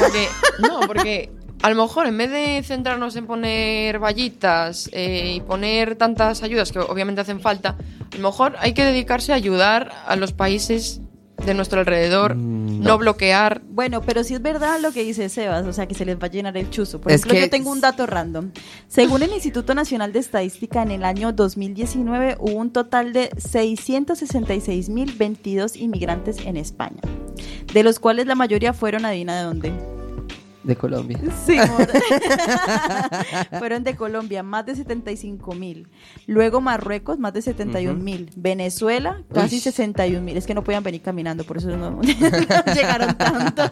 Porque, 0.00 0.28
no, 0.60 0.80
porque 0.86 1.30
a 1.62 1.70
lo 1.70 1.82
mejor 1.82 2.06
en 2.06 2.18
vez 2.18 2.30
de 2.30 2.62
centrarnos 2.64 3.16
en 3.16 3.26
poner 3.26 3.98
vallitas 3.98 4.88
eh, 4.92 5.34
y 5.36 5.40
poner 5.40 5.96
tantas 5.96 6.42
ayudas 6.42 6.72
que 6.72 6.78
obviamente 6.80 7.20
hacen 7.20 7.40
falta, 7.40 7.76
a 8.12 8.16
lo 8.16 8.28
mejor 8.30 8.54
hay 8.58 8.72
que 8.74 8.84
dedicarse 8.84 9.32
a 9.32 9.36
ayudar 9.36 9.92
a 10.06 10.16
los 10.16 10.32
países 10.32 11.00
de 11.44 11.54
nuestro 11.54 11.80
alrededor, 11.80 12.36
Mm, 12.36 12.80
no. 12.80 12.88
no. 12.90 12.98
bloquear. 12.98 13.62
Bueno, 13.68 14.02
pero 14.02 14.22
sí 14.24 14.34
es 14.34 14.42
verdad 14.42 14.78
lo 14.80 14.92
que 14.92 15.02
dice 15.02 15.28
Sebas, 15.28 15.66
o 15.66 15.72
sea, 15.72 15.86
que 15.86 15.94
se 15.94 16.04
les 16.04 16.16
va 16.16 16.26
a 16.26 16.30
llenar 16.30 16.56
el 16.56 16.70
chuzo. 16.70 17.00
Por 17.00 17.12
Es 17.12 17.20
ejemplo, 17.20 17.34
que- 17.34 17.40
yo 17.42 17.50
tengo 17.50 17.70
un 17.70 17.80
dato 17.80 18.06
random. 18.06 18.50
Según 18.88 19.22
el 19.22 19.32
Instituto 19.32 19.74
Nacional 19.74 20.12
de 20.12 20.20
Estadística, 20.20 20.82
en 20.82 20.90
el 20.92 21.04
año 21.04 21.32
2019 21.32 22.36
hubo 22.38 22.56
un 22.58 22.70
total 22.70 23.12
de 23.12 23.30
666.022 23.36 25.76
inmigrantes 25.76 26.38
en 26.44 26.56
España, 26.56 27.00
de 27.72 27.82
los 27.82 27.98
cuales 27.98 28.26
la 28.26 28.34
mayoría 28.34 28.72
fueron, 28.72 29.04
adivina 29.04 29.36
de 29.36 29.42
dónde. 29.44 29.72
De 30.64 30.76
Colombia. 30.76 31.18
Sí. 31.44 31.58
Fueron 33.58 33.84
de 33.84 33.96
Colombia, 33.96 34.42
más 34.42 34.64
de 34.64 34.74
75 34.74 35.54
mil. 35.54 35.88
Luego 36.26 36.60
Marruecos, 36.60 37.18
más 37.18 37.34
de 37.34 37.42
71 37.42 38.02
mil. 38.02 38.30
Venezuela, 38.34 39.22
casi 39.32 39.56
Uy. 39.56 39.60
61 39.60 40.22
mil. 40.22 40.36
Es 40.36 40.46
que 40.46 40.54
no 40.54 40.64
podían 40.64 40.82
venir 40.82 41.02
caminando, 41.02 41.44
por 41.44 41.58
eso 41.58 41.76
no, 41.76 41.90
no 41.90 42.02
llegaron 42.74 43.14
tanto. 43.16 43.62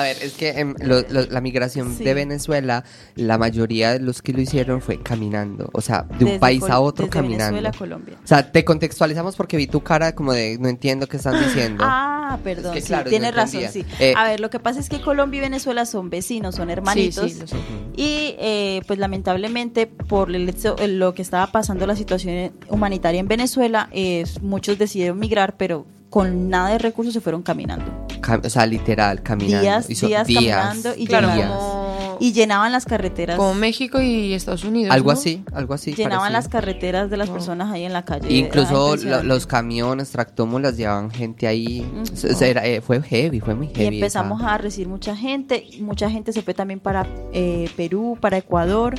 A 0.00 0.02
ver, 0.02 0.16
es 0.22 0.32
que 0.32 0.50
em, 0.50 0.74
lo- 0.80 1.02
lo- 1.10 1.26
la 1.26 1.40
migración 1.40 1.96
Sí. 1.96 2.04
de 2.04 2.14
Venezuela, 2.14 2.84
la 3.16 3.38
mayoría 3.38 3.92
de 3.92 4.00
los 4.00 4.22
que 4.22 4.32
lo 4.32 4.40
hicieron 4.40 4.80
fue 4.80 5.00
caminando, 5.02 5.68
o 5.72 5.80
sea, 5.80 6.02
de 6.02 6.24
un 6.24 6.30
Desde 6.32 6.38
país 6.38 6.60
Col- 6.60 6.70
a 6.72 6.80
otro 6.80 7.06
desde 7.06 7.18
caminando. 7.18 7.56
Venezuela 7.56 7.68
a 7.68 7.72
Colombia. 7.78 8.14
O 8.22 8.26
sea, 8.26 8.50
te 8.50 8.64
contextualizamos 8.64 9.36
porque 9.36 9.56
vi 9.56 9.66
tu 9.66 9.80
cara 9.82 10.14
como 10.14 10.32
de 10.32 10.56
no 10.58 10.68
entiendo 10.68 11.06
qué 11.06 11.16
están 11.18 11.38
diciendo. 11.42 11.84
Ah, 12.30 12.38
perdón, 12.44 12.74
que, 12.74 12.80
sí, 12.80 12.86
claro, 12.86 13.10
tienes 13.10 13.34
razón, 13.34 13.64
entendía. 13.64 13.92
sí. 13.98 14.04
Eh, 14.04 14.14
a 14.16 14.22
ver, 14.22 14.38
lo 14.38 14.50
que 14.50 14.60
pasa 14.60 14.78
es 14.78 14.88
que 14.88 15.00
Colombia 15.00 15.38
y 15.38 15.40
Venezuela 15.40 15.84
son 15.84 16.10
vecinos, 16.10 16.54
son 16.54 16.70
hermanitos. 16.70 17.24
Sí, 17.24 17.30
sí, 17.34 17.40
lo 17.40 17.46
sé. 17.48 17.56
Y 17.96 18.36
eh, 18.38 18.82
pues 18.86 19.00
lamentablemente 19.00 19.88
por 19.88 20.32
el 20.32 20.48
hecho- 20.48 20.76
lo 20.86 21.12
que 21.12 21.22
estaba 21.22 21.48
pasando 21.50 21.88
la 21.88 21.96
situación 21.96 22.52
humanitaria 22.68 23.18
en 23.18 23.26
Venezuela, 23.26 23.88
eh, 23.92 24.24
muchos 24.42 24.78
decidieron 24.78 25.18
migrar, 25.18 25.56
pero 25.56 25.86
con 26.08 26.48
nada 26.50 26.68
de 26.70 26.78
recursos 26.78 27.12
se 27.14 27.20
fueron 27.20 27.42
caminando. 27.42 28.06
O 28.44 28.50
sea, 28.50 28.66
literal, 28.66 29.22
caminando. 29.22 29.60
Días, 29.62 29.90
Hizo 29.90 30.06
días 30.06 30.26
caminando 30.26 30.90
y 30.96 31.06
Claro, 31.06 31.28
llenaban, 31.34 31.56
como, 31.58 32.16
y 32.20 32.32
llenaban 32.32 32.72
las 32.72 32.84
carreteras. 32.84 33.36
como 33.36 33.54
México 33.54 34.00
y 34.00 34.32
Estados 34.34 34.64
Unidos. 34.64 34.92
Algo 34.94 35.12
¿no? 35.12 35.18
así, 35.18 35.42
algo 35.52 35.74
así. 35.74 35.94
llenaban 35.94 36.32
las 36.32 36.48
carreteras 36.48 37.10
de 37.10 37.16
las 37.16 37.30
personas 37.30 37.72
ahí 37.72 37.84
en 37.84 37.92
la 37.92 38.04
calle. 38.04 38.32
Incluso 38.32 38.96
los 39.22 39.46
camiones, 39.46 40.10
tractómulas 40.10 40.76
llevaban 40.76 41.10
gente 41.10 41.46
ahí. 41.46 41.80
Ujú. 41.92 42.02
O 42.30 42.34
sea, 42.34 42.48
era, 42.48 42.66
eh, 42.66 42.80
fue 42.80 43.02
heavy, 43.02 43.40
fue 43.40 43.54
muy 43.54 43.68
Y 43.68 43.74
heavy. 43.74 43.96
empezamos 43.96 44.40
esa- 44.40 44.54
a 44.54 44.58
recibir 44.58 44.88
mucha 44.88 45.16
gente, 45.16 45.64
mucha 45.80 46.10
gente 46.10 46.32
se 46.32 46.42
fue 46.42 46.54
también 46.54 46.80
para 46.80 47.06
eh, 47.32 47.68
Perú, 47.76 48.18
para 48.20 48.36
Ecuador, 48.38 48.94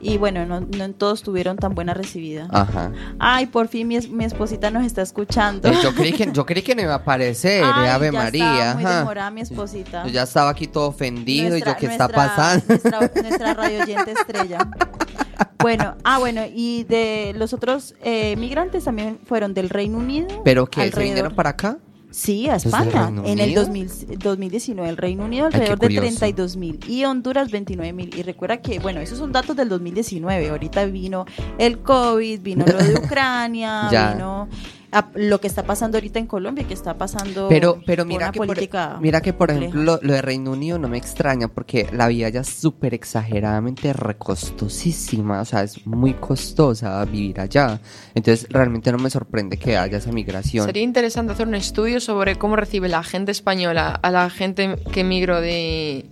y 0.00 0.18
bueno, 0.18 0.44
no, 0.46 0.60
no 0.60 0.84
en 0.84 0.94
todos 0.94 1.22
tuvieron 1.22 1.56
tan 1.56 1.74
buena 1.74 1.94
recibida. 1.94 2.48
Ajá. 2.50 2.92
Ay, 3.18 3.46
por 3.46 3.68
fin 3.68 3.88
mi, 3.88 3.96
es- 3.96 4.08
mi 4.10 4.24
esposita 4.24 4.70
nos 4.70 4.84
está 4.84 5.02
escuchando. 5.02 5.68
Eh, 5.68 5.76
yo, 5.82 5.94
creí 5.94 6.12
que, 6.12 6.30
yo 6.32 6.44
creí 6.46 6.62
que 6.62 6.74
no 6.74 6.82
iba 6.82 6.92
a 6.92 6.96
aparecer, 6.96 7.62
eh, 7.62 7.70
Ay, 7.74 7.88
Ave 7.88 8.12
ya 8.12 8.18
María. 8.18 8.52
estaba 8.54 8.74
muy 8.74 8.84
ajá. 8.84 8.98
demorada 8.98 9.30
mi 9.30 9.40
esposita. 9.40 10.04
Yo 10.04 10.10
ya 10.10 10.22
estaba 10.24 10.50
aquí 10.50 10.66
todo 10.66 10.88
ofendido 10.88 11.46
y 11.48 11.50
Nuestra- 11.62 11.72
yo, 11.72 11.78
¿qué 11.78 11.86
está 11.86 12.08
nuestra- 12.08 12.26
pasando? 12.36 12.64
Nuestra, 12.68 13.00
nuestra 13.22 13.54
radio 13.54 13.82
oyente 13.82 14.12
estrella. 14.12 14.58
Bueno, 15.58 15.96
ah, 16.04 16.18
bueno, 16.18 16.42
y 16.54 16.84
de 16.84 17.32
los 17.36 17.52
otros 17.52 17.94
eh, 18.02 18.36
migrantes 18.36 18.84
también 18.84 19.18
fueron 19.24 19.52
del 19.54 19.68
Reino 19.70 19.98
Unido. 19.98 20.42
¿Pero 20.44 20.66
qué? 20.66 20.90
¿Se 20.92 21.00
vinieron 21.02 21.34
para 21.34 21.50
acá? 21.50 21.78
Sí, 22.10 22.48
a 22.48 22.54
¿Desde 22.54 22.68
el 22.68 22.74
España. 22.74 23.08
En 23.24 23.38
el 23.38 23.46
Unido? 23.46 23.62
2000 23.62 24.18
2019, 24.18 24.88
el 24.88 24.96
Reino 24.96 25.24
Unido 25.24 25.46
Ay, 25.46 25.52
alrededor 25.52 25.78
de 25.78 25.86
curioso. 25.86 26.18
32 26.18 26.56
mil 26.56 26.80
y 26.88 27.04
Honduras 27.04 27.50
29 27.50 27.92
mil. 27.92 28.16
Y 28.16 28.22
recuerda 28.22 28.58
que, 28.58 28.78
bueno, 28.78 29.00
esos 29.00 29.18
son 29.18 29.32
datos 29.32 29.56
del 29.56 29.68
2019. 29.68 30.48
Ahorita 30.48 30.84
vino 30.86 31.26
el 31.58 31.78
COVID, 31.80 32.40
vino 32.40 32.64
lo 32.66 32.78
de 32.78 32.94
Ucrania, 33.04 33.88
vino 33.90 34.48
a- 34.92 35.08
lo 35.14 35.40
que 35.40 35.46
está 35.46 35.62
pasando 35.64 35.98
ahorita 35.98 36.18
en 36.18 36.26
Colombia, 36.26 36.64
que 36.66 36.74
está 36.74 36.94
pasando 36.96 37.48
Pero, 37.48 37.80
pero 37.86 38.04
por 38.04 38.08
mira, 38.08 38.24
una 38.26 38.32
que 38.32 38.38
por, 38.38 38.46
política 38.46 38.98
mira 39.00 39.20
que, 39.20 39.32
por 39.32 39.48
compleja. 39.48 39.70
ejemplo, 39.70 39.98
lo, 40.00 40.06
lo 40.06 40.12
de 40.14 40.22
Reino 40.22 40.52
Unido 40.52 40.78
no 40.78 40.88
me 40.88 40.98
extraña 40.98 41.48
porque 41.48 41.88
la 41.92 42.08
vida 42.08 42.28
ya 42.28 42.40
es 42.40 42.48
súper 42.48 42.94
exageradamente 42.94 43.92
recostosísima. 43.92 45.40
O 45.40 45.44
sea, 45.44 45.62
es 45.62 45.86
muy 45.86 46.14
costosa 46.14 47.04
vivir 47.04 47.40
allá. 47.40 47.80
Entonces, 48.14 48.46
realmente 48.50 48.90
no 48.92 48.98
me 48.98 49.10
sorprende 49.10 49.56
que 49.58 49.76
haya 49.76 49.98
esa 49.98 50.12
migración. 50.12 50.66
Sería 50.66 50.82
interesante 50.82 51.32
hacer 51.32 51.46
un 51.46 51.54
estudio 51.54 52.00
sobre 52.00 52.36
cómo 52.36 52.56
recibe 52.56 52.88
la 52.88 53.02
gente 53.02 53.32
española 53.32 53.88
a 54.02 54.10
la 54.10 54.30
gente 54.30 54.76
que 54.92 55.00
emigró 55.00 55.40
de, 55.40 56.06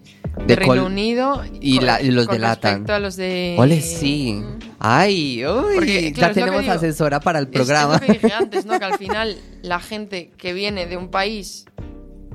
de 0.46 0.56
Reino 0.56 0.86
Unido 0.86 1.42
y 1.60 1.80
la- 1.80 2.00
y 2.02 2.10
los 2.10 2.26
con 2.26 2.34
de 2.36 2.40
Latam. 2.40 2.70
respecto 2.72 2.92
a 2.94 2.98
los 2.98 3.16
de 3.16 3.56
Ole, 3.58 3.80
sí. 3.80 4.42
Ay, 4.78 5.44
uy, 5.46 5.74
Porque, 5.76 6.08
ya 6.10 6.12
claro, 6.14 6.34
tenemos 6.34 6.60
digo. 6.62 6.72
asesora 6.74 7.20
para 7.20 7.38
el 7.38 7.48
programa. 7.48 7.94
Es, 7.96 8.00
lo 8.02 8.06
que 8.06 8.12
dije 8.14 8.32
antes, 8.38 8.66
¿no? 8.66 8.78
Que 8.78 8.84
al 8.84 8.98
final 8.98 9.36
la 9.62 9.80
gente 9.80 10.30
que 10.36 10.52
viene 10.52 10.86
de 10.86 10.96
un 10.96 11.08
país 11.08 11.64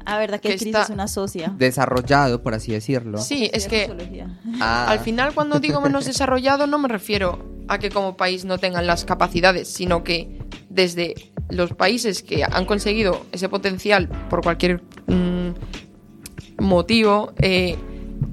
Ah, 0.06 0.18
verdad 0.18 0.40
que, 0.40 0.50
que 0.50 0.56
Cris 0.56 0.68
está- 0.68 0.84
es 0.84 0.90
una 0.90 1.08
socia. 1.08 1.54
Desarrollado, 1.58 2.42
por 2.42 2.56
así 2.56 2.72
decirlo. 2.72 3.20
Sí, 3.20 3.50
es 3.54 3.68
que. 3.68 3.92
Ah, 4.60 4.88
al 4.90 5.00
final 5.02 5.34
cuando 5.36 5.60
digo 5.60 5.82
menos 5.82 6.06
desarrollado 6.06 6.66
no 6.66 6.80
me 6.80 6.88
refiero 6.88 7.46
a 7.68 7.78
que 7.78 7.90
como 7.92 8.18
país 8.18 8.44
no 8.46 8.58
tengan 8.58 8.88
las 8.88 9.06
capacidades, 9.06 9.68
sino 9.68 10.04
que 10.04 10.40
desde 10.70 11.14
los 11.50 11.74
países 11.74 12.24
que 12.24 12.44
han 12.44 12.66
conseguido 12.66 13.26
ese 13.32 13.50
potencial 13.50 14.08
por 14.30 14.42
cualquier 14.42 14.82
mm, 15.08 15.50
motivo, 16.64 17.34
eh, 17.42 17.78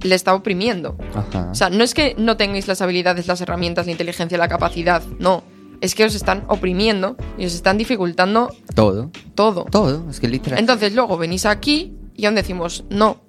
le 0.03 0.15
está 0.15 0.35
oprimiendo. 0.35 0.97
Ajá. 1.15 1.49
O 1.51 1.55
sea, 1.55 1.71
no 1.71 1.83
es 1.85 1.95
que 1.95 2.15
no 2.19 2.37
tengáis 2.37 2.69
las 2.69 2.81
habilidades, 2.83 3.27
las 3.27 3.41
herramientas, 3.41 3.87
la 3.87 3.93
inteligencia, 3.93 4.37
la 4.39 4.49
capacidad, 4.49 5.03
no. 5.19 5.43
Es 5.81 5.95
que 5.95 6.05
os 6.05 6.15
están 6.15 6.45
oprimiendo 6.49 7.17
y 7.37 7.45
os 7.47 7.55
están 7.55 7.77
dificultando 7.77 8.51
todo. 8.75 9.11
todo. 9.35 9.65
Todo. 9.65 10.09
Es 10.09 10.21
que 10.21 10.29
literal. 10.29 10.59
Entonces 10.59 10.95
luego 10.95 11.19
venís 11.19 11.45
aquí 11.45 11.93
y 12.15 12.25
aún 12.25 12.35
decimos, 12.35 12.85
no, 12.89 13.21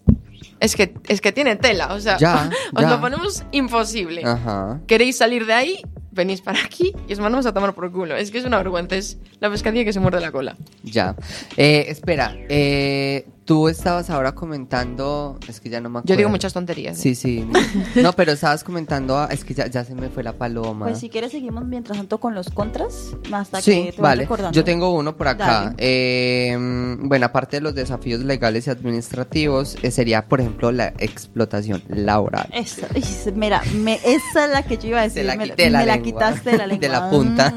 es 0.62 0.76
que, 0.78 0.94
es 1.10 1.20
que 1.20 1.34
tiene 1.34 1.58
tela, 1.58 1.94
o 1.94 2.00
sea, 2.00 2.18
Ya, 2.18 2.50
os 2.74 2.82
ya. 2.84 2.90
lo 2.90 3.02
ponemos 3.02 3.44
imposible. 3.52 4.24
Ajá. 4.26 4.80
¿Queréis 4.88 5.18
salir 5.18 5.46
de 5.46 5.54
ahí? 5.54 5.82
Venís 6.12 6.42
para 6.42 6.60
aquí 6.64 6.94
y 7.08 7.14
os 7.14 7.20
mandamos 7.20 7.46
a 7.46 7.54
tomar 7.54 7.76
por 7.76 7.92
culo. 7.92 8.16
Es 8.16 8.32
que 8.32 8.40
es 8.40 8.46
una 8.46 8.58
vergüenza, 8.58 8.96
es 8.96 9.18
la 9.40 9.50
pescadilla 9.52 9.84
que 9.86 9.94
se 9.94 10.00
muerde 10.00 10.20
la 10.22 10.32
cola. 10.32 10.56
Ya. 10.84 11.16
Eh, 11.58 11.86
espera, 11.90 12.34
eh, 12.50 13.28
tú 13.48 13.70
estabas 13.70 14.10
ahora 14.10 14.34
comentando, 14.36 15.40
es 15.48 15.62
que 15.62 15.70
ya 15.70 15.80
no 15.80 15.90
me 15.90 16.00
acuerdo. 16.00 16.14
Yo 16.14 16.18
digo 16.18 16.30
muchas 16.30 16.52
tonterías. 16.54 16.98
¿eh? 17.00 17.02
Sí, 17.02 17.16
sí. 17.16 17.50
No, 17.96 18.12
pero 18.14 18.34
estabas 18.34 18.64
comentando, 18.64 19.18
ah, 19.18 19.30
es 19.32 19.44
que 19.46 19.54
ya, 19.54 19.68
ya 19.68 19.84
se 19.86 19.96
me 19.96 20.10
fue 20.10 20.22
la 20.22 20.34
paloma. 20.34 20.88
Pues 20.88 21.00
si 21.00 21.10
quieres 21.10 21.32
seguimos 21.32 21.66
mientras 21.66 21.98
tanto 21.98 22.20
con 22.20 22.36
los 22.36 22.50
contras, 22.50 23.16
hasta 23.32 23.58
que 23.60 23.64
Sí, 23.64 23.84
te 23.86 23.92
vas 23.94 24.12
vale. 24.12 24.24
recordando. 24.24 24.52
Yo 24.56 24.64
tengo 24.66 24.92
uno 24.92 25.16
por 25.16 25.30
acá. 25.30 25.74
Eh, 25.78 26.56
mm, 26.60 27.08
bueno, 27.08 27.26
aparte 27.28 27.58
de 27.58 27.62
los 27.62 27.74
desafíos 27.74 28.20
legales 28.22 28.68
y 28.68 28.70
administrativos, 28.70 29.78
eh, 29.82 29.92
sería, 29.92 30.26
por 30.28 30.42
ejemplo, 30.42 30.72
la 30.74 30.90
explotación 31.00 31.82
laboral. 31.88 32.50
Esa, 32.54 32.88
mira, 33.34 33.62
me, 33.76 33.96
esa 34.04 34.46
es 34.46 34.52
la 34.52 34.64
que 34.64 34.78
yo 34.78 34.90
iba 34.90 35.00
a 35.00 35.04
decir. 35.04 35.22
Te 35.22 35.24
la 35.24 35.36
me, 35.38 35.46
quité 35.46 35.70
la 35.70 35.80
me 35.80 35.86
la 35.86 35.96
lengua. 35.96 36.12
quitaste 36.12 36.52
de 36.52 36.58
la 36.58 36.68
lengua. 36.68 36.82
De 36.88 36.90
la 36.90 37.10
punta. 37.10 37.54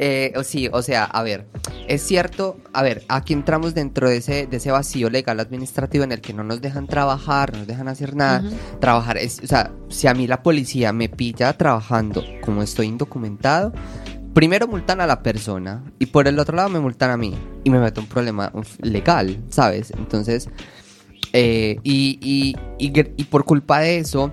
Eh, 0.00 0.32
sí, 0.44 0.70
o 0.72 0.80
sea, 0.80 1.04
a 1.04 1.24
ver, 1.24 1.48
es 1.88 2.02
cierto, 2.02 2.56
a 2.72 2.84
ver, 2.84 3.02
aquí 3.08 3.32
entramos 3.32 3.74
dentro 3.74 4.08
de 4.08 4.18
ese, 4.18 4.46
de 4.46 4.58
ese 4.58 4.70
vacío 4.70 5.10
legal 5.10 5.40
administrativo 5.40 6.04
en 6.04 6.12
el 6.12 6.20
que 6.20 6.32
no 6.32 6.44
nos 6.44 6.60
dejan 6.60 6.86
trabajar, 6.86 7.50
no 7.50 7.58
nos 7.58 7.66
dejan 7.66 7.88
hacer 7.88 8.14
nada. 8.14 8.44
Trabajar 8.80 9.18
es, 9.18 9.40
o 9.42 9.48
sea, 9.48 9.72
si 9.88 10.06
a 10.06 10.14
mí 10.14 10.28
la 10.28 10.44
policía 10.44 10.92
me 10.92 11.08
pilla 11.08 11.52
trabajando 11.54 12.24
como 12.44 12.62
estoy 12.62 12.86
indocumentado, 12.86 13.72
primero 14.34 14.68
multan 14.68 15.00
a 15.00 15.06
la 15.08 15.20
persona 15.20 15.82
y 15.98 16.06
por 16.06 16.28
el 16.28 16.38
otro 16.38 16.54
lado 16.54 16.68
me 16.68 16.78
multan 16.78 17.10
a 17.10 17.16
mí 17.16 17.34
y 17.64 17.70
me 17.70 17.80
meto 17.80 18.00
un 18.00 18.06
problema 18.06 18.52
legal, 18.80 19.42
¿sabes? 19.48 19.90
Entonces, 19.90 20.48
eh, 21.32 21.80
y, 21.82 22.20
y, 22.22 22.54
y 22.78 23.24
por 23.24 23.44
culpa 23.44 23.80
de 23.80 23.98
eso, 23.98 24.32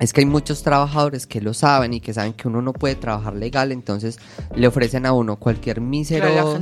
es 0.00 0.12
que 0.12 0.22
hay 0.22 0.26
muchos 0.26 0.62
trabajadores 0.62 1.26
que 1.26 1.40
lo 1.40 1.54
saben 1.54 1.92
y 1.92 2.00
que 2.00 2.14
saben 2.14 2.32
que 2.32 2.48
uno 2.48 2.62
no 2.62 2.72
puede 2.72 2.94
trabajar 2.94 3.34
legal, 3.34 3.70
entonces 3.70 4.18
le 4.54 4.66
ofrecen 4.66 5.06
a 5.06 5.12
uno 5.12 5.36
cualquier 5.36 5.80
mísero 5.80 6.26
Claro, 6.26 6.58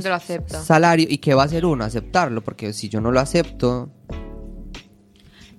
salario. 0.47 1.07
¿Y 1.09 1.17
qué 1.19 1.33
va 1.33 1.43
a 1.43 1.45
hacer 1.45 1.65
uno? 1.65 1.85
Aceptarlo, 1.85 2.43
porque 2.43 2.73
si 2.73 2.89
yo 2.89 3.01
no 3.01 3.11
lo 3.11 3.19
acepto, 3.19 3.89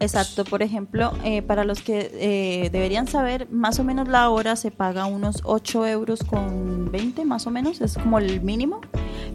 Exacto, 0.01 0.47
por 0.47 0.63
ejemplo, 0.63 1.13
eh, 1.25 1.43
para 1.43 1.63
los 1.63 1.83
que 1.83 2.11
eh, 2.15 2.71
deberían 2.71 3.07
saber, 3.07 3.51
más 3.51 3.79
o 3.79 3.85
menos 3.85 4.09
la 4.09 4.31
hora 4.31 4.57
se 4.57 4.71
paga 4.71 5.05
unos 5.05 5.43
8 5.45 5.87
euros 5.89 6.21
con 6.25 6.91
20, 6.91 7.27
más 7.27 7.47
o 7.47 7.51
menos, 7.51 7.83
es 7.83 7.99
como 7.99 8.19
el 8.19 8.41
mínimo. 8.41 8.81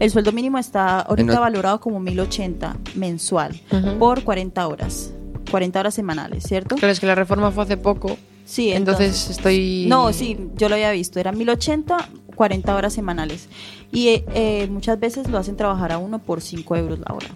El 0.00 0.10
sueldo 0.10 0.32
mínimo 0.32 0.58
está 0.58 1.00
ahorita 1.00 1.34
En 1.34 1.40
valorado 1.40 1.80
como 1.80 2.00
1080 2.00 2.76
mensual 2.96 3.58
por 4.00 4.24
40 4.24 4.66
horas, 4.66 5.12
40 5.50 5.80
horas 5.80 5.94
semanales, 5.94 6.44
¿cierto? 6.44 6.76
Claro, 6.76 6.92
es 6.92 7.00
que 7.00 7.06
la 7.06 7.14
reforma 7.14 7.50
fue 7.50 7.64
hace 7.64 7.76
poco. 7.76 8.16
Sí, 8.44 8.72
Entonces, 8.72 9.28
estoy. 9.30 9.86
No, 9.88 10.12
sí, 10.12 10.38
yo 10.54 10.68
lo 10.68 10.76
había 10.76 10.92
visto, 10.92 11.18
eran 11.18 11.36
1080, 11.36 11.96
40 12.36 12.76
horas 12.76 12.92
semanales. 12.92 13.48
Y 13.90 14.08
eh, 14.08 14.24
eh, 14.34 14.68
muchas 14.70 15.00
veces 15.00 15.28
lo 15.28 15.38
hacen 15.38 15.56
trabajar 15.56 15.90
a 15.90 15.98
uno 15.98 16.20
por 16.20 16.40
5 16.40 16.76
euros 16.76 16.98
la 17.00 17.14
hora. 17.14 17.28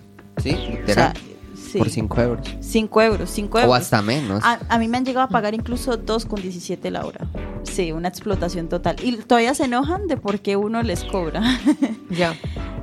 ¿sí? 0.42 0.56
O 0.88 0.92
sea, 0.92 1.12
sí, 1.72 1.78
por 1.78 1.90
5 1.90 2.20
euros. 2.20 2.48
5 2.60 3.02
euros, 3.02 3.30
5 3.30 3.58
euros. 3.58 3.70
O 3.70 3.74
hasta 3.74 4.02
menos. 4.02 4.42
A, 4.44 4.58
a 4.68 4.78
mí 4.78 4.88
me 4.88 4.98
han 4.98 5.04
llegado 5.04 5.26
a 5.26 5.28
pagar 5.28 5.54
incluso 5.54 5.98
2,17 5.98 6.90
la 6.90 7.04
hora. 7.06 7.26
Sí, 7.64 7.92
una 7.92 8.08
explotación 8.08 8.68
total. 8.68 8.96
Y 9.02 9.16
todavía 9.16 9.54
se 9.54 9.64
enojan 9.64 10.06
de 10.08 10.16
por 10.16 10.40
qué 10.40 10.56
uno 10.56 10.82
les 10.82 11.04
cobra. 11.04 11.42
Ya. 12.10 12.34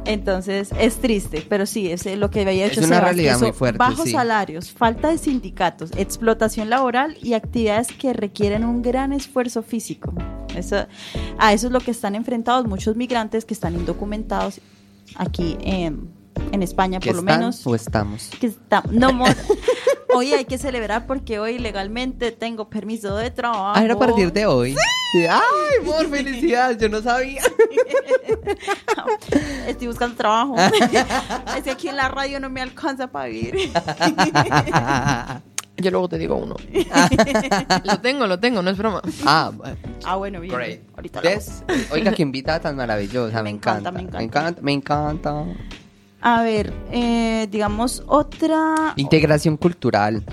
Entonces, 0.05 0.69
es 0.79 0.97
triste, 0.97 1.45
pero 1.49 1.65
sí, 1.65 1.91
es 1.91 2.05
eh, 2.05 2.15
lo 2.15 2.31
que 2.31 2.41
había 2.41 2.65
Es 2.65 2.71
hecho 2.71 2.79
una 2.79 2.95
Sebas, 2.95 3.03
realidad 3.03 3.39
muy 3.41 3.51
fuerte, 3.51 3.77
Bajos 3.77 4.05
sí. 4.05 4.11
salarios, 4.11 4.71
falta 4.71 5.09
de 5.09 5.17
sindicatos, 5.17 5.91
explotación 5.97 6.69
laboral 6.69 7.17
y 7.21 7.33
actividades 7.33 7.89
que 7.89 8.13
requieren 8.13 8.63
un 8.63 8.81
gran 8.81 9.11
esfuerzo 9.11 9.63
físico. 9.63 10.13
Eso, 10.55 10.87
a 11.37 11.51
eso 11.51 11.67
es 11.67 11.73
lo 11.73 11.81
que 11.81 11.91
están 11.91 12.15
enfrentados 12.15 12.65
muchos 12.65 12.95
migrantes 12.95 13.43
que 13.43 13.53
están 13.53 13.75
indocumentados 13.75 14.61
aquí 15.17 15.57
en, 15.59 16.09
en 16.51 16.63
España, 16.63 16.99
¿Que 16.99 17.09
por 17.11 17.15
lo 17.17 17.21
están 17.21 17.39
menos 17.39 17.65
o 17.67 17.75
estamos? 17.75 18.29
que 18.39 18.47
está, 18.47 18.83
no 18.91 19.13
mo- 19.13 19.25
hoy 20.15 20.33
hay 20.33 20.45
que 20.45 20.57
celebrar 20.57 21.05
porque 21.07 21.39
hoy 21.39 21.59
legalmente 21.59 22.31
tengo 22.31 22.69
permiso 22.69 23.15
de 23.15 23.29
trabajo. 23.31 23.73
Ah, 23.75 23.83
era 23.83 23.93
a 23.95 23.99
partir 23.99 24.31
de 24.33 24.45
hoy. 24.45 24.75
Sí. 25.11 25.25
Ay, 25.25 25.41
amor, 25.81 26.09
felicidades, 26.09 26.77
yo 26.77 26.89
no 26.89 27.01
sabía. 27.01 27.41
Estoy 29.67 29.87
buscando 29.87 30.15
trabajo. 30.15 30.55
es 31.57 31.63
que 31.63 31.71
aquí 31.71 31.87
en 31.89 31.95
la 31.95 32.07
radio 32.09 32.39
no 32.39 32.49
me 32.49 32.61
alcanza 32.61 33.07
para 33.07 33.27
vivir. 33.27 33.71
Yo 35.77 35.91
luego 35.91 36.09
te 36.09 36.17
digo 36.17 36.35
uno. 36.35 36.55
lo 37.83 37.99
tengo, 37.99 38.25
lo 38.25 38.39
tengo, 38.39 38.63
no 38.63 38.71
es 38.71 38.77
broma. 38.77 39.01
ah, 39.25 39.51
bueno. 39.55 39.77
ah, 40.05 40.15
bueno, 40.15 40.41
bien. 40.41 40.55
Great. 40.55 40.81
Ahorita. 40.95 41.21
Oiga, 41.91 42.11
qué 42.13 42.23
invitada 42.23 42.59
tan 42.59 42.75
maravillosa. 42.75 43.37
Me, 43.37 43.43
Me 43.43 43.49
encanta, 43.51 43.89
encanta, 43.89 43.91
Me 43.91 44.17
me 44.17 44.23
encanta. 44.23 44.61
Me 44.61 44.71
encanta. 44.73 45.45
A 46.21 46.41
ver, 46.43 46.73
eh, 46.91 47.47
digamos 47.51 48.03
otra. 48.07 48.93
Integración 48.97 49.57
cultural. 49.57 50.23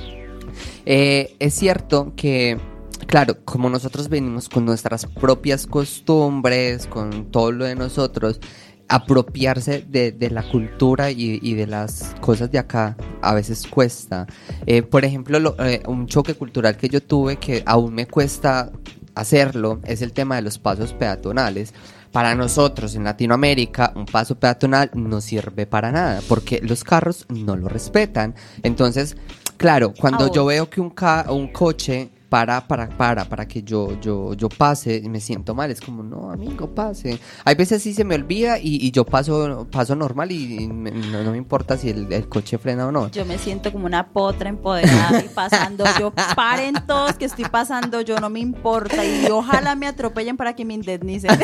Eh, 0.86 1.34
es 1.38 1.54
cierto 1.54 2.12
que, 2.16 2.58
claro, 3.06 3.36
como 3.44 3.68
nosotros 3.70 4.08
venimos 4.08 4.48
con 4.48 4.64
nuestras 4.64 5.06
propias 5.06 5.66
costumbres, 5.66 6.86
con 6.86 7.30
todo 7.30 7.52
lo 7.52 7.64
de 7.64 7.74
nosotros, 7.74 8.40
apropiarse 8.88 9.84
de, 9.88 10.12
de 10.12 10.30
la 10.30 10.42
cultura 10.42 11.10
y, 11.10 11.54
de 11.54 11.66
las 11.66 12.14
cosas 12.20 12.50
de 12.52 12.58
acá 12.58 12.96
a 13.22 13.34
veces 13.34 13.66
cuesta. 13.66 14.26
Eh, 14.66 14.82
por 14.82 15.04
ejemplo, 15.04 15.38
lo- 15.40 15.56
eh, 15.64 15.82
un 15.86 16.06
choque 16.06 16.34
cultural 16.34 16.76
que 16.76 16.88
yo 16.88 17.02
tuve 17.02 17.36
que 17.36 17.62
aún 17.66 17.94
me 17.94 18.06
cuesta 18.06 18.70
hacerlo 19.14 19.80
es 19.84 20.02
el 20.02 20.12
tema 20.12 20.36
de 20.36 20.42
los 20.42 20.58
pasos 20.58 20.92
peatonales. 20.92 21.72
Para 22.14 22.36
nosotros 22.36 22.94
en 22.94 23.02
Latinoamérica 23.02 23.92
un 23.96 24.06
paso 24.06 24.36
peatonal 24.38 24.88
no 24.94 25.20
sirve 25.20 25.66
para 25.66 25.90
nada 25.90 26.20
porque 26.28 26.60
los 26.62 26.84
carros 26.84 27.26
no 27.28 27.56
lo 27.56 27.68
respetan. 27.68 28.36
Entonces, 28.62 29.16
claro, 29.56 29.92
cuando 29.92 30.20
Ahora. 30.20 30.32
yo 30.32 30.44
veo 30.46 30.70
que 30.70 30.80
un, 30.80 30.90
ca- 30.90 31.26
un 31.30 31.48
coche 31.48 32.10
para, 32.34 32.66
para, 32.66 32.88
para, 32.88 33.24
para 33.26 33.46
que 33.46 33.62
yo, 33.62 33.96
yo, 34.00 34.34
yo 34.34 34.48
pase 34.48 34.96
y 34.96 35.08
me 35.08 35.20
siento 35.20 35.54
mal, 35.54 35.70
es 35.70 35.80
como, 35.80 36.02
no, 36.02 36.32
amigo, 36.32 36.74
pase. 36.74 37.20
Hay 37.44 37.54
veces 37.54 37.80
sí 37.80 37.94
se 37.94 38.02
me 38.02 38.16
olvida 38.16 38.58
y, 38.58 38.84
y 38.84 38.90
yo 38.90 39.04
paso, 39.04 39.68
paso 39.70 39.94
normal 39.94 40.32
y, 40.32 40.64
y 40.64 40.66
me- 40.66 40.90
no, 40.90 41.22
no 41.22 41.30
me 41.30 41.36
importa 41.38 41.76
si 41.78 41.90
el, 41.90 42.12
el 42.12 42.28
coche 42.28 42.58
frena 42.58 42.88
o 42.88 42.90
no. 42.90 43.08
Yo 43.12 43.24
me 43.24 43.38
siento 43.38 43.70
como 43.70 43.86
una 43.86 44.08
potra 44.08 44.48
empoderada 44.48 45.20
y 45.24 45.28
pasando. 45.28 45.84
Yo 46.00 46.12
paren 46.34 46.74
todos 46.88 47.12
que 47.12 47.26
estoy 47.26 47.44
pasando, 47.44 48.00
yo 48.00 48.18
no 48.18 48.30
me 48.30 48.40
importa. 48.40 49.04
Y 49.04 49.26
ojalá 49.30 49.76
me 49.76 49.86
atropellen 49.86 50.36
para 50.36 50.56
que 50.56 50.64
me 50.64 50.74
indemnicen. 50.74 51.30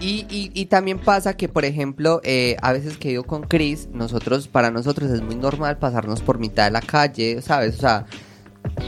y, 0.00 0.24
y, 0.30 0.50
y 0.54 0.64
también 0.64 0.98
pasa 0.98 1.36
que, 1.36 1.50
por 1.50 1.66
ejemplo, 1.66 2.22
eh, 2.24 2.56
a 2.62 2.72
veces 2.72 2.96
que 2.96 3.08
he 3.10 3.12
ido 3.12 3.24
con 3.24 3.42
Chris, 3.42 3.88
nosotros, 3.92 4.48
para 4.48 4.70
nosotros 4.70 5.10
es 5.10 5.20
muy 5.20 5.34
normal 5.34 5.76
pasarnos 5.76 6.22
por 6.22 6.38
mitad 6.38 6.64
de 6.64 6.70
la 6.70 6.80
calle, 6.80 7.42
¿sabes? 7.42 7.76
O 7.76 7.80
sea, 7.80 8.06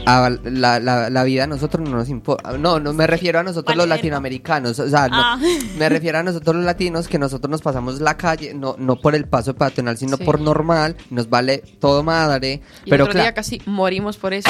a 0.05 0.29
la, 0.43 0.79
la, 0.79 1.09
la 1.09 1.23
vida 1.23 1.45
a 1.45 1.47
nosotros 1.47 1.87
no 1.87 1.95
nos 1.97 2.09
importa. 2.09 2.57
No, 2.57 2.79
no 2.79 2.93
me 2.93 3.07
refiero 3.07 3.39
a 3.39 3.43
nosotros 3.43 3.75
los 3.75 3.87
latinoamericanos. 3.87 4.77
O 4.79 4.89
sea, 4.89 5.07
no, 5.07 5.15
Ah. 5.19 5.39
me 5.77 5.89
refiero 5.89 6.19
a 6.19 6.23
nosotros 6.23 6.55
los 6.55 6.65
latinos 6.65 7.07
que 7.07 7.17
nosotros 7.19 7.49
nos 7.49 7.61
pasamos 7.61 7.99
la 8.01 8.17
calle, 8.17 8.53
no, 8.53 8.75
no 8.77 8.95
por 8.97 9.15
el 9.15 9.27
paso 9.27 9.55
peatonal, 9.55 9.97
sino 9.97 10.17
Sí. 10.17 10.23
por 10.23 10.39
normal. 10.39 10.95
Nos 11.09 11.29
vale 11.29 11.59
todo 11.79 12.03
madre. 12.03 12.61
Y 12.85 12.89
pero 12.89 13.03
el 13.05 13.09
otro 13.09 13.21
día 13.21 13.33
casi 13.33 13.61
morimos 13.65 14.17
por 14.17 14.33
eso. 14.33 14.49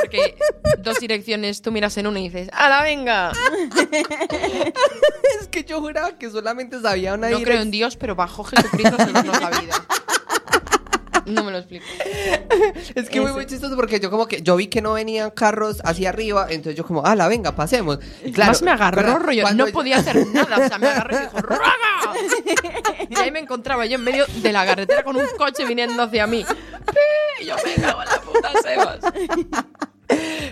Porque 0.00 0.36
dos 0.82 0.98
direcciones, 1.00 1.62
tú 1.62 1.72
miras 1.72 1.96
en 1.96 2.06
una 2.06 2.20
y 2.20 2.24
dices, 2.24 2.48
¡Hala, 2.52 2.82
venga! 2.82 3.32
es 5.40 5.48
que 5.48 5.64
yo 5.64 5.80
juraba 5.80 6.18
que 6.18 6.30
solamente 6.30 6.80
sabía 6.80 7.14
una 7.14 7.30
No 7.30 7.40
creo 7.40 7.58
direc- 7.58 7.62
en 7.62 7.70
Dios, 7.70 7.96
pero 7.96 8.14
bajo 8.14 8.44
Jesucristo 8.44 8.94
a 8.98 9.04
salvarnos 9.04 9.40
la 9.40 9.50
vida. 9.60 9.74
No 11.26 11.44
me 11.44 11.52
lo 11.52 11.58
explico. 11.58 11.84
Es 12.94 13.08
que 13.08 13.20
muy, 13.20 13.28
Ese. 13.30 13.36
muy 13.36 13.46
chistoso 13.46 13.76
porque 13.76 14.00
yo 14.00 14.10
como 14.10 14.26
que 14.26 14.42
yo 14.42 14.56
vi 14.56 14.66
que 14.66 14.82
no 14.82 14.92
venían 14.94 15.30
carros 15.30 15.80
hacia 15.84 16.08
arriba, 16.10 16.46
entonces 16.50 16.74
yo 16.76 16.84
como, 16.86 17.02
la 17.02 17.28
venga, 17.28 17.52
pasemos. 17.52 17.98
Claro, 18.34 18.50
Más 18.52 18.62
me 18.62 18.70
agarró 18.70 19.18
rollo. 19.18 19.50
No 19.54 19.66
yo- 19.66 19.72
podía 19.72 19.98
hacer 19.98 20.26
nada. 20.28 20.56
O 20.64 20.68
sea, 20.68 20.78
me 20.78 20.88
agarró 20.88 21.16
y 21.16 21.20
dijo, 21.20 21.38
¡Raga! 21.38 21.64
Y 23.10 23.18
ahí 23.18 23.30
me 23.30 23.40
encontraba 23.40 23.84
yo 23.86 23.96
en 23.96 24.04
medio 24.04 24.24
de 24.42 24.52
la 24.52 24.64
carretera 24.64 25.02
con 25.02 25.16
un 25.16 25.26
coche 25.36 25.64
viniendo 25.66 26.02
hacia 26.02 26.26
mí. 26.26 26.44
Y 27.40 27.46
yo 27.46 27.56
me 27.64 27.74
cago 27.82 28.02
en 28.02 28.08
la 28.08 28.20
puta, 28.20 28.50
Sebas. 28.62 28.98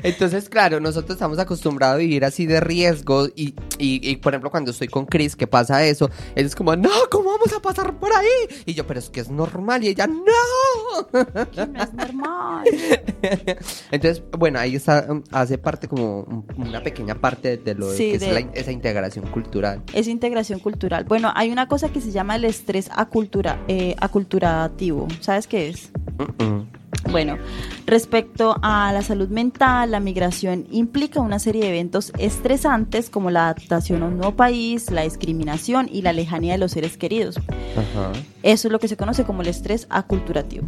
Entonces, 0.02 0.48
claro, 0.48 0.80
nosotros 0.80 1.16
estamos 1.16 1.38
acostumbrados 1.38 1.94
a 1.94 1.98
vivir 1.98 2.24
así 2.24 2.46
de 2.46 2.60
riesgo 2.60 3.26
y, 3.34 3.54
y, 3.78 4.00
y, 4.10 4.16
por 4.16 4.32
ejemplo, 4.32 4.50
cuando 4.50 4.70
estoy 4.70 4.88
con 4.88 5.06
Chris, 5.06 5.36
que 5.36 5.46
pasa 5.46 5.84
eso, 5.84 6.10
él 6.34 6.46
es 6.46 6.54
como, 6.54 6.74
no, 6.76 6.90
¿cómo 7.10 7.30
vamos 7.30 7.52
a 7.52 7.60
pasar 7.60 7.98
por 7.98 8.12
ahí? 8.12 8.62
Y 8.66 8.74
yo, 8.74 8.86
pero 8.86 8.98
es 9.00 9.10
que 9.10 9.20
es 9.20 9.30
normal 9.30 9.84
y 9.84 9.88
ella, 9.88 10.06
no. 10.06 11.06
Que 11.50 11.66
no 11.66 11.82
es 11.82 11.92
normal. 11.94 12.64
Entonces, 13.90 14.22
bueno, 14.38 14.58
ahí 14.58 14.76
está, 14.76 15.06
hace 15.30 15.58
parte 15.58 15.88
como 15.88 16.20
un- 16.22 16.44
una 16.56 16.82
pequeña 16.82 17.14
parte 17.14 17.56
de 17.56 17.74
lo 17.74 17.90
Sí, 17.92 18.10
que 18.10 18.14
es 18.14 18.20
de- 18.20 18.32
la- 18.32 18.40
esa 18.54 18.72
integración 18.72 19.26
cultural. 19.26 19.82
Es 19.92 20.06
integración 20.08 20.60
cultural. 20.60 21.04
Bueno, 21.04 21.32
hay 21.34 21.50
una 21.50 21.68
cosa 21.68 21.88
que 21.90 22.00
se 22.00 22.10
llama 22.10 22.36
el 22.36 22.44
estrés 22.44 22.88
acultura, 22.94 23.62
eh, 23.68 23.94
aculturativo. 24.00 25.08
¿Sabes 25.20 25.46
qué 25.46 25.68
es? 25.68 25.90
Mm, 26.18 26.44
mm. 26.44 26.68
Bueno, 27.08 27.38
respecto 27.86 28.56
a 28.62 28.92
la 28.92 29.02
salud 29.02 29.28
mental, 29.28 29.90
la 29.90 30.00
migración 30.00 30.66
implica 30.70 31.20
una 31.20 31.38
serie 31.38 31.62
de 31.62 31.68
eventos 31.70 32.12
estresantes 32.18 33.10
como 33.10 33.30
la 33.30 33.44
adaptación 33.44 34.02
a 34.02 34.06
un 34.06 34.18
nuevo 34.18 34.36
país, 34.36 34.90
la 34.90 35.02
discriminación 35.02 35.88
y 35.90 36.02
la 36.02 36.12
lejanía 36.12 36.52
de 36.52 36.58
los 36.58 36.72
seres 36.72 36.96
queridos. 36.96 37.38
Ajá. 37.38 38.12
Eso 38.42 38.68
es 38.68 38.72
lo 38.72 38.78
que 38.78 38.88
se 38.88 38.96
conoce 38.96 39.24
como 39.24 39.42
el 39.42 39.48
estrés 39.48 39.86
aculturativo. 39.90 40.66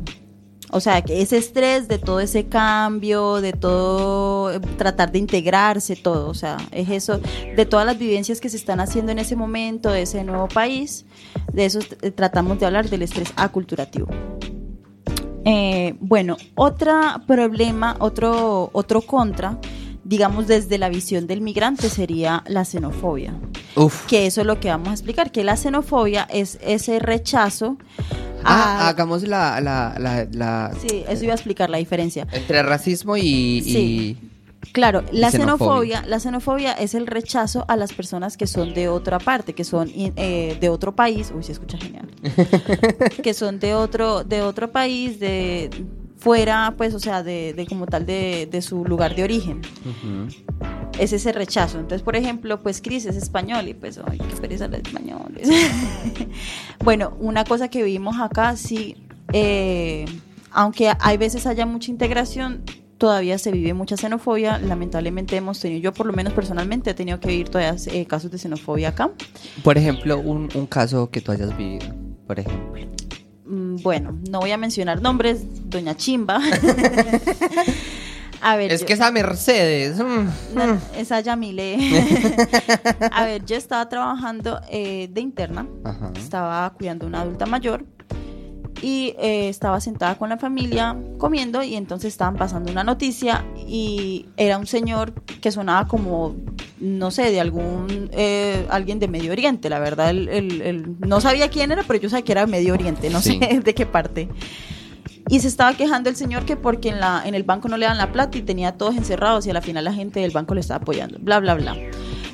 O 0.74 0.80
sea, 0.80 1.02
que 1.02 1.20
ese 1.20 1.36
estrés 1.36 1.86
de 1.86 1.98
todo 1.98 2.18
ese 2.20 2.46
cambio, 2.46 3.42
de 3.42 3.52
todo, 3.52 4.58
tratar 4.78 5.12
de 5.12 5.18
integrarse, 5.18 5.96
todo. 5.96 6.30
O 6.30 6.34
sea, 6.34 6.56
es 6.70 6.88
eso, 6.88 7.20
de 7.54 7.66
todas 7.66 7.84
las 7.84 7.98
vivencias 7.98 8.40
que 8.40 8.48
se 8.48 8.56
están 8.56 8.80
haciendo 8.80 9.12
en 9.12 9.18
ese 9.18 9.36
momento, 9.36 9.90
de 9.90 10.02
ese 10.02 10.24
nuevo 10.24 10.48
país, 10.48 11.04
de 11.52 11.66
eso 11.66 11.80
tratamos 12.14 12.58
de 12.58 12.64
hablar 12.64 12.88
del 12.88 13.02
estrés 13.02 13.34
aculturativo. 13.36 14.08
Eh, 15.44 15.94
bueno, 16.00 16.36
otro 16.54 16.92
problema, 17.26 17.96
otro, 17.98 18.70
otro 18.72 19.00
contra, 19.02 19.58
digamos 20.04 20.46
desde 20.46 20.78
la 20.78 20.88
visión 20.88 21.26
del 21.26 21.40
migrante, 21.40 21.88
sería 21.88 22.44
la 22.46 22.64
xenofobia. 22.64 23.34
Uf. 23.74 24.06
Que 24.06 24.26
eso 24.26 24.42
es 24.42 24.46
lo 24.46 24.60
que 24.60 24.68
vamos 24.68 24.88
a 24.88 24.92
explicar, 24.92 25.32
que 25.32 25.44
la 25.44 25.56
xenofobia 25.56 26.26
es 26.30 26.58
ese 26.62 26.98
rechazo 26.98 27.76
Ah, 28.44 28.86
a- 28.86 28.88
hagamos 28.88 29.22
la, 29.22 29.60
la, 29.60 29.94
la, 30.00 30.26
la- 30.32 30.72
Sí, 30.80 31.04
eso 31.08 31.22
iba 31.24 31.32
a 31.32 31.36
explicar 31.36 31.70
la 31.70 31.78
diferencia. 31.78 32.26
entre 32.32 32.62
racismo 32.62 33.16
y, 33.16 33.62
Sí. 33.62 34.16
y- 34.20 34.28
Claro, 34.70 35.02
la 35.10 35.30
xenofobia. 35.30 36.02
xenofobia, 36.02 36.04
la 36.06 36.20
xenofobia 36.20 36.72
es 36.74 36.94
el 36.94 37.06
rechazo 37.06 37.64
a 37.66 37.76
las 37.76 37.92
personas 37.92 38.36
que 38.36 38.46
son 38.46 38.72
de 38.74 38.88
otra 38.88 39.18
parte, 39.18 39.54
que 39.54 39.64
son 39.64 39.90
eh, 39.94 40.56
de 40.60 40.68
otro 40.68 40.94
país, 40.94 41.32
uy, 41.34 41.42
se 41.42 41.52
escucha 41.52 41.78
genial, 41.78 42.08
que 43.22 43.34
son 43.34 43.58
de 43.58 43.74
otro, 43.74 44.22
de 44.24 44.42
otro 44.42 44.70
país, 44.70 45.18
de 45.18 45.68
fuera, 46.22 46.74
pues, 46.76 46.94
o 46.94 47.00
sea, 47.00 47.24
de, 47.24 47.52
de 47.52 47.66
como 47.66 47.86
tal 47.86 48.06
de, 48.06 48.48
de 48.50 48.62
su 48.62 48.84
lugar 48.84 49.16
de 49.16 49.24
origen. 49.24 49.60
Ujú. 49.84 50.28
Es 50.98 51.12
ese 51.12 51.32
rechazo. 51.32 51.78
Entonces, 51.78 52.02
por 52.02 52.14
ejemplo, 52.14 52.62
pues 52.62 52.80
Cris 52.80 53.06
es 53.06 53.16
español 53.16 53.66
y 53.66 53.74
pues, 53.74 53.98
ay, 54.06 54.18
qué 54.18 54.40
pereza 54.40 54.68
los 54.68 54.80
españoles. 54.80 55.48
bueno, 56.84 57.16
una 57.18 57.44
cosa 57.44 57.68
que 57.68 57.82
vimos 57.82 58.20
acá, 58.20 58.56
sí, 58.56 58.96
eh, 59.32 60.04
aunque 60.52 60.92
hay 61.00 61.16
veces 61.16 61.46
haya 61.46 61.66
mucha 61.66 61.90
integración, 61.90 62.62
todavía 63.02 63.36
se 63.36 63.50
vive 63.50 63.74
mucha 63.74 63.96
xenofobia. 63.96 64.58
Lamentablemente 64.58 65.34
hemos 65.36 65.58
tenido, 65.58 65.80
yo 65.80 65.92
por 65.92 66.06
lo 66.06 66.12
menos 66.12 66.32
personalmente 66.34 66.90
he 66.90 66.94
tenido 66.94 67.18
que 67.18 67.26
vivir 67.26 67.48
todavía 67.48 67.74
eh, 67.86 68.06
casos 68.06 68.30
de 68.30 68.38
xenofobia 68.38 68.90
acá. 68.90 69.10
Por 69.64 69.76
ejemplo, 69.76 70.20
un, 70.20 70.48
un 70.54 70.66
caso 70.66 71.10
que 71.10 71.20
tú 71.20 71.32
hayas 71.32 71.56
vivido, 71.56 71.92
por 72.28 72.38
ejemplo. 72.38 72.80
Mm, 73.44 73.82
Bueno, 73.82 74.16
no 74.30 74.38
voy 74.38 74.52
a 74.52 74.56
mencionar 74.56 75.02
nombres, 75.02 75.40
doña 75.68 75.96
Chimba. 75.96 76.38
a 78.40 78.54
ver, 78.56 78.70
Es 78.72 78.80
yo- 78.82 78.86
que 78.86 78.92
esa 78.92 79.10
Mercedes. 79.10 79.98
mm, 79.98 80.54
No, 80.54 80.74
mm. 80.74 80.78
esa 80.96 81.18
Yamile. 81.20 81.78
a 83.12 83.24
ver, 83.24 83.44
yo 83.44 83.56
estaba 83.56 83.88
trabajando 83.88 84.60
eh, 84.70 85.08
de 85.12 85.20
interna, 85.20 85.66
Ajá. 85.82 86.12
estaba 86.16 86.72
cuidando 86.74 87.06
a 87.06 87.08
una 87.08 87.20
adulta 87.22 87.46
mayor 87.46 87.84
y 88.82 89.14
eh, 89.18 89.48
estaba 89.48 89.80
sentada 89.80 90.16
con 90.16 90.28
la 90.28 90.36
familia 90.36 90.96
comiendo 91.18 91.62
y 91.62 91.76
entonces 91.76 92.08
estaban 92.12 92.36
pasando 92.36 92.70
una 92.70 92.82
noticia 92.84 93.44
y 93.56 94.26
era 94.36 94.58
un 94.58 94.66
señor 94.66 95.12
que 95.40 95.50
sonaba 95.52 95.86
como, 95.88 96.34
no 96.80 97.10
sé, 97.12 97.30
de 97.30 97.40
algún, 97.40 98.10
eh, 98.12 98.66
alguien 98.70 98.98
de 98.98 99.08
Medio 99.08 99.32
Oriente, 99.32 99.70
la 99.70 99.78
verdad, 99.78 100.10
el- 100.10 100.28
el- 100.28 100.60
el- 100.62 100.96
no 101.00 101.20
sabía 101.20 101.48
quién 101.48 101.70
era, 101.72 101.84
pero 101.86 102.00
yo 102.00 102.10
sabía 102.10 102.24
que 102.24 102.32
era 102.32 102.46
Medio 102.46 102.74
Oriente, 102.74 103.08
no 103.08 103.20
Sí. 103.22 103.38
sé 103.40 103.60
de 103.64 103.74
qué 103.74 103.86
parte. 103.86 104.28
Y 105.28 105.38
se 105.38 105.46
estaba 105.46 105.74
quejando 105.74 106.10
el 106.10 106.16
señor 106.16 106.44
que 106.44 106.56
porque 106.56 106.88
en, 106.88 106.98
la, 106.98 107.22
en 107.24 107.34
el 107.36 107.44
banco 107.44 107.68
no 107.68 107.76
le 107.76 107.86
dan 107.86 107.96
la 107.96 108.10
plata 108.10 108.36
y 108.36 108.42
tenía 108.42 108.68
a 108.70 108.72
todos 108.72 108.96
encerrados 108.96 109.46
y 109.46 109.50
a 109.50 109.54
la 109.54 109.62
final 109.62 109.84
la 109.84 109.92
gente 109.94 110.18
del 110.18 110.32
banco 110.32 110.54
le 110.54 110.60
estaba 110.60 110.78
apoyando, 110.82 111.18
bla, 111.20 111.38
bla, 111.38 111.54
bla. 111.54 111.76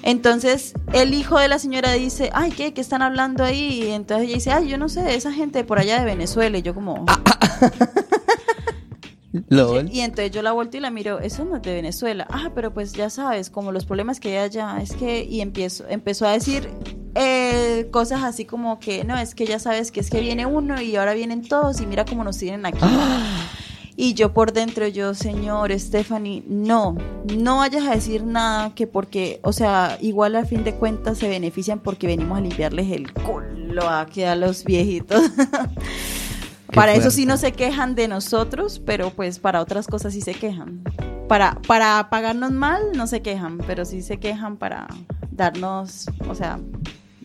Entonces 0.03 0.75
el 0.93 1.15
hijo 1.15 1.39
de 1.39 1.49
la 1.49 1.59
señora 1.59 1.93
dice, 1.93 2.31
ay, 2.33 2.51
¿qué? 2.51 2.73
¿Qué 2.73 2.81
están 2.81 3.03
hablando 3.03 3.45
ahí? 3.45 3.85
Y 3.85 3.91
entonces 3.91 4.27
ella 4.27 4.35
dice, 4.37 4.51
ay, 4.53 4.69
yo 4.69 4.79
no 4.79 4.89
sé, 4.89 5.15
esa 5.15 5.33
gente 5.33 5.65
por 5.65 5.79
allá 5.79 5.99
de 5.99 6.05
Venezuela. 6.05 6.59
Y 6.59 6.63
yo 6.63 6.75
como... 6.75 7.05
LOL. 9.49 9.91
Y 9.93 10.01
entonces 10.01 10.31
yo 10.31 10.43
la 10.43 10.53
vuelto 10.53 10.77
y 10.77 10.81
la 10.81 10.91
miro, 10.91 11.21
eso 11.21 11.45
no 11.45 11.57
es 11.57 11.63
de 11.63 11.75
Venezuela. 11.75 12.27
Ah, 12.31 12.51
pero 12.55 12.73
pues 12.73 12.93
ya 12.95 13.11
sabes, 13.11 13.51
como 13.51 13.73
los 13.73 13.85
problemas 13.85 14.21
que 14.21 14.31
hay 14.31 14.45
allá, 14.45 14.79
es 14.81 14.93
que, 14.93 15.25
y 15.25 15.41
empiezo, 15.41 15.85
empezó 15.89 16.27
a 16.27 16.33
decir 16.33 16.71
eh, 17.15 17.89
cosas 17.91 18.23
así 18.23 18.45
como 18.45 18.79
que, 18.81 19.05
no, 19.05 19.17
es 19.19 19.35
que 19.35 19.47
ya 19.47 19.59
sabes 19.59 19.93
que 19.93 20.01
es 20.01 20.11
que 20.11 20.21
viene 20.21 20.47
uno 20.47 20.81
y 20.81 20.97
ahora 20.97 21.15
vienen 21.15 21.47
todos 21.47 21.81
y 21.81 21.87
mira 21.87 22.05
cómo 22.05 22.25
nos 22.25 22.39
tienen 22.39 22.65
aquí. 22.65 22.85
Y 24.01 24.15
yo 24.15 24.33
por 24.33 24.53
dentro, 24.53 24.87
yo, 24.87 25.13
señor 25.13 25.77
Stephanie, 25.77 26.45
no, 26.47 26.97
no 27.37 27.57
vayas 27.57 27.85
a 27.85 27.97
decir 27.97 28.23
nada 28.23 28.73
que 28.73 28.87
porque, 28.87 29.41
o 29.43 29.53
sea, 29.53 29.99
igual 30.01 30.37
al 30.37 30.47
fin 30.47 30.63
de 30.63 30.73
cuentas 30.73 31.19
se 31.19 31.29
benefician 31.29 31.81
porque 31.81 32.07
venimos 32.07 32.39
a 32.39 32.41
limpiarles 32.41 32.93
el 32.93 33.13
culo 33.13 33.91
aquí 33.91 34.23
a 34.23 34.37
los 34.37 34.63
viejitos. 34.63 35.21
Para 36.73 36.95
eso 36.95 37.11
sí 37.11 37.27
no 37.27 37.39
se 37.39 37.51
quejan 37.51 37.97
de 37.97 38.07
nosotros, 38.07 38.81
pero 38.87 39.11
pues 39.11 39.41
para 39.41 39.61
otras 39.61 39.89
cosas 39.89 40.13
sí 40.13 40.21
se 40.21 40.35
quejan. 40.35 40.85
Para, 41.27 41.61
para 41.67 42.09
pagarnos 42.09 42.53
mal 42.53 42.81
no 42.95 43.09
se 43.09 43.21
quejan, 43.21 43.59
pero 43.67 43.85
sí 43.85 44.03
se 44.03 44.19
quejan 44.19 44.59
para 44.59 44.87
darnos, 45.33 46.07
o 46.29 46.37
sea, 46.37 46.61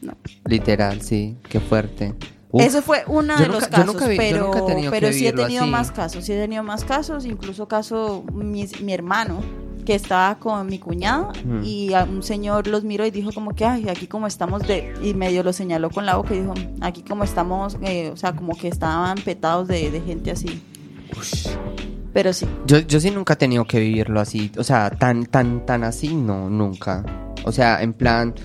no. 0.02 0.14
Literal, 0.46 1.02
sí. 1.02 1.38
Qué 1.50 1.60
fuerte. 1.60 2.16
Uf. 2.56 2.62
Eso 2.62 2.82
fue 2.84 3.04
uno 3.08 3.36
de 3.36 3.48
nunca- 3.48 3.54
los 3.54 3.68
casos, 3.68 4.08
vi- 4.08 4.16
pero, 4.18 4.52
he 4.70 4.90
pero 4.92 5.12
sí 5.12 5.26
he 5.28 5.34
tenido 5.34 5.64
así. 5.64 5.72
más 5.72 5.92
casos, 5.92 6.24
sí 6.24 6.34
he 6.34 6.40
tenido 6.40 6.62
más 6.64 6.84
casos, 6.86 7.26
incluso 7.26 7.68
caso 7.68 8.24
mi, 8.32 8.66
mi 8.82 8.94
hermano 8.94 9.42
que 9.86 9.96
estaba 9.96 10.36
con 10.40 10.68
mi 10.68 10.80
cuñada 10.80 11.30
Ujú. 11.46 11.62
y 11.64 11.94
a 11.94 12.04
un 12.06 12.24
señor 12.24 12.68
los 12.68 12.84
miró 12.86 13.06
y 13.06 13.12
dijo 13.12 13.32
como 13.34 13.54
que 13.54 13.66
ay 13.66 13.90
aquí 13.90 14.08
como 14.08 14.28
estamos 14.28 14.62
de 14.66 14.94
y 15.04 15.14
medio 15.14 15.44
lo 15.44 15.52
señaló 15.52 15.90
con 15.90 16.06
la 16.06 16.16
boca 16.16 16.34
y 16.34 16.40
dijo 16.40 16.54
aquí 16.80 17.02
como 17.02 17.26
estamos 17.26 17.76
eh, 17.82 18.10
o 18.14 18.16
sea 18.16 18.34
como 18.34 18.56
que 18.56 18.70
estaban 18.70 19.18
petados 19.18 19.68
de, 19.68 19.92
de 19.92 20.00
gente 20.00 20.32
así 20.32 20.62
pero 22.14 22.32
sí 22.34 22.48
Yo, 22.66 22.80
yo 22.80 23.00
sí 23.00 23.10
nunca 23.12 23.34
he 23.34 23.38
tenido 23.38 23.66
que 23.66 23.80
vivirlo 23.80 24.20
así, 24.22 24.52
o 24.58 24.64
sea, 24.64 24.90
tan, 24.92 25.26
tan, 25.26 25.66
tan 25.66 25.84
así, 25.84 26.14
no, 26.16 26.48
nunca. 26.50 27.04
O 27.44 27.52
sea, 27.52 27.82
en 27.82 27.94
plan, 27.94 28.36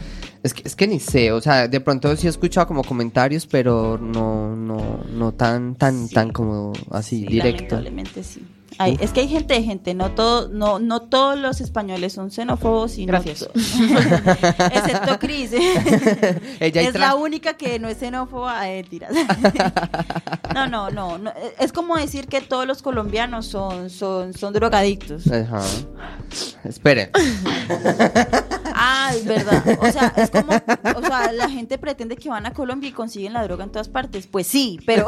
es 0.43 0.55
que, 0.55 0.63
es 0.65 0.77
que 0.77 0.87
ni 0.87 1.01
sé, 1.01 1.33
o 1.33 1.41
sea, 1.41 1.69
de 1.69 1.81
pronto 1.81 2.15
sí 2.17 2.27
he 2.27 2.31
escuchado 2.31 2.67
como 2.67 2.85
comentarios, 2.85 3.47
pero 3.47 3.99
no, 3.99 4.55
no, 4.57 5.05
no 5.13 5.33
tan, 5.33 5.75
tan, 5.75 6.09
Sí. 6.09 6.15
tan 6.15 6.31
como 6.31 6.73
así, 6.91 7.21
Sí, 7.21 7.27
directo. 7.27 7.77
lamentablemente 7.77 8.23
sí. 8.23 8.43
Hay- 8.79 8.97
es 9.01 9.11
que 9.13 9.21
hay 9.21 9.29
gente 9.29 9.55
de 9.55 9.63
gente, 9.63 9.95
no 9.95 10.13
todo, 10.13 10.49
no, 10.49 10.79
no 10.79 11.03
todos 11.03 11.39
los 11.39 11.61
españoles 11.61 12.13
son 12.13 12.31
xenófobos 12.31 12.97
y 12.99 13.07
no 13.07 13.13
Gracias. 13.13 13.41
to- 13.41 13.51
excepto 14.73 15.19
Cris. 15.19 15.51
Ella 16.61 16.83
es 16.83 16.95
la 16.95 17.15
única 17.15 17.55
que 17.57 17.79
no 17.79 17.89
es 17.89 17.99
xenófoba, 17.99 18.69
eh, 18.71 18.85
tiras. 18.85 19.13
no, 20.55 20.67
no, 20.69 20.91
no, 20.91 21.19
no, 21.19 21.33
es 21.59 21.73
como 21.73 21.97
decir 21.97 22.27
que 22.29 22.41
todos 22.41 22.67
los 22.67 22.83
colombianos 22.83 23.47
son, 23.47 23.91
son, 23.91 24.33
son 24.35 24.53
drogadictos. 24.53 25.27
Ajá. 25.31 25.63
Espere. 26.65 27.11
Ah, 28.75 29.11
es 29.15 29.25
verdad. 29.25 29.63
O 29.81 29.91
sea, 29.91 30.13
es 30.17 30.31
como, 30.31 30.53
o 30.55 31.03
sea, 31.07 31.33
la 31.33 31.49
gente 31.49 31.79
pretende 31.79 32.17
que 32.17 32.29
van 32.29 32.47
a 32.47 32.53
Colombia 32.53 32.89
y 32.91 32.93
consiguen 32.93 33.33
la 33.33 33.43
droga 33.43 33.65
en 33.65 33.71
todas 33.71 33.89
partes. 33.89 34.27
Pues 34.27 34.47
sí, 34.47 34.79
pero 34.87 35.07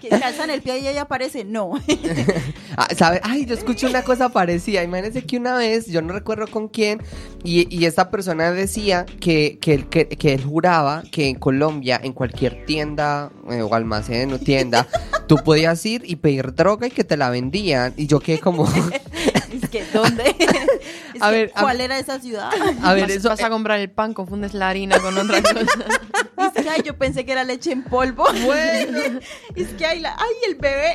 que 0.00 0.08
calzan 0.08 0.50
el 0.50 0.62
pie 0.62 0.78
y 0.80 0.88
ella 0.88 1.02
aparece, 1.02 1.44
no. 1.44 1.72
Ah, 2.80 2.86
¿sabe? 2.96 3.20
Ay, 3.24 3.44
yo 3.44 3.54
escuché 3.56 3.88
una 3.88 4.04
cosa 4.04 4.28
parecida. 4.28 4.84
Imagínense 4.84 5.24
que 5.24 5.36
una 5.36 5.56
vez, 5.56 5.86
yo 5.86 6.00
no 6.00 6.12
recuerdo 6.12 6.46
con 6.46 6.68
quién, 6.68 7.02
y, 7.42 7.66
y 7.76 7.86
esta 7.86 8.08
persona 8.08 8.52
decía 8.52 9.04
que, 9.18 9.58
que, 9.60 9.74
él, 9.74 9.88
que, 9.88 10.06
que 10.06 10.32
él 10.34 10.44
juraba 10.44 11.02
que 11.10 11.26
en 11.28 11.34
Colombia, 11.34 12.00
en 12.00 12.12
cualquier 12.12 12.64
tienda 12.66 13.32
eh, 13.50 13.62
o 13.62 13.74
almacén 13.74 14.32
o 14.32 14.38
tienda, 14.38 14.86
tú 15.26 15.38
podías 15.38 15.84
ir 15.86 16.02
y 16.04 16.14
pedir 16.16 16.54
droga 16.54 16.86
y 16.86 16.90
que 16.92 17.02
te 17.02 17.16
la 17.16 17.30
vendían. 17.30 17.94
Y 17.96 18.06
yo 18.06 18.20
quedé 18.20 18.38
como, 18.38 18.68
Es 19.52 19.68
que, 19.70 19.84
¿dónde? 19.92 20.36
Es 21.14 21.20
A 21.22 21.30
que, 21.30 21.36
ver, 21.36 21.52
a- 21.56 21.62
¿cuál 21.62 21.80
era 21.80 21.98
esa 21.98 22.20
ciudad? 22.20 22.50
a 22.82 22.94
ver, 22.94 23.04
vas, 23.08 23.10
eso... 23.10 23.28
vas 23.28 23.42
a 23.42 23.50
comprar 23.50 23.80
el 23.80 23.90
pan, 23.90 24.14
confundes 24.14 24.54
la 24.54 24.68
harina 24.68 25.00
con 25.00 25.18
otra 25.18 25.42
cosa. 25.42 25.64
Es 26.56 26.62
que, 26.62 26.68
ay, 26.70 26.82
yo 26.84 26.96
pensé 26.96 27.24
que 27.26 27.32
era 27.32 27.42
leche 27.42 27.72
en 27.72 27.82
polvo. 27.82 28.24
Bueno. 28.44 29.18
Es 29.56 29.68
que, 29.70 29.84
ay, 29.84 29.98
la, 30.00 30.14
ay, 30.16 30.34
el 30.48 30.54
bebé. 30.54 30.94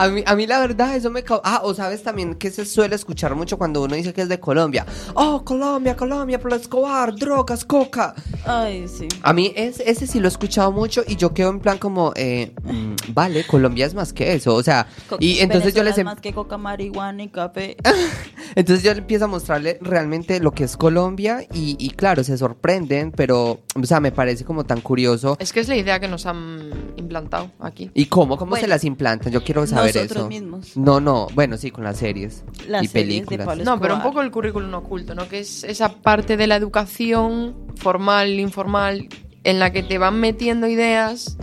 A 0.00 0.08
mí, 0.08 0.22
a 0.24 0.34
mí 0.34 0.46
la 0.46 0.58
verdad 0.60 0.96
eso 0.96 1.10
me... 1.10 1.22
Ah, 1.44 1.60
o 1.62 1.74
sabes 1.74 2.02
también 2.02 2.34
que 2.34 2.50
se 2.50 2.64
suele 2.64 2.94
escuchar 2.94 3.34
mucho 3.34 3.58
cuando 3.58 3.82
uno 3.82 3.94
dice 3.96 4.14
que 4.14 4.22
es 4.22 4.30
de 4.30 4.40
Colombia. 4.40 4.86
Oh, 5.14 5.44
Colombia, 5.44 5.94
Colombia, 5.94 6.38
Pablo 6.38 6.56
Escobar, 6.56 7.14
drogas, 7.14 7.66
coca. 7.66 8.14
Ay, 8.46 8.88
sí. 8.88 9.08
A 9.22 9.34
mí 9.34 9.52
es, 9.54 9.78
ese 9.80 10.06
sí 10.06 10.18
lo 10.18 10.26
he 10.26 10.28
escuchado 10.30 10.72
mucho 10.72 11.02
y 11.06 11.16
yo 11.16 11.34
quedo 11.34 11.50
en 11.50 11.60
plan 11.60 11.76
como, 11.76 12.12
eh, 12.16 12.52
mm, 12.64 13.12
vale, 13.12 13.46
Colombia 13.46 13.84
es 13.84 13.92
más 13.94 14.14
que 14.14 14.32
eso, 14.32 14.54
o 14.54 14.62
sea, 14.62 14.86
Co- 15.08 15.18
y 15.20 15.40
entonces 15.40 15.74
yo 15.74 15.82
Venezuela 15.82 15.90
les... 15.90 15.92
es 15.92 15.98
em- 15.98 16.04
más 16.06 16.20
que 16.22 16.32
coca, 16.32 16.56
marihuana 16.56 17.22
y 17.24 17.28
café. 17.28 17.76
Entonces 18.56 18.82
yo 18.84 18.92
le 18.92 18.98
empiezo 19.00 19.26
a 19.26 19.28
mostrarle 19.28 19.78
realmente 19.80 20.40
lo 20.40 20.50
que 20.50 20.64
es 20.64 20.76
Colombia 20.76 21.42
y, 21.52 21.76
y 21.78 21.90
claro, 21.90 22.24
se 22.24 22.36
sorprenden, 22.36 23.12
pero, 23.12 23.60
o 23.80 23.84
sea, 23.84 24.00
me 24.00 24.10
parece 24.10 24.44
como 24.44 24.64
tan 24.64 24.80
curioso. 24.80 25.36
Es 25.38 25.52
que 25.52 25.60
es 25.60 25.68
la 25.68 25.76
idea 25.76 26.00
que 26.00 26.08
nos 26.08 26.26
han 26.26 26.70
implantado 26.96 27.52
aquí. 27.60 27.90
¿Y 27.94 28.06
cómo? 28.06 28.36
¿Cómo 28.36 28.50
Bueno, 28.50 28.62
se 28.64 28.68
las 28.68 28.82
implantan? 28.82 29.32
Yo 29.32 29.44
quiero 29.44 29.64
saber 29.68 29.89
nosotros 29.92 30.18
eso. 30.18 30.28
mismos. 30.28 30.76
No, 30.76 31.00
no, 31.00 31.28
bueno, 31.34 31.56
sí, 31.56 31.70
con 31.70 31.84
las 31.84 31.98
series 31.98 32.44
Las 32.68 32.84
y 32.84 32.88
series 32.88 33.20
de 33.20 33.36
películas. 33.36 33.46
Pablo 33.46 33.64
No, 33.64 33.80
pero 33.80 33.96
un 33.96 34.02
poco 34.02 34.20
el 34.22 34.30
currículum 34.30 34.72
oculto, 34.74 35.14
¿no? 35.14 35.28
Que 35.28 35.40
es 35.40 35.64
esa 35.64 35.88
parte 35.94 36.36
de 36.36 36.46
la 36.46 36.56
educación 36.56 37.56
formal, 37.76 38.38
informal, 38.40 39.08
en 39.44 39.58
la 39.58 39.72
que 39.72 39.82
te 39.82 39.98
van 39.98 40.20
metiendo 40.20 40.66
ideas 40.66 41.36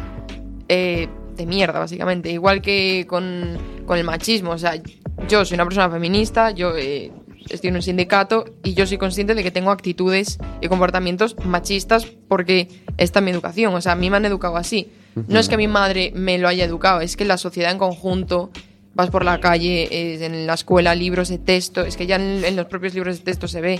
eh, 0.69 1.07
de 1.35 1.45
mierda, 1.45 1.79
básicamente. 1.79 2.31
Igual 2.31 2.61
que 2.61 3.05
con, 3.07 3.57
con 3.85 3.97
el 3.97 4.03
machismo. 4.03 4.51
O 4.51 4.57
sea, 4.57 4.81
yo 5.27 5.45
soy 5.45 5.55
una 5.55 5.65
persona 5.65 5.89
feminista, 5.89 6.51
yo 6.51 6.75
eh, 6.75 7.11
estoy 7.49 7.69
en 7.69 7.75
un 7.75 7.81
sindicato 7.81 8.45
y 8.63 8.73
yo 8.73 8.85
soy 8.85 8.97
consciente 8.97 9.35
de 9.35 9.43
que 9.43 9.51
tengo 9.51 9.71
actitudes 9.71 10.37
y 10.61 10.67
comportamientos 10.67 11.35
machistas 11.45 12.05
porque 12.05 12.67
esta 12.97 13.19
es 13.19 13.25
mi 13.25 13.31
educación. 13.31 13.73
O 13.73 13.81
sea, 13.81 13.93
a 13.93 13.95
mí 13.95 14.09
me 14.09 14.17
han 14.17 14.25
educado 14.25 14.57
así. 14.57 14.91
No 15.27 15.39
es 15.39 15.49
que 15.49 15.57
mi 15.57 15.67
madre 15.67 16.11
me 16.15 16.37
lo 16.37 16.47
haya 16.47 16.65
educado, 16.65 17.01
es 17.01 17.15
que 17.17 17.25
la 17.25 17.37
sociedad 17.37 17.71
en 17.71 17.77
conjunto 17.77 18.51
vas 18.93 19.09
por 19.09 19.23
la 19.23 19.39
calle, 19.39 19.83
eh, 19.91 20.25
en 20.25 20.47
la 20.47 20.53
escuela, 20.55 20.95
libros 20.95 21.29
de 21.29 21.37
texto, 21.37 21.81
es 21.85 21.95
que 21.97 22.07
ya 22.07 22.15
en, 22.15 22.43
en 22.43 22.55
los 22.55 22.65
propios 22.65 22.93
libros 22.95 23.17
de 23.19 23.23
texto 23.23 23.47
se 23.47 23.61
ve. 23.61 23.79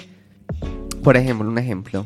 Por 1.04 1.18
ejemplo, 1.18 1.48
un 1.50 1.58
ejemplo. 1.58 2.06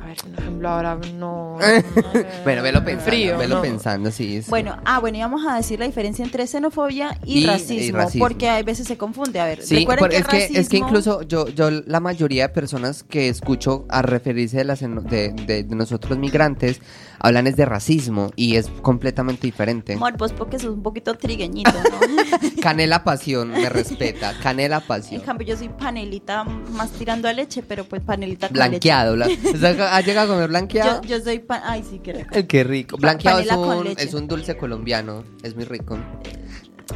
A 0.00 0.06
ver, 0.06 0.16
un 0.26 0.34
ejemplo 0.38 0.68
ahora 0.68 0.98
no... 1.18 1.58
Bueno, 2.44 2.62
velo 2.62 2.84
pensando, 2.84 3.10
Frío, 3.10 3.36
velo 3.38 3.56
no. 3.56 3.62
pensando, 3.62 4.10
sí. 4.10 4.36
es- 4.36 4.48
Bueno, 4.48 4.76
ah, 4.84 4.98
bueno, 5.00 5.18
íbamos 5.18 5.46
a 5.46 5.56
decir 5.56 5.78
la 5.78 5.86
diferencia 5.86 6.24
entre 6.24 6.46
xenofobia 6.46 7.18
y, 7.24 7.40
Y- 7.40 7.42
y 7.42 7.46
racismo, 7.46 7.98
racismo. 7.98 8.26
porque 8.26 8.48
a 8.48 8.62
veces 8.62 8.86
se 8.86 8.96
confunde. 8.96 9.38
A 9.40 9.44
ver, 9.46 9.62
Sí, 9.62 9.84
por- 9.86 10.08
que 10.08 10.16
es, 10.16 10.26
que, 10.26 10.36
es 10.44 10.48
que 10.50 10.58
racismo- 10.78 10.86
incluso 10.86 11.22
yo, 11.22 11.48
yo 11.48 11.70
la 11.70 12.00
mayoría 12.00 12.48
de 12.48 12.54
personas 12.54 13.02
que 13.02 13.28
escucho 13.28 13.84
a 13.88 14.02
referirse 14.02 14.56
de, 14.58 14.64
las, 14.64 14.80
de, 14.80 15.32
de- 15.46 15.64
de 15.64 15.76
nosotros 15.76 16.18
migrantes 16.18 16.80
hablan 17.22 17.46
es 17.46 17.56
de 17.56 17.64
racismo 17.64 18.32
y 18.36 18.56
es 18.56 18.68
completamente 18.82 19.46
diferente. 19.46 19.94
Amor, 19.94 20.16
pues 20.16 20.32
porque 20.32 20.58
sos 20.58 20.70
un 20.74 20.82
poquito 20.82 21.14
trigueñito, 21.14 21.72
¿no? 21.72 22.50
Canela 22.62 23.04
pasión, 23.04 23.50
me 23.50 23.68
respeta. 23.68 24.34
Canela 24.42 24.78
en 24.78 24.86
pasión. 24.86 25.20
cambio, 25.22 25.46
yo 25.46 25.56
soy 25.56 25.68
panelita 25.68 26.44
más 26.44 26.90
tirando 26.90 27.28
a 27.28 27.32
leche, 27.32 27.62
pero 27.62 27.84
pues 27.84 28.02
panelita 28.02 28.48
con 28.48 28.54
Blanqueado. 28.54 29.16
bla- 29.16 29.28
o 29.54 29.56
sea, 29.56 29.96
¿Has 29.96 30.04
llegado 30.04 30.32
a 30.32 30.34
comer 30.34 30.48
blanqueado? 30.48 31.02
Yo, 31.02 31.16
yo 31.18 31.24
soy 31.24 31.38
pan... 31.38 31.60
Ay, 31.64 31.84
sí, 31.88 32.00
qué 32.00 32.12
rico. 32.12 32.46
Qué 32.48 32.64
rico. 32.64 32.96
Blanqueado 32.96 33.38
es 33.40 33.50
un, 33.52 33.86
es 33.96 34.14
un 34.14 34.26
dulce 34.28 34.56
colombiano. 34.56 35.24
Es 35.42 35.54
muy 35.54 35.64
rico. 35.64 35.98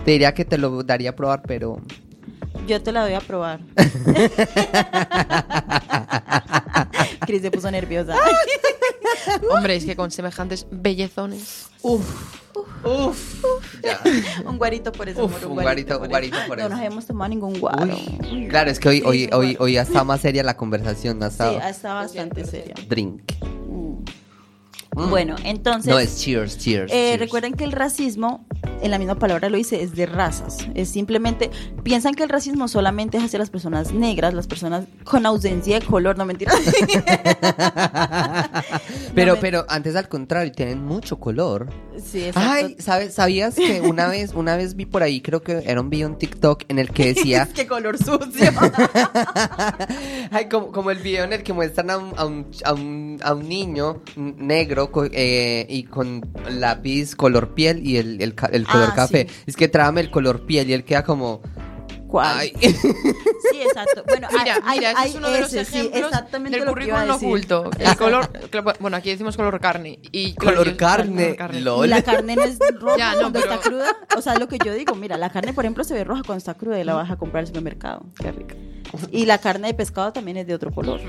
Te 0.05 0.11
diría 0.11 0.35
que 0.35 0.45
te 0.45 0.59
lo 0.59 0.83
daría 0.83 1.11
a 1.11 1.16
probar, 1.16 1.43
pero. 1.47 1.81
Yo 2.66 2.83
te 2.83 2.91
la 2.91 3.03
doy 3.03 3.14
a 3.14 3.20
probar. 3.20 3.61
Cris 7.27 7.43
se 7.43 7.51
puso 7.51 7.70
nerviosa. 7.70 8.16
Hombre, 9.51 9.77
es 9.77 9.85
que 9.85 9.97
con 9.97 10.11
semejantes 10.11 10.66
bellezones... 10.70 11.66
Uf. 11.83 12.05
Ya. 13.83 14.01
un 14.49 14.59
guarito 14.59 14.91
por 14.93 15.09
eso, 15.09 15.24
Uf, 15.24 15.45
un 15.47 15.57
guarito- 15.57 15.95
un 15.95 16.01
por 16.01 16.09
guarito 16.09 16.37
eso. 16.37 16.47
por 16.49 16.57
No 16.59 16.62
eso. 16.64 16.68
nos 16.70 16.79
habíamos 16.79 17.07
tomado 17.07 17.29
ningún 17.29 17.59
guaro. 17.61 17.95
Uy. 18.33 18.49
Claro, 18.49 18.70
es 18.70 18.81
que 18.81 18.89
hoy, 18.89 19.03
hoy, 19.05 19.18
Sí, 19.24 19.31
hoy, 19.33 19.57
hoy 19.61 19.72
ya 19.74 19.83
está 19.83 20.05
más 20.05 20.20
seria 20.20 20.43
la 20.43 20.57
conversación. 20.57 21.18
No 21.18 21.27
ha 21.27 21.31
Sí, 21.31 21.35
estado. 21.35 21.61
está 21.61 21.95
bastante 21.95 22.45
seria. 22.45 22.74
Drink. 22.89 23.22
Mm. 23.68 25.11
Bueno, 25.11 25.37
entonces... 25.45 25.93
No, 25.93 25.99
es 25.99 26.18
cheers, 26.20 26.57
cheers. 26.59 26.91
Eh, 26.93 26.95
cheers. 26.95 27.20
recuerden 27.20 27.53
que 27.55 27.64
el 27.64 27.72
racismo, 27.72 28.47
en 28.83 28.91
la 28.91 28.99
misma 28.99 29.14
palabra 29.16 29.49
lo 29.49 29.57
dice, 29.57 29.83
es 29.83 29.95
de 29.95 30.07
razas. 30.07 30.59
Es 30.74 30.89
simplemente, 30.89 31.51
piensan 31.83 32.14
que 32.14 32.22
el 32.22 32.29
racismo 32.29 32.68
solamente 32.68 33.18
es 33.18 33.24
hacia 33.24 33.39
las 33.39 33.51
personas 33.51 33.93
negras, 33.93 34.35
las 34.35 34.47
personas 34.47 34.85
con 35.05 35.27
ausencia 35.27 35.79
de 35.81 35.87
color, 35.87 36.16
no 36.18 36.24
mentira. 36.24 36.53
Pero, 39.14 39.35
No, 39.35 39.41
pero 39.41 39.64
antes 39.68 39.97
al 39.97 40.09
contrario, 40.09 40.53
tienen 40.53 40.85
mucho 40.85 41.18
color. 41.18 41.68
Sí, 41.97 42.24
exacto. 42.24 42.51
Ay, 42.51 42.77
¿sabes? 42.79 43.14
¿sabías 43.14 43.55
que 43.55 43.81
una 43.81 44.09
vez, 44.09 44.35
una 44.35 44.57
vez 44.57 44.77
vi 44.77 44.85
por 44.85 45.03
ahí, 45.03 45.22
creo 45.22 45.43
que 45.43 45.62
era 45.64 45.81
un 45.81 45.89
video 45.89 46.07
en 46.07 46.16
TikTok 46.16 46.64
en 46.68 46.79
el 46.79 46.91
que 46.91 47.07
decía, 47.14 47.49
Qué 47.55 47.66
color 47.66 47.97
sucio. 47.97 48.27
ay, 50.31 50.49
como, 50.49 50.70
como 50.70 50.91
el 50.91 50.99
video 50.99 51.24
en 51.24 51.33
el 51.33 51.43
que 51.43 51.53
muestran 51.53 51.91
a 51.91 51.97
un, 51.99 52.12
a 52.16 52.27
un, 52.27 52.47
a 52.64 52.74
un, 52.74 53.20
a 53.22 53.35
un 53.35 53.49
niño 53.49 54.03
negro 54.16 54.91
eh, 55.12 55.66
y 55.68 55.85
con 55.85 56.22
lápiz 56.51 57.16
color 57.16 57.55
piel 57.55 57.87
y 57.87 57.97
el, 57.97 58.35
el 58.66 58.72
color 58.72 58.88
Ah, 58.92 58.94
café. 58.94 59.26
sí. 59.28 59.42
Es 59.46 59.56
que 59.56 59.68
tráeme 59.68 60.00
el 60.00 60.10
color 60.10 60.44
piel 60.46 60.68
y 60.70 60.72
él 60.72 60.84
queda 60.84 61.02
como, 61.04 61.40
¿Cuál? 62.08 62.38
ay. 62.38 62.52
Sí, 62.60 63.60
exacto. 63.62 64.04
Bueno, 64.06 64.28
Mira, 64.32 64.58
hay- 64.64 64.78
mira, 64.78 64.90
ese 64.92 65.08
es 65.08 65.14
uno 65.16 65.28
de 65.30 65.40
los 65.40 65.52
ese, 65.52 65.64
sí, 65.64 65.78
ejemplos 65.78 66.04
exactamente 66.12 66.56
del 66.58 66.66
lo 66.66 66.72
currículum 66.72 67.10
oculto. 67.10 67.70
El 67.78 67.96
color, 67.96 68.30
bueno, 68.80 68.96
aquí 68.96 69.10
decimos 69.10 69.36
color 69.36 69.58
carne. 69.60 69.98
Y 70.12 70.34
color 70.34 70.76
carne, 70.76 71.24
color 71.24 71.36
carne. 71.36 71.60
lol. 71.62 71.86
Y 71.86 71.88
la 71.88 72.02
carne 72.02 72.36
no 72.36 72.42
es 72.44 72.58
roja 72.80 72.96
Ya, 72.96 73.12
no, 73.14 73.20
cuando 73.22 73.40
pero- 73.40 73.52
está 73.54 73.68
cruda. 73.68 73.96
O 74.16 74.22
sea, 74.22 74.38
lo 74.38 74.46
que 74.48 74.58
yo 74.64 74.72
digo, 74.72 74.94
mira, 74.94 75.16
la 75.16 75.30
carne, 75.30 75.52
por 75.52 75.64
ejemplo, 75.64 75.82
se 75.84 75.94
ve 75.94 76.04
roja 76.04 76.22
cuando 76.24 76.38
está 76.38 76.54
cruda 76.54 76.78
y 76.80 76.84
la 76.84 76.94
vas 76.94 77.10
a 77.10 77.16
comprar 77.16 77.40
al 77.40 77.46
supermercado. 77.48 78.04
Qué 78.20 78.30
rico. 78.32 78.54
Y 79.10 79.26
la 79.26 79.38
carne 79.38 79.66
de 79.68 79.74
pescado 79.74 80.12
también 80.12 80.36
es 80.36 80.46
de 80.46 80.54
otro 80.54 80.70
color. 80.70 81.00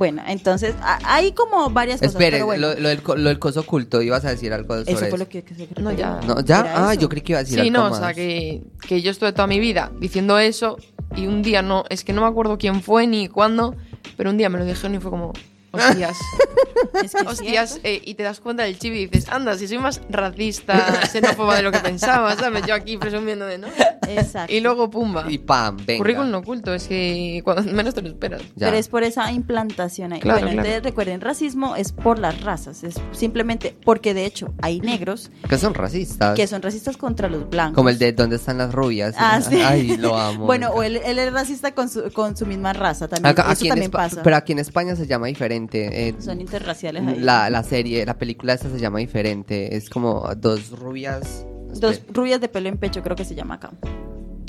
Bueno, 0.00 0.22
entonces 0.26 0.74
a- 0.80 0.98
hay 1.04 1.32
como 1.32 1.68
varias 1.68 2.00
cosas. 2.00 2.14
Espere, 2.14 2.38
pero 2.38 2.46
bueno, 2.46 2.68
lo, 2.68 2.80
lo 2.80 2.88
del, 2.88 3.02
co- 3.02 3.16
lo 3.16 3.28
del 3.28 3.38
coso 3.38 3.60
oculto, 3.60 4.00
ibas 4.00 4.24
a 4.24 4.30
decir 4.30 4.50
algo 4.54 4.72
sobre 4.78 4.90
eso 4.92 4.98
eso. 5.02 5.10
fue 5.10 5.18
lo 5.18 5.28
que, 5.28 5.42
que 5.44 5.54
se 5.54 5.68
No, 5.78 5.92
ya. 5.92 6.18
No, 6.26 6.40
¿ya? 6.40 6.60
Era 6.60 6.88
Ah, 6.88 6.92
eso. 6.94 7.02
yo 7.02 7.08
creí 7.10 7.20
que 7.20 7.32
iba 7.32 7.40
a 7.40 7.42
decir 7.42 7.60
Sí, 7.60 7.68
algo 7.68 7.72
no, 7.82 7.86
o 7.88 7.90
más. 7.90 7.98
sea, 7.98 8.14
que, 8.14 8.62
que 8.88 9.02
yo 9.02 9.10
estuve 9.10 9.32
toda 9.32 9.46
mi 9.46 9.60
vida 9.60 9.92
diciendo 10.00 10.38
eso 10.38 10.78
y 11.14 11.26
un 11.26 11.42
día 11.42 11.60
no, 11.60 11.84
es 11.90 12.02
que 12.02 12.14
no 12.14 12.22
me 12.22 12.28
acuerdo 12.28 12.56
quién 12.56 12.80
fue 12.82 13.06
ni 13.06 13.28
cuándo, 13.28 13.76
pero 14.16 14.30
un 14.30 14.38
día 14.38 14.48
me 14.48 14.58
lo 14.58 14.64
dijeron 14.64 14.94
y 14.94 15.00
fue 15.00 15.10
como, 15.10 15.34
hostias, 15.72 16.16
Es 17.04 17.12
que 17.14 17.26
hostias, 17.26 17.80
eh, 17.84 18.00
y 18.04 18.14
te 18.14 18.22
das 18.22 18.40
cuenta 18.40 18.62
del 18.64 18.78
chivo 18.78 18.96
y 18.96 19.06
dices, 19.06 19.28
anda, 19.28 19.56
si 19.56 19.68
soy 19.68 19.78
más 19.78 20.00
racista, 20.08 21.06
xenófoba 21.06 21.56
de 21.56 21.62
lo 21.62 21.72
que 21.72 21.78
pensaba, 21.78 22.34
¿sabes? 22.36 22.64
Yo 22.66 22.74
aquí 22.74 22.96
presumiendo 22.96 23.46
de 23.46 23.58
no. 23.58 23.68
Exacto. 24.08 24.52
Y 24.52 24.60
luego, 24.60 24.90
pumba. 24.90 25.24
Y 25.28 25.38
pam, 25.38 25.76
venga. 25.86 25.98
Currículum 25.98 26.34
oculto, 26.34 26.74
es 26.74 26.88
que 26.88 27.40
cuando 27.44 27.62
menos 27.72 27.94
te 27.94 28.02
lo 28.02 28.08
esperas. 28.08 28.42
Ya. 28.56 28.66
Pero 28.66 28.76
es 28.78 28.88
por 28.88 29.04
esa 29.04 29.30
implantación 29.30 30.12
ahí. 30.12 30.20
Claro, 30.20 30.40
bueno, 30.40 30.52
claro. 30.52 30.66
entonces 30.68 30.82
recuerden, 30.90 31.20
racismo 31.20 31.76
es 31.76 31.92
por 31.92 32.18
las 32.18 32.40
razas. 32.42 32.82
Es 32.82 32.94
simplemente 33.12 33.76
porque 33.84 34.12
de 34.14 34.24
hecho 34.26 34.52
hay 34.62 34.80
negros 34.80 35.30
Que 35.48 35.58
son 35.58 35.74
racistas. 35.74 36.34
que 36.34 36.46
son 36.46 36.62
racistas 36.62 36.96
contra 36.96 37.28
los 37.28 37.48
blancos. 37.48 37.76
Como 37.76 37.88
el 37.90 37.98
de 37.98 38.12
¿Dónde 38.12 38.36
están 38.36 38.58
las 38.58 38.72
rubias? 38.74 39.14
Ah, 39.18 39.40
sí. 39.48 39.60
Ay, 39.60 39.96
lo 39.96 40.16
amo. 40.16 40.46
Bueno, 40.46 40.70
o 40.70 40.82
él, 40.82 41.00
él 41.04 41.18
es 41.18 41.32
racista 41.32 41.72
con 41.72 41.88
su, 41.88 42.10
con 42.12 42.36
su 42.36 42.46
misma 42.46 42.72
raza 42.72 43.06
también. 43.06 43.26
Acá- 43.32 43.52
Eso 43.52 43.66
también 43.66 43.90
Espa- 43.90 43.96
pasa. 43.96 44.22
Pero 44.22 44.36
aquí 44.36 44.52
en 44.52 44.58
España 44.58 44.96
se 44.96 45.06
llama 45.06 45.26
diferente. 45.28 45.59
Eh, 45.68 46.14
Son 46.20 46.40
interraciales 46.40 47.06
ahí. 47.06 47.18
la, 47.20 47.50
la 47.50 47.62
serie, 47.62 48.04
la 48.06 48.16
película 48.18 48.54
esta 48.54 48.70
se 48.70 48.78
llama 48.78 48.98
diferente. 49.00 49.76
Es 49.76 49.88
como 49.90 50.28
dos 50.36 50.70
rubias. 50.78 51.44
Dos 51.74 51.92
espera, 51.92 52.12
rubias 52.14 52.40
de 52.40 52.48
pelo 52.48 52.68
en 52.68 52.78
pecho, 52.78 53.02
creo 53.02 53.14
que 53.16 53.24
se 53.24 53.34
llama 53.34 53.54
acá. 53.54 53.70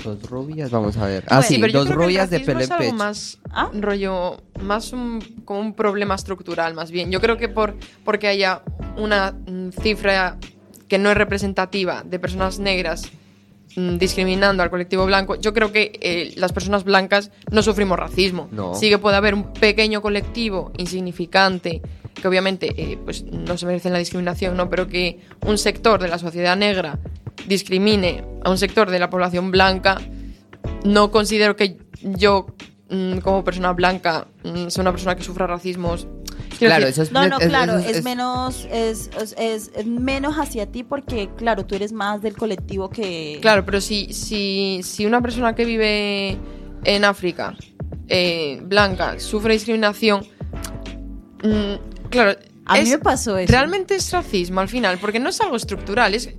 dos 0.03 0.23
rubias, 0.29 0.71
vamos 0.71 0.97
a 0.97 1.05
ver. 1.05 1.23
Ah, 1.27 1.35
Bueno, 1.37 1.47
sí, 1.47 1.57
pero 1.59 1.79
dos 1.85 1.89
rubias 1.93 2.29
de 2.31 2.39
pelo 2.39 2.59
en 2.59 2.63
es 2.63 2.71
algo 2.71 2.83
pecho. 2.85 2.95
más 2.95 3.37
¿Ah? 3.51 3.69
rollo, 3.73 4.41
más 4.61 4.91
un, 4.93 5.19
como 5.45 5.59
un 5.59 5.73
problema 5.73 6.15
estructural, 6.15 6.73
más 6.73 6.89
bien. 6.91 7.11
Yo 7.11 7.21
creo 7.21 7.37
que 7.37 7.47
por 7.49 7.75
porque 8.03 8.27
haya 8.27 8.63
una 8.97 9.31
mm, 9.33 9.69
cifra 9.81 10.37
que 10.87 10.97
no 10.97 11.11
es 11.11 11.17
representativa 11.17 12.03
de 12.03 12.17
personas 12.19 12.57
negras 12.59 13.03
discriminando 13.75 14.63
al 14.63 14.69
colectivo 14.69 15.05
blanco, 15.05 15.35
yo 15.35 15.53
creo 15.53 15.71
que 15.71 15.97
eh, 16.01 16.33
las 16.35 16.51
personas 16.51 16.83
blancas 16.83 17.31
no 17.51 17.61
sufrimos 17.61 17.97
racismo. 17.97 18.47
No. 18.51 18.73
Sí 18.75 18.89
que 18.89 18.97
puede 18.97 19.17
haber 19.17 19.33
un 19.33 19.53
pequeño 19.53 20.01
colectivo 20.01 20.71
insignificante 20.77 21.81
que 22.13 22.27
obviamente 22.27 22.73
eh, 22.77 22.97
pues 23.03 23.23
no 23.23 23.57
se 23.57 23.65
merecen 23.65 23.93
la 23.93 23.99
discriminación, 23.99 24.55
¿no? 24.55 24.69
Pero 24.69 24.87
que 24.87 25.19
un 25.45 25.57
sector 25.57 26.01
de 26.01 26.07
la 26.07 26.17
sociedad 26.17 26.55
negra 26.55 26.99
discrimine 27.47 28.23
a 28.43 28.49
un 28.49 28.57
sector 28.57 28.89
de 28.89 28.99
la 28.99 29.09
población 29.09 29.51
blanca, 29.51 29.97
no 30.83 31.11
considero 31.11 31.55
que 31.55 31.77
yo, 32.01 32.47
mm, 32.89 33.19
como 33.19 33.43
persona 33.43 33.73
blanca, 33.73 34.27
mm, 34.43 34.67
sea 34.67 34.81
una 34.81 34.91
persona 34.91 35.15
que 35.15 35.23
sufra 35.23 35.47
racismos. 35.47 36.07
Claro, 36.67 36.85
decir, 36.85 37.01
eso 37.01 37.01
es 37.03 37.11
No, 37.11 37.27
no, 37.27 37.39
es- 37.39 37.47
claro, 37.47 37.77
es- 37.79 37.85
es, 37.87 37.97
es- 37.97 38.03
menos, 38.03 38.67
es, 38.71 39.09
es, 39.21 39.35
es- 39.37 39.71
es 39.75 39.85
menos 39.85 40.35
hacia 40.37 40.65
ti 40.71 40.83
porque, 40.83 41.29
claro, 41.37 41.65
tú 41.65 41.75
eres 41.75 41.91
más 41.93 42.21
del 42.21 42.35
colectivo 42.37 42.89
que... 42.89 43.39
Claro, 43.41 43.65
pero 43.65 43.81
si, 43.81 44.13
si, 44.13 44.81
si 44.83 45.05
una 45.05 45.21
persona 45.21 45.53
que 45.55 45.65
vive 45.65 46.37
en 46.83 47.05
África, 47.05 47.55
eh, 48.07 48.59
blanca, 48.63 49.19
sufre 49.19 49.53
discriminación, 49.53 50.25
mm, 51.43 52.07
claro. 52.09 52.37
A 52.65 52.75
mí 52.81 52.89
me 52.89 52.99
pasó 52.99 53.37
eso. 53.37 53.51
Realmente 53.51 53.95
es 53.95 54.11
racismo 54.11 54.61
al 54.61 54.69
final, 54.69 54.97
porque 54.99 55.19
no 55.19 55.29
es 55.29 55.41
algo 55.41 55.55
estructural, 55.57 56.13
es, 56.13 56.29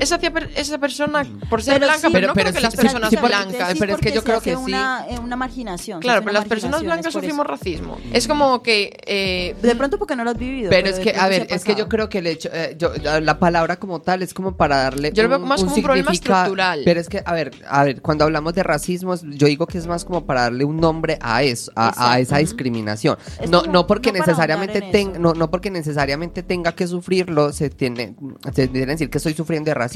es 0.00 0.10
hacia 0.12 0.32
per- 0.32 0.50
esa 0.56 0.78
persona 0.78 1.24
por 1.48 1.62
ser 1.62 1.74
Pero 1.74 1.86
blanca, 1.86 2.06
sí, 2.08 2.12
pero, 2.12 2.26
no 2.28 2.34
pero 2.34 2.50
creo 2.50 2.52
que 2.54 2.58
sí, 2.58 2.62
las 2.64 2.72
sí, 2.74 2.76
personas 2.80 3.10
sí, 3.10 3.16
blancas. 3.16 3.72
Sí, 3.72 3.76
pero 3.78 3.94
es 3.94 4.00
que 4.00 4.12
yo 4.12 4.24
creo 4.24 4.40
que 4.40 4.50
sí. 4.50 4.56
una, 4.56 5.06
eh, 5.08 5.18
una 5.18 5.36
marginación. 5.36 6.00
Claro, 6.00 6.20
pero 6.22 6.32
las 6.32 6.46
personas 6.46 6.82
blancas 6.82 7.12
sufrimos 7.12 7.44
eso. 7.44 7.52
racismo. 7.52 7.98
Es 8.12 8.26
como 8.26 8.62
que 8.62 8.96
eh, 9.06 9.54
De 9.62 9.74
pronto 9.76 9.98
porque 9.98 10.16
no 10.16 10.24
lo 10.24 10.30
has 10.30 10.38
vivido. 10.38 10.70
Pero 10.70 10.88
es 10.88 10.98
que, 10.98 11.14
a 11.16 11.28
ver, 11.28 11.46
sí 11.48 11.54
es 11.54 11.64
que 11.64 11.74
yo 11.74 11.88
creo 11.88 12.08
que 12.08 12.18
el 12.18 12.26
hecho, 12.26 12.48
eh, 12.52 12.76
yo, 12.78 12.92
la 13.20 13.38
palabra 13.38 13.78
como 13.78 14.00
tal 14.00 14.22
es 14.22 14.34
como 14.34 14.56
para 14.56 14.76
darle. 14.76 15.12
Yo 15.12 15.22
lo 15.22 15.28
veo 15.28 15.38
más 15.40 15.60
como 15.62 15.74
un 15.74 15.82
problema 15.82 16.10
estructural. 16.12 16.82
Pero 16.84 17.00
es 17.00 17.08
que, 17.08 17.22
a 17.24 17.32
ver, 17.32 17.52
a 17.68 17.84
ver, 17.84 18.00
cuando 18.02 18.24
hablamos 18.24 18.54
de 18.54 18.62
racismo, 18.62 19.14
yo 19.22 19.46
digo 19.46 19.66
que 19.66 19.78
es 19.78 19.86
más 19.86 20.04
como 20.04 20.24
para 20.24 20.42
darle 20.42 20.64
un 20.64 20.78
nombre 20.78 21.18
a 21.20 21.42
eso, 21.42 21.70
a, 21.76 22.18
esa 22.18 22.38
discriminación. 22.38 23.16
Es 23.40 23.50
No, 23.50 23.60
como- 23.62 23.72
no 23.72 23.86
porque 23.86 24.12
no 24.12 24.18
necesariamente 24.20 24.80
tenga, 24.80 25.18
no, 25.18 25.34
no 25.34 25.50
porque 25.50 25.70
necesariamente 25.70 26.42
tenga 26.42 26.72
que 26.72 26.86
sufrirlo, 26.86 27.52
se 27.52 27.70
tiene, 27.70 28.14
se 28.54 28.68
tiene 28.68 28.86
que 28.86 28.92
decir 28.92 29.10
que 29.10 29.18
estoy 29.18 29.34
sufriendo 29.34 29.68
de 29.70 29.74
racismo, 29.74 29.89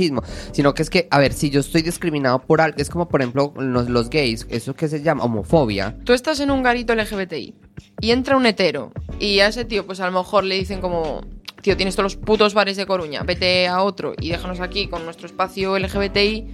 sino 0.52 0.74
que 0.74 0.82
es 0.82 0.90
que, 0.90 1.08
a 1.10 1.18
ver, 1.18 1.32
si 1.32 1.50
yo 1.50 1.60
estoy 1.60 1.82
discriminado 1.82 2.40
por 2.40 2.60
algo, 2.60 2.76
es 2.78 2.90
como 2.90 3.08
por 3.08 3.20
ejemplo 3.22 3.52
los, 3.56 3.88
los 3.88 4.10
gays, 4.10 4.46
eso 4.50 4.74
que 4.74 4.88
se 4.88 5.02
llama 5.02 5.24
homofobia. 5.24 5.96
tú 6.04 6.12
estás 6.12 6.40
en 6.40 6.50
un 6.50 6.62
garito 6.62 6.94
LGBTI 6.94 7.54
y 8.00 8.10
entra 8.10 8.36
un 8.36 8.46
hetero 8.46 8.92
y 9.18 9.40
a 9.40 9.48
ese 9.48 9.64
tío 9.64 9.86
pues 9.86 10.00
a 10.00 10.06
lo 10.06 10.12
mejor 10.18 10.44
le 10.44 10.56
dicen 10.56 10.80
como 10.80 11.22
tío 11.62 11.76
tienes 11.76 11.96
todos 11.96 12.14
los 12.14 12.16
putos 12.24 12.52
bares 12.54 12.76
de 12.76 12.84
Coruña 12.86 13.22
vete 13.22 13.66
a 13.68 13.82
otro 13.82 14.14
y 14.20 14.28
déjanos 14.30 14.60
aquí 14.60 14.86
con 14.88 15.04
nuestro 15.04 15.26
espacio 15.26 15.78
LGBTI 15.78 16.46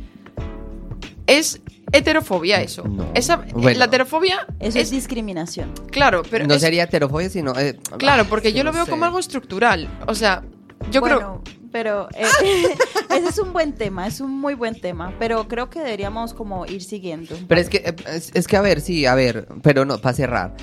es 1.27 1.61
heterofobia 1.93 2.63
eso 2.63 2.85
No. 2.87 3.07
Esa, 3.15 3.37
Bueno. 3.55 3.79
la 3.79 3.87
heterofobia 3.87 4.47
Eso 4.61 4.79
es 4.79 4.85
es 4.85 4.91
discriminación. 4.91 5.73
claro 5.91 6.23
pero 6.31 6.47
no 6.47 6.55
es- 6.55 6.61
sería 6.61 6.85
heterofobia, 6.85 7.29
sino... 7.29 7.59
eh, 7.59 7.77
claro 7.99 8.23
ah, 8.25 8.27
porque 8.29 8.53
que 8.53 8.59
yo 8.59 8.65
lo 8.65 8.73
veo 8.73 8.85
sé. 8.85 8.91
como 8.91 9.05
algo 9.05 9.19
estructural 9.19 9.89
o 10.07 10.15
sea 10.15 10.43
yo 10.91 11.03
creo 11.03 11.43
pero 11.73 12.09
eh, 12.15 12.25
ese 13.11 13.29
es 13.29 13.39
un 13.39 13.53
buen 13.53 13.73
tema, 13.75 14.07
es 14.07 14.21
un 14.21 14.31
muy 14.41 14.55
buen 14.55 14.81
tema, 14.81 15.15
pero 15.19 15.47
creo 15.49 15.71
que 15.71 15.81
deberíamos 15.81 16.35
como 16.35 16.67
ir 16.67 16.83
siguiendo. 16.83 17.37
Pero 17.49 17.61
es 17.61 17.69
que, 17.69 17.79
eh, 17.79 17.95
es, 18.09 18.31
es 18.35 18.47
que 18.47 18.57
a 18.57 18.61
ver, 18.61 18.81
sí, 18.81 19.07
a 19.07 19.15
ver, 19.15 19.47
pero 19.63 19.85
no, 19.85 19.99
para 20.01 20.15
cerrar. 20.15 20.55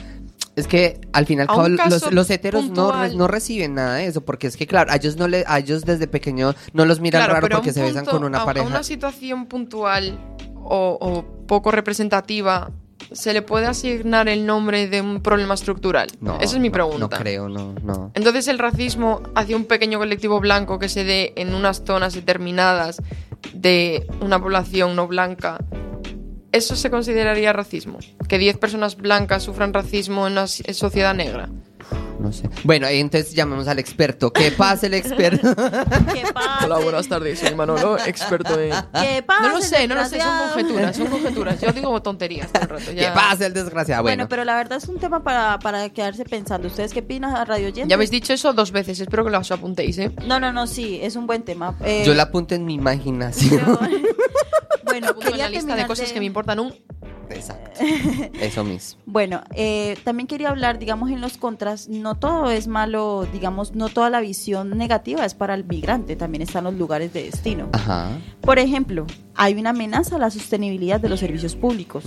Es 0.56 0.66
que 0.68 1.00
al 1.14 1.28
fin 1.28 1.38
y 1.38 1.42
al 1.42 1.48
A 1.50 1.54
cabo 1.54 1.66
un 1.68 1.78
caso 1.78 2.06
los, 2.06 2.14
los 2.14 2.30
heteros 2.32 2.70
no, 2.72 2.92
re- 2.92 3.14
no 3.16 3.28
reciben 3.28 3.76
nada 3.76 3.96
de 3.98 4.08
eso, 4.08 4.22
porque 4.26 4.48
es 4.48 4.58
que 4.58 4.66
claro, 4.66 4.92
a 4.92 4.96
ellos 4.96 5.16
no 5.16 5.28
le, 5.28 5.44
a 5.48 5.60
ellos 5.60 5.86
desde 5.86 6.08
pequeños 6.08 6.56
no 6.74 6.84
los 6.86 7.00
miran 7.00 7.22
Claro, 7.22 7.34
raro 7.36 7.48
porque 7.50 7.74
se 7.74 7.84
besan 7.84 8.06
con 8.06 8.24
una 8.24 8.42
a- 8.42 8.46
pareja. 8.46 8.66
A 8.66 8.70
una 8.70 8.82
situación 8.84 9.46
puntual 9.46 10.18
o, 10.56 10.98
o 11.00 11.46
poco 11.46 11.70
representativa, 11.72 12.72
¿se 13.12 13.34
le 13.34 13.42
puede 13.42 13.68
asignar 13.68 14.28
el 14.28 14.46
nombre 14.46 14.88
de 14.88 15.02
un 15.02 15.22
problema 15.22 15.54
estructural? 15.54 16.08
No, 16.20 16.40
Esa 16.40 16.56
es 16.56 16.62
mi 16.62 16.70
no, 16.70 16.74
pregunta. 16.74 17.00
No 17.00 17.10
creo, 17.10 17.50
no, 17.50 17.74
no. 17.84 18.12
Entonces 18.14 18.48
el 18.48 18.60
racismo 18.60 19.22
hacia 19.36 19.56
un 19.56 19.66
pequeño 19.66 20.00
colectivo 20.00 20.40
blanco 20.40 20.80
que 20.80 20.90
se 20.90 21.04
dé 21.04 21.34
en 21.36 21.54
unas 21.54 21.84
zonas 21.86 22.14
determinadas 22.14 23.02
de 23.54 24.08
una 24.22 24.40
población 24.40 24.96
no 24.96 25.08
blanca, 25.08 25.60
¿eso 26.52 26.76
se 26.76 26.90
consideraría 26.90 27.54
racismo? 27.54 28.00
Que 28.28 28.38
10 28.38 28.58
personas 28.58 28.98
blancas 28.98 29.44
sufran 29.44 29.74
racismo 29.74 30.28
en 30.28 30.34
una 30.34 30.48
sociedad 30.48 31.14
negra. 31.14 31.50
No 32.20 32.32
sé. 32.34 32.50
Bueno, 32.64 32.88
entonces 32.88 33.34
llamemos 33.34 33.68
al 33.68 33.80
experto. 33.80 34.32
¿Qué 34.34 34.52
pasa 34.52 34.88
el 34.88 34.94
experto? 34.96 35.56
¿Qué 36.14 36.24
pasa? 36.34 36.68
tardes, 37.08 37.40
soy 37.40 37.54
Manolo, 37.56 37.98
experto 38.00 38.60
en... 38.60 38.72
¿Qué 38.94 39.24
pasa? 39.24 39.42
No 39.42 39.50
lo 39.50 39.62
sé, 39.62 39.88
no 39.88 39.96
lo 39.96 40.06
sé, 40.06 40.20
son 40.20 40.38
conjeturas, 40.50 40.96
son 40.96 41.08
conjeturas. 41.08 41.62
Yo 41.62 41.72
digo 41.72 42.02
tonterías 42.02 42.52
todo 42.52 42.64
el 42.64 42.70
rato. 42.70 42.84
¿Qué 42.96 43.08
pasa 43.14 43.46
el 43.46 43.54
desgraciado? 43.54 44.02
Bueno, 44.04 44.18
Bueno, 44.24 44.30
pero 44.30 44.44
la 44.44 44.56
verdad 44.56 44.78
es 44.80 44.88
un 44.90 45.00
tema 45.00 45.24
para, 45.24 45.60
para 45.60 45.90
quedarse 45.90 46.26
pensando. 46.26 46.68
¿Ustedes 46.68 46.94
qué 46.94 47.00
opinan 47.00 47.36
a 47.36 47.46
Radio 47.46 47.68
Oyente? 47.68 47.88
Ya 47.90 47.96
habéis 47.96 48.12
dicho 48.12 48.34
eso 48.34 48.52
dos 48.54 48.72
veces, 48.72 49.00
espero 49.00 49.24
que 49.24 49.32
lo 49.32 49.38
apuntéis, 49.38 49.98
¿eh? 50.00 50.12
No, 50.26 50.40
no, 50.40 50.52
no, 50.52 50.68
sí, 50.68 51.00
es 51.02 51.16
un 51.16 51.28
buen 51.28 51.44
tema. 51.44 51.76
Eh, 51.84 52.04
yo 52.06 52.14
la 52.14 52.24
apunto 52.24 52.56
en 52.56 52.66
mi 52.66 52.74
imaginación. 52.74 53.60
yo- 53.66 53.80
bueno, 54.84 55.08
Apunto 55.10 55.28
en 55.28 55.34
quería 55.34 55.46
la 55.46 55.50
lista 55.50 55.76
de 55.76 55.86
cosas 55.88 56.08
de- 56.08 56.14
que 56.14 56.20
me 56.20 56.26
importan 56.26 56.60
un... 56.60 56.74
Exacto. 57.30 57.82
Eso 58.40 58.64
mismo. 58.64 59.02
Bueno, 59.06 59.42
eh, 59.56 59.98
también 60.04 60.28
quería 60.28 60.50
hablar, 60.50 60.80
digamos, 60.80 61.10
en 61.10 61.22
los 61.22 61.38
contras, 61.38 61.88
no 61.88 62.07
todo 62.16 62.52
es 62.52 62.68
malo, 62.68 63.28
digamos, 63.32 63.76
no 63.76 63.90
toda 63.90 64.10
la 64.10 64.22
visión 64.22 64.78
negativa 64.78 65.26
es 65.26 65.34
para 65.34 65.54
el 65.54 65.64
migrante, 65.64 66.16
también 66.16 66.42
están 66.42 66.66
los 66.66 66.74
lugares 66.74 67.14
de 67.14 67.24
destino. 67.24 67.70
Ajá. 67.74 68.10
Por 68.42 68.60
ejemplo, 68.60 69.06
hay 69.36 69.54
una 69.54 69.70
amenaza 69.70 70.16
a 70.16 70.20
la 70.20 70.32
sostenibilidad 70.32 71.00
de 71.00 71.10
los 71.10 71.20
servicios 71.20 71.56
públicos. 71.56 72.04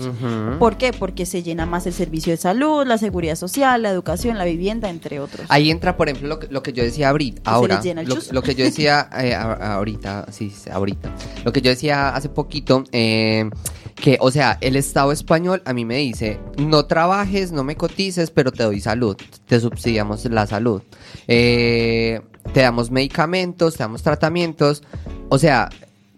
¿Por 0.59 0.77
qué? 0.77 0.93
Porque 0.93 1.27
se 1.27 1.43
llena 1.43 1.65
más 1.65 1.87
el 1.87 1.93
servicio 1.93 2.33
de 2.33 2.37
salud, 2.37 2.85
la 2.87 2.99
seguridad 2.99 3.37
social, 3.37 3.83
la 3.83 3.91
educación, 3.91 4.37
la 4.37 4.45
vivienda, 4.45 4.91
entre 4.91 5.21
otros. 5.21 5.47
Ahí 5.49 5.71
entra, 5.71 5.97
por 5.97 6.09
ejemplo, 6.09 6.29
lo 6.29 6.39
que, 6.41 6.49
lo 6.49 6.63
que 6.63 6.73
yo 6.73 6.83
decía 6.83 7.11
ahorita. 7.11 7.43
se 7.43 7.51
Ahora, 7.51 7.77
les 7.77 7.85
llena 7.85 8.01
el 8.01 8.09
lo, 8.09 8.17
lo 8.33 8.43
que 8.43 8.55
yo 8.55 8.65
decía 8.65 9.09
eh, 9.19 9.35
ahorita, 9.35 10.27
sí, 10.31 10.51
sí, 10.51 10.71
ahorita. 10.71 11.15
Lo 11.45 11.53
que 11.53 11.63
yo 11.63 11.71
decía 11.71 12.09
hace 12.09 12.29
poquito, 12.29 12.85
eh, 12.91 13.49
que, 13.95 14.17
o 14.21 14.31
sea, 14.31 14.59
el 14.61 14.77
Estado 14.77 15.13
español 15.13 15.63
a 15.65 15.73
mí 15.73 15.85
me 15.85 15.97
dice, 15.97 16.41
no 16.59 16.87
trabajes, 16.87 17.53
no 17.53 17.65
me 17.65 17.77
cotices, 17.77 18.31
pero 18.31 18.53
te 18.53 18.63
doy 18.63 18.81
salud, 18.81 19.17
te 19.47 19.61
subsidiamos 19.61 20.25
la 20.27 20.47
salud. 20.47 20.83
Eh, 21.29 22.21
te 22.53 22.61
damos 22.61 22.91
medicamentos, 22.91 23.75
te 23.77 23.83
damos 23.83 24.03
tratamientos. 24.03 24.83
O 25.29 25.39
sea, 25.39 25.69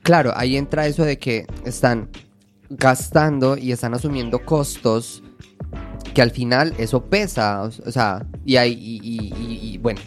claro, 0.03 0.33
ahí 0.37 0.57
entra 0.57 0.87
eso 0.87 1.05
de 1.05 1.19
que 1.19 1.47
están 1.65 2.09
gastando 2.71 3.57
y 3.57 3.73
están 3.73 3.95
asumiendo 3.95 4.45
costos 4.45 5.23
que 6.15 6.23
al 6.23 6.31
final 6.31 6.75
eso 6.79 7.05
pesa, 7.05 7.63
o, 7.63 7.71
sea, 7.91 8.27
y 8.45 8.57
hay, 8.57 8.73
y, 8.73 9.01
y- 9.03 9.35
y- 9.35 9.75
y, 9.75 9.79
bueno, 9.79 10.01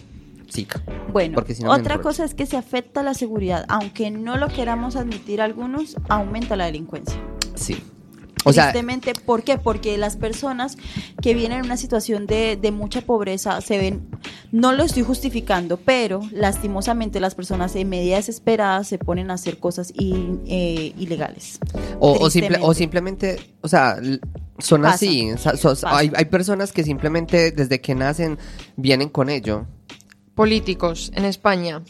sí. 0.49 0.67
Bueno, 1.11 1.35
porque 1.35 1.55
si 1.55 1.63
no 1.63 1.71
me 1.73 1.79
otra 1.79 1.97
cosa 1.99 2.25
es 2.25 2.33
que 2.35 2.45
se 2.45 2.57
afecta 2.57 3.01
la 3.03 3.13
seguridad, 3.13 3.65
aunque 3.69 4.11
no 4.11 4.37
lo 4.37 4.47
queramos 4.49 4.95
admitir 4.95 5.41
algunos, 5.41 5.95
aumenta 6.09 6.55
la 6.55 6.65
delincuencia. 6.65 7.15
Sí. 7.55 7.77
O 8.47 8.53
sea, 8.53 8.65
Tristemente, 8.65 9.13
¿por 9.13 9.41
qué? 9.41 9.57
Porque 9.57 9.97
las 9.97 10.17
personas 10.17 10.77
que 11.19 11.33
vienen 11.33 11.59
en 11.61 11.65
una 11.65 11.77
situación 11.77 12.27
de, 12.27 12.55
de 12.61 12.71
mucha 12.71 13.01
pobreza 13.01 13.59
se 13.61 13.79
ven, 13.79 14.07
no 14.51 14.71
lo 14.71 14.83
estoy 14.83 15.01
justificando, 15.01 15.77
pero 15.77 16.21
lastimosamente 16.31 17.19
las 17.19 17.33
personas 17.33 17.75
en 17.75 17.89
medida 17.89 18.17
desesperada 18.17 18.83
se 18.83 18.99
ponen 18.99 19.31
a 19.31 19.33
hacer 19.33 19.57
cosas 19.57 19.91
eh, 19.97 20.93
ilegales. 20.95 21.57
o, 21.99 22.11
o 22.19 22.29
simple- 22.29 22.59
o 22.61 22.75
simplemente, 22.75 23.39
o 23.61 23.67
sea, 23.67 23.97
son 24.59 24.83
Pasa. 24.83 24.93
así. 24.93 25.31
o 25.31 25.75
sea, 25.75 25.97
hay, 25.97 26.11
hay 26.15 26.25
personas 26.25 26.71
que 26.71 26.83
simplemente 26.83 27.49
desde 27.51 27.81
que 27.81 27.95
nacen 27.95 28.37
vienen 28.75 29.09
con 29.09 29.29
ello. 29.31 29.65
Políticos 30.35 31.11
en 31.15 31.25
España. 31.25 31.81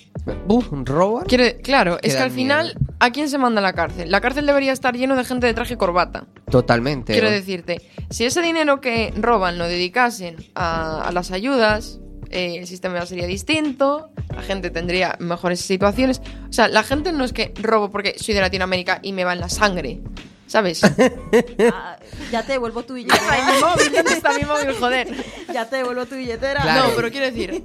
Uf, 0.48 0.68
¿Roban? 0.72 1.26
Quiere, 1.26 1.58
claro, 1.62 1.98
es 2.02 2.16
que 2.16 2.22
al 2.22 2.32
final, 2.32 2.78
¿a 3.00 3.10
quién 3.12 3.28
se 3.30 3.38
manda 3.38 3.60
a 3.60 3.64
la 3.64 3.74
cárcel? 3.74 4.12
La 4.12 4.22
cárcel 4.22 4.46
debería 4.46 4.72
estar 4.72 4.96
lleno 4.96 5.16
de 5.16 5.26
gente 5.26 5.48
de 5.48 5.54
traje 5.54 5.74
y 5.74 5.78
corbata. 5.78 6.28
Totalmente. 6.50 7.14
Quiero 7.14 7.32
decirte, 7.32 7.82
si 8.10 8.26
ese 8.26 8.42
dinero 8.42 8.82
que 8.82 9.12
roban 9.18 9.58
lo 9.58 9.68
dedicasen 9.68 10.36
a, 10.54 11.02
a 11.08 11.12
las 11.12 11.32
ayudas, 11.32 12.00
eh, 12.30 12.58
el 12.60 12.68
sistema 12.68 13.06
sería 13.06 13.28
distinto, 13.28 14.10
la 14.36 14.42
gente 14.42 14.70
tendría 14.70 15.16
mejores 15.20 15.62
situaciones. 15.62 16.22
O 16.50 16.54
sea, 16.54 16.68
la 16.68 16.84
gente 16.84 17.12
no 17.12 17.24
es 17.24 17.34
que 17.34 17.54
robo 17.62 17.92
porque 17.92 18.16
soy 18.20 18.34
de 18.36 18.42
Latinoamérica 18.42 19.00
y 19.02 19.14
me 19.14 19.24
va 19.24 19.34
en 19.34 19.40
la 19.40 19.50
sangre, 19.50 20.02
¿sabes? 20.48 20.82
Ah, 21.74 21.98
ya 22.32 22.44
te 22.44 22.54
devuelvo 22.54 22.84
tu 22.84 22.94
billetera. 22.94 23.22
Ay, 23.30 23.42
mi 23.56 23.62
móvil, 23.62 23.94
¿dónde 23.94 24.14
está 24.14 24.38
mi 24.38 24.44
móvil? 24.46 24.76
Joder. 24.80 25.08
ya 25.54 25.68
te 25.70 25.78
devuelvo 25.78 26.06
tu 26.06 26.16
billetera. 26.16 26.62
Claro. 26.62 26.90
No, 26.90 26.96
pero 26.96 27.10
quiero 27.10 27.26
decir, 27.26 27.64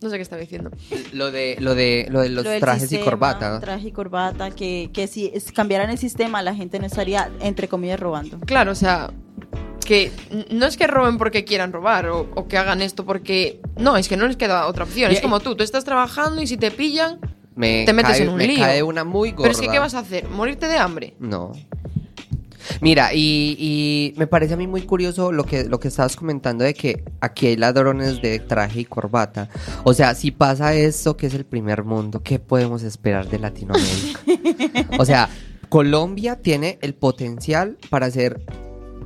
no 0.00 0.08
sé 0.10 0.16
qué 0.16 0.22
estaba 0.22 0.40
diciendo. 0.40 0.70
Lo 1.12 1.30
de, 1.30 1.56
lo 1.60 1.74
de, 1.74 2.06
lo 2.10 2.20
de 2.20 2.28
los 2.30 2.44
Lo 2.44 2.50
del 2.50 2.60
trajes 2.60 2.82
sistema, 2.82 3.02
y 3.02 3.04
corbata. 3.04 3.60
Traje 3.60 3.88
y 3.88 3.92
corbata, 3.92 4.50
que, 4.50 4.90
que 4.92 5.06
si 5.06 5.30
cambiaran 5.54 5.90
el 5.90 5.98
sistema, 5.98 6.42
la 6.42 6.54
gente 6.54 6.78
no 6.78 6.86
estaría, 6.86 7.30
entre 7.40 7.68
comillas, 7.68 8.00
robando. 8.00 8.38
Claro, 8.40 8.72
o 8.72 8.74
sea, 8.74 9.10
que 9.84 10.10
no 10.50 10.66
es 10.66 10.76
que 10.76 10.86
roben 10.86 11.18
porque 11.18 11.44
quieran 11.44 11.72
robar 11.72 12.08
o, 12.08 12.28
o 12.34 12.48
que 12.48 12.56
hagan 12.56 12.80
esto 12.80 13.04
porque... 13.04 13.60
No, 13.76 13.96
es 13.96 14.08
que 14.08 14.16
no 14.16 14.26
les 14.26 14.36
queda 14.36 14.66
otra 14.66 14.84
opción. 14.84 15.10
Y- 15.10 15.14
Es 15.16 15.20
como 15.20 15.40
tú, 15.40 15.54
tú 15.56 15.62
estás 15.64 15.84
trabajando 15.84 16.40
y 16.40 16.46
si 16.46 16.56
te 16.56 16.70
pillan, 16.70 17.18
Me 17.56 17.84
te 17.84 17.92
metes 17.92 18.12
cae- 18.12 18.22
en 18.22 18.28
un 18.30 18.36
me 18.36 18.46
lío. 18.46 18.58
cae 18.58 18.82
una 18.82 19.04
muy 19.04 19.30
gorda. 19.32 19.42
Pero 19.42 19.52
es 19.52 19.60
que, 19.60 19.68
¿qué 19.68 19.78
vas 19.78 19.94
a 19.94 19.98
hacer? 20.00 20.28
¿Morirte 20.28 20.66
de 20.66 20.76
hambre? 20.78 21.14
No. 21.18 21.52
Mira, 22.80 23.14
y, 23.14 23.56
y 23.58 24.18
me 24.18 24.26
parece 24.26 24.54
a 24.54 24.56
mí 24.56 24.66
muy 24.66 24.82
curioso 24.82 25.32
lo 25.32 25.44
que, 25.44 25.64
lo 25.64 25.80
que 25.80 25.88
estabas 25.88 26.16
comentando 26.16 26.64
de 26.64 26.74
que 26.74 27.04
aquí 27.20 27.48
hay 27.48 27.56
ladrones 27.56 28.22
de 28.22 28.38
traje 28.38 28.80
y 28.80 28.84
corbata. 28.84 29.48
O 29.84 29.94
sea, 29.94 30.14
si 30.14 30.30
pasa 30.30 30.74
esto, 30.74 31.16
que 31.16 31.26
es 31.26 31.34
el 31.34 31.44
primer 31.44 31.84
mundo, 31.84 32.22
¿qué 32.22 32.38
podemos 32.38 32.82
esperar 32.82 33.28
de 33.28 33.38
Latinoamérica? 33.38 34.20
o 34.98 35.04
sea, 35.04 35.28
Colombia 35.68 36.36
tiene 36.36 36.78
el 36.82 36.94
potencial 36.94 37.78
para 37.90 38.10
ser 38.10 38.44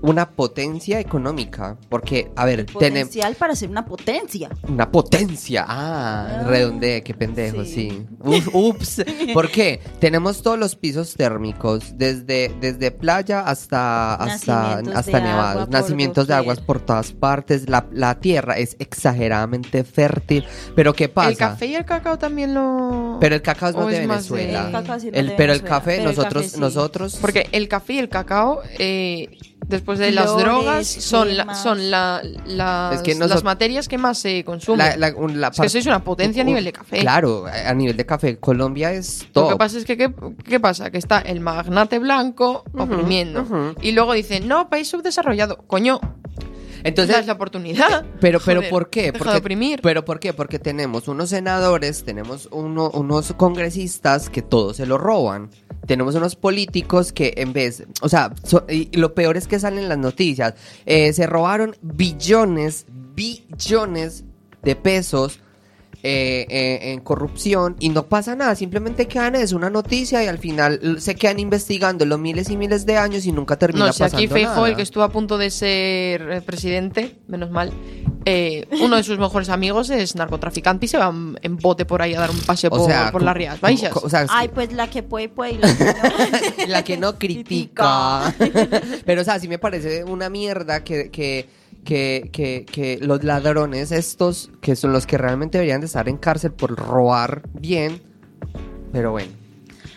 una 0.05 0.29
potencia 0.31 1.01
económica. 1.01 1.77
Porque, 1.89 2.31
a 2.37 2.45
ver, 2.45 2.67
tenemos 2.67 2.75
Potencial 3.09 3.35
para 3.37 3.57
ser 3.57 3.71
una 3.71 3.85
potencia. 3.85 4.51
una 4.69 4.91
potencia. 4.91 5.65
Ah, 5.67 6.41
Ah, 6.41 6.43
redondeé, 6.47 7.03
qué 7.03 7.15
pendejo, 7.15 7.65
sí. 7.65 7.91
sí. 7.91 8.07
Uf, 8.21 8.49
ups. 8.55 9.03
¿Por 9.33 9.51
qué? 9.51 9.81
Tenemos 10.01 10.43
todos 10.43 10.59
los 10.59 10.77
pisos 10.77 11.15
térmicos, 11.15 11.95
desde, 11.97 12.55
desde 12.61 12.91
playa 12.91 13.41
hasta, 13.41 14.15
hasta, 14.15 14.55
Nacimientos 14.83 14.95
hasta 14.97 15.17
de 15.19 15.23
nevados, 15.25 15.51
agua 15.53 15.65
por 15.67 15.73
nacimientos 15.73 16.27
de 16.27 16.35
doquier. 16.35 16.51
aguas 16.51 16.61
por 16.67 16.81
todas 16.81 17.13
partes. 17.13 17.69
La, 17.69 17.87
la 17.93 18.21
tierra 18.21 18.59
es 18.59 18.77
exageradamente 18.79 19.85
fértil. 19.85 20.45
Pero 20.77 20.93
¿qué 20.93 21.09
pasa? 21.09 21.31
El 21.31 21.37
café 21.39 21.67
y 21.67 21.75
el 21.77 21.85
cacao 21.85 22.19
también 22.19 22.53
lo... 22.55 23.17
Pero 23.21 23.35
el 23.37 23.43
cacao 23.43 23.71
es 23.71 23.75
¿O 23.75 23.79
más 23.81 23.89
de 23.91 24.03
es 24.03 24.07
más 24.09 24.29
de- 24.29 24.35
Venezuela. 24.37 24.67
El 24.67 24.73
cacao 24.73 25.01
sí 25.01 25.07
es 25.09 25.13
más 25.13 25.21
El- 25.21 25.27
de 25.29 25.35
pero 25.35 25.53
el 25.53 25.59
Venezuela, 25.61 25.79
café, 25.79 25.97
pero 25.97 26.11
el 26.11 26.17
nosotros, 26.17 26.43
café 26.45 26.55
sí. 26.55 26.61
nosotros. 26.61 27.19
Porque 27.21 27.49
el 27.53 27.69
café 27.69 27.93
y 27.95 27.99
el 27.99 28.09
cacao, 28.09 28.61
eh, 28.79 29.39
después 29.69 29.99
de 29.99 30.13
las 30.13 30.27
Flores, 30.27 30.45
drogas, 30.45 30.87
son, 30.87 31.37
la- 31.37 31.55
son 31.55 31.91
la- 31.91 32.23
las, 32.47 32.95
Es 32.97 33.03
que 33.03 33.15
las 33.15 33.45
materias 33.45 33.89
que 33.89 33.99
más 33.99 34.19
se 34.19 34.45
consumen. 34.45 34.79
la- 34.79 34.97
la- 34.97 35.17
un- 35.17 35.41
la 35.41 35.49
es 35.49 35.61
que 35.61 35.69
sois 35.69 35.87
una 35.87 36.03
potencia 36.05 36.43
a 36.43 36.45
nivel 36.45 36.65
de 36.65 36.73
café. 36.73 36.99
Claro, 37.01 37.47
a 37.47 37.75
nivel 37.75 37.97
de 37.97 38.07
café, 38.07 38.37
Colombia 38.39 38.93
es 38.93 39.23
Lo 39.35 39.43
top. 39.43 39.51
que 39.51 39.57
pasa 39.57 39.79
es 39.79 39.85
que, 39.85 39.97
¿qué, 39.97 40.13
qué 40.45 40.61
pasa? 40.61 40.91
Que 40.91 40.99
está 40.99 41.21
el 41.21 41.41
magnate 41.41 41.99
blanco 41.99 42.65
oprimiendo. 42.77 43.43
ujú. 43.43 43.75
Y 43.83 43.93
luego 43.93 44.13
dicen, 44.13 44.47
no, 44.49 44.69
país 44.69 44.89
subdesarrollado. 44.89 45.59
Coño, 45.67 46.01
Entonces, 46.87 47.17
das 47.17 47.27
la 47.27 47.33
oportunidad. 47.33 48.05
Pero, 48.21 48.41
pero 48.45 48.61
Joder, 48.61 48.71
¿por 48.71 48.91
qué? 48.91 49.03
deja 49.05 49.13
Porque, 49.19 49.31
de 49.33 49.39
oprimir. 49.39 49.81
Pero 49.83 50.05
¿por 50.05 50.21
qué? 50.21 50.35
Porque 50.35 50.59
tenemos 50.59 51.09
unos 51.09 51.31
senadores, 51.31 52.05
tenemos 52.05 52.47
uno- 52.53 52.91
unos 52.91 53.33
congresistas 53.39 54.29
que 54.29 54.43
todos 54.43 54.77
se 54.77 54.85
lo 54.87 54.99
roban. 54.99 55.49
Tenemos 55.87 56.15
unos 56.15 56.37
políticos 56.37 57.13
que 57.13 57.35
en 57.37 57.53
vez, 57.53 57.85
o 58.01 58.09
sea, 58.09 58.35
so- 58.43 58.65
y 58.69 58.89
lo 58.97 59.15
peor 59.15 59.37
es 59.37 59.47
que 59.47 59.59
salen 59.59 59.89
las 59.89 59.99
noticias, 59.99 60.55
eh, 60.87 61.13
se 61.13 61.27
robaron 61.27 61.77
billones, 61.83 62.87
billones 63.15 64.25
de 64.63 64.77
pesos 64.77 65.41
eh, 66.07 66.47
eh, 66.51 66.93
en 66.93 67.01
corrupción 67.01 67.77
y 67.81 67.89
no 67.89 68.03
pasa 68.03 68.37
nada, 68.37 68.55
simplemente 68.55 69.09
quedan 69.09 69.37
es 69.37 69.55
una 69.55 69.71
noticia 69.71 70.23
y 70.23 70.27
al 70.27 70.37
final 70.37 70.97
se 71.01 71.15
quedan 71.15 71.41
investigando 71.41 72.05
los 72.05 72.19
miles 72.19 72.51
y 72.51 72.59
miles 72.59 72.85
de 72.85 72.99
años 72.99 73.25
y 73.25 73.33
nunca 73.33 73.57
termina 73.57 73.87
No, 73.87 73.93
si 73.95 74.01
pasando 74.01 74.19
aquí 74.19 74.29
Feijóo, 74.29 74.55
nada. 74.55 74.69
el 74.69 74.77
que 74.77 74.83
estuvo 74.83 75.03
a 75.03 75.09
punto 75.09 75.39
de 75.39 75.51
ser 75.51 76.31
eh, 76.31 76.43
presidente, 76.43 77.17
menos 77.27 77.51
mal, 77.51 77.73
eh, 78.27 78.67
uno 78.83 78.97
de 78.97 79.03
sus 79.03 79.19
mejores 79.19 79.49
amigos 79.49 79.89
es 79.89 80.15
narcotraficante 80.15 80.85
y 80.85 80.89
se 80.91 80.99
va 80.99 81.11
en 81.41 81.57
bote 81.57 81.87
por 81.87 82.03
ahí 82.03 82.13
a 82.13 82.21
dar 82.21 82.31
un 82.31 82.41
paseo 82.41 82.69
por, 82.69 83.23
las 83.23 83.35
Rías 83.35 83.61
Baixas. 83.61 83.97
o 83.97 84.11
sea, 84.11 84.27
Ay, 84.29 84.49
pues 84.49 84.75
la 84.75 84.89
que 84.89 85.03
puede, 85.03 85.31
puede. 85.31 85.53
Y 85.53 85.59
la 85.59 85.75
que 85.75 85.85
no. 85.85 86.67
la 86.69 86.85
que 86.85 86.97
no 86.99 87.19
critica. 87.19 88.35
Pero, 89.07 89.23
o 89.23 89.25
sea, 89.25 89.39
sí 89.39 89.49
me 89.49 89.59
parece 89.59 90.05
una 90.05 90.29
mierda 90.29 90.85
que, 90.85 91.11
que, 91.11 91.49
que, 91.85 92.31
que, 92.33 92.65
que 92.71 92.99
los 93.01 93.23
ladrones 93.25 93.93
estos, 93.93 94.51
que 94.61 94.75
son 94.77 94.93
los 94.93 95.07
que 95.07 95.19
realmente 95.19 95.59
deberían 95.59 95.81
de 95.81 95.87
estar 95.87 96.09
en 96.09 96.17
cárcel 96.17 96.53
por 96.53 96.75
robar 96.77 97.43
bien, 97.53 98.01
pero 98.93 99.13
bueno, 99.13 99.31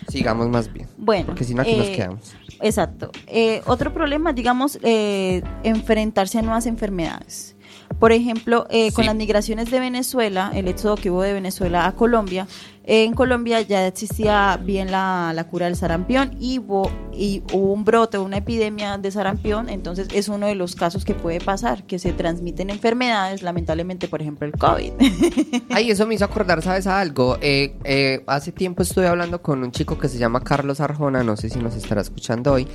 sigamos 0.10 0.50
más 0.50 0.72
bien. 0.72 0.88
Bueno, 0.98 1.28
Porque 1.28 1.44
si 1.44 1.54
no, 1.54 1.62
aquí 1.62 1.76
nos 1.76 1.88
eh, 1.88 1.94
quedamos. 1.96 2.34
Exacto. 2.60 3.12
Eh, 3.28 3.62
otro 3.66 3.94
problema, 3.94 4.34
digamos, 4.34 4.80
eh, 4.82 5.44
enfrentarse 5.64 6.40
a 6.40 6.42
nuevas 6.42 6.66
enfermedades. 6.66 7.56
Por 8.00 8.12
ejemplo, 8.12 8.68
eh, 8.70 8.92
con 8.92 9.04
Sí. 9.04 9.08
las 9.08 9.16
migraciones 9.16 9.72
de 9.72 9.80
Venezuela, 9.80 10.52
el 10.54 10.68
éxodo 10.68 10.96
que 10.96 11.10
hubo 11.10 11.22
de 11.22 11.34
Venezuela 11.34 11.88
a 11.88 11.94
Colombia, 11.94 12.48
en 12.90 13.14
Colombia 13.14 13.60
ya 13.60 13.86
existía 13.86 14.58
bien 14.64 14.92
la, 14.92 15.46
cura 15.52 15.66
del 15.66 15.76
sarampión 15.76 16.38
y 16.40 16.60
hubo, 16.60 16.90
un 17.52 17.84
brote, 17.84 18.18
una 18.18 18.38
epidemia 18.38 18.98
de 18.98 19.12
sarampión, 19.12 19.68
entonces 19.70 20.08
es 20.14 20.30
uno 20.30 20.48
de 20.48 20.56
los 20.56 20.76
casos 20.76 21.04
que 21.04 21.14
puede 21.14 21.42
pasar, 21.42 21.84
que 21.84 22.00
se 22.00 22.14
transmiten 22.14 22.70
enfermedades, 22.70 23.42
lamentablemente, 23.42 24.08
por 24.08 24.22
ejemplo, 24.22 24.48
el 24.48 24.54
COVID. 24.54 24.94
Ay, 25.70 25.92
eso 25.92 26.08
me 26.08 26.16
hizo 26.16 26.24
acordar, 26.24 26.62
¿sabes 26.62 26.88
algo? 26.88 27.38
Eh, 27.42 27.76
eh, 27.84 28.24
hace 28.26 28.54
tiempo 28.54 28.84
estuve 28.84 29.08
hablando 29.08 29.42
con 29.42 29.64
un 29.64 29.72
chico 29.72 29.98
que 29.98 30.08
se 30.08 30.18
llama 30.18 30.42
Carlos 30.42 30.80
Arjona, 30.80 31.24
no 31.24 31.36
sé 31.36 31.50
si 31.50 31.60
nos 31.60 31.76
estará 31.76 32.00
escuchando 32.00 32.54
hoy, 32.54 32.68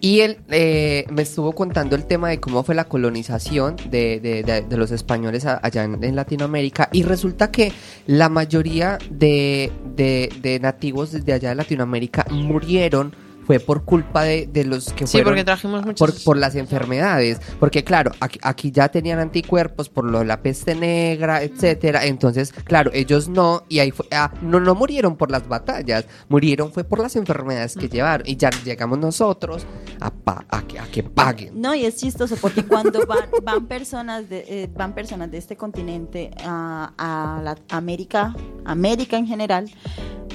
y 0.00 0.20
él 0.20 0.38
eh, 0.48 1.04
me 1.10 1.20
estuvo 1.20 1.52
contando 1.52 1.96
el 1.96 2.06
tema 2.06 2.30
de 2.30 2.40
cómo 2.40 2.62
fue 2.62 2.74
la 2.74 2.84
colonización 2.84 3.76
de, 3.90 4.64
los 4.70 4.90
españoles 4.90 5.44
allá 5.44 5.84
en, 5.84 6.02
en 6.02 6.16
Latinoamérica, 6.16 6.88
y 6.92 7.02
resulta 7.02 7.50
que 7.50 7.72
la 8.06 8.30
mayoría 8.30 8.96
de, 9.10 9.49
de- 9.96 10.30
de 10.42 10.60
nativos 10.60 11.12
desde 11.12 11.32
allá 11.32 11.50
de 11.50 11.54
Latinoamérica 11.56 12.24
murieron 12.30 13.12
fue 13.50 13.58
por 13.58 13.84
culpa 13.84 14.22
de, 14.22 14.46
de 14.46 14.62
los 14.64 14.92
que 14.92 15.08
Sí, 15.08 15.12
fueron 15.18 15.30
porque 15.32 15.42
trajimos 15.42 15.84
muchos... 15.84 15.98
por, 15.98 16.22
por 16.22 16.36
las 16.36 16.54
enfermedades. 16.54 17.40
Porque, 17.58 17.82
claro, 17.82 18.12
aquí, 18.20 18.38
aquí 18.42 18.70
ya 18.70 18.88
tenían 18.90 19.18
anticuerpos 19.18 19.88
por 19.88 20.04
lo 20.04 20.20
de 20.20 20.24
la 20.24 20.40
peste 20.40 20.76
negra, 20.76 21.42
etcétera. 21.42 22.06
Entonces, 22.06 22.52
claro, 22.52 22.92
ellos 22.94 23.28
no, 23.28 23.64
y 23.68 23.80
ahí 23.80 23.90
fue, 23.90 24.06
ah, 24.12 24.32
no, 24.40 24.60
no 24.60 24.76
murieron 24.76 25.16
por 25.16 25.32
las 25.32 25.48
batallas, 25.48 26.04
murieron 26.28 26.70
fue 26.72 26.84
por 26.84 27.00
las 27.00 27.16
enfermedades 27.16 27.74
que 27.74 27.88
llevaron. 27.88 28.24
Y 28.24 28.36
ya 28.36 28.50
llegamos 28.64 29.00
nosotros 29.00 29.66
a, 29.98 30.12
pa- 30.12 30.46
a, 30.48 30.62
que, 30.62 30.78
a 30.78 30.84
que 30.84 31.02
paguen. 31.02 31.60
No, 31.60 31.74
y 31.74 31.84
es 31.86 31.96
chistoso 31.96 32.36
porque 32.40 32.64
cuando 32.64 33.04
van, 33.04 33.30
van 33.42 33.66
personas 33.66 34.28
de 34.30 34.44
eh, 34.46 34.70
van 34.76 34.94
personas 34.94 35.28
de 35.28 35.38
este 35.38 35.56
continente 35.56 36.30
a, 36.44 36.92
a 36.96 37.42
la 37.42 37.56
América, 37.76 38.32
América 38.64 39.16
en 39.16 39.26
general, 39.26 39.68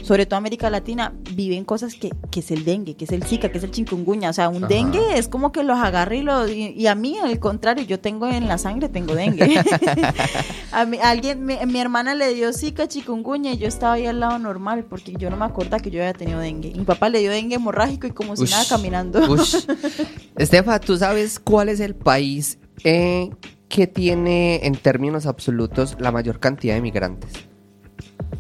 sobre 0.06 0.28
todo 0.28 0.38
América 0.38 0.70
Latina, 0.70 1.14
viven 1.34 1.66
cosas 1.66 1.96
que, 1.96 2.12
que 2.30 2.42
es 2.42 2.52
el 2.52 2.64
dengue, 2.64 2.94
que 2.94 3.06
es 3.06 3.12
el 3.12 3.24
zika, 3.24 3.50
que 3.50 3.58
es 3.58 3.64
el 3.64 3.72
chikungunya, 3.72 4.30
o 4.30 4.34
sea, 4.34 4.50
un 4.50 4.66
Ajá. 4.66 4.68
dengue 4.68 5.18
es 5.18 5.28
como 5.28 5.52
que 5.52 5.64
los 5.64 5.80
agarra 5.80 6.16
y 6.16 6.22
lo 6.22 6.48
y, 6.48 6.68
y 6.78 6.86
a 6.86 6.94
mí 6.94 7.18
al 7.18 7.40
contrario, 7.40 7.84
yo 7.86 8.00
tengo 8.00 8.28
en 8.28 8.48
la 8.48 8.60
sangre 8.60 8.88
tengo 8.88 9.16
dengue. 9.16 9.60
a 10.72 10.86
mí, 10.86 11.00
alguien 11.02 11.44
mi, 11.44 11.58
mi 11.66 11.80
hermana 11.80 12.14
le 12.14 12.36
dio 12.36 12.54
zika, 12.54 12.88
chikungunya 12.88 13.54
y 13.54 13.58
yo 13.58 13.68
estaba 13.68 13.94
ahí 13.94 14.06
al 14.06 14.20
lado 14.20 14.38
normal 14.38 14.86
porque 14.86 15.14
yo 15.18 15.32
no 15.32 15.38
me 15.38 15.46
acordaba 15.46 15.82
que 15.82 15.90
yo 15.90 16.02
había 16.02 16.14
tenido 16.14 16.40
dengue. 16.40 16.72
Mi 16.76 16.84
papá 16.84 17.10
le 17.10 17.22
dio 17.22 17.32
dengue 17.32 17.56
hemorrágico 17.56 18.06
y 18.06 18.12
como 18.12 18.36
si 18.36 18.44
nada 18.44 18.64
caminando. 18.70 19.20
Estefa, 20.38 20.80
¿tú 20.80 20.98
sabes 20.98 21.40
cuál 21.40 21.70
es 21.70 21.80
el 21.80 21.96
país 21.96 22.60
eh, 22.84 23.32
que 23.70 23.88
tiene 23.88 24.68
en 24.68 24.76
términos 24.76 25.26
absolutos 25.26 25.98
la 26.00 26.12
mayor 26.12 26.40
cantidad 26.40 26.76
de 26.76 26.82
migrantes? 26.82 27.32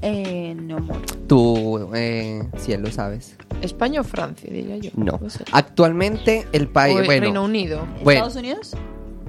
Eh, 0.02 0.56
no, 0.60 0.78
amor. 0.78 0.98
Tú, 1.28 1.90
eh, 1.96 2.44
cielo, 2.58 2.92
sabes. 2.92 3.36
¿España 3.62 4.02
o 4.02 4.04
Francia, 4.04 4.50
diría 4.52 4.78
yo? 4.78 4.92
No. 4.96 5.20
Actualmente 5.52 6.48
el 6.52 6.68
país, 6.68 6.96
O 6.96 7.00
el 7.00 7.06
bueno, 7.06 7.22
Reino 7.22 7.44
Unido. 7.44 7.88
Bueno. 8.04 8.26
¿Estados 8.26 8.36
Unidos? 8.36 8.72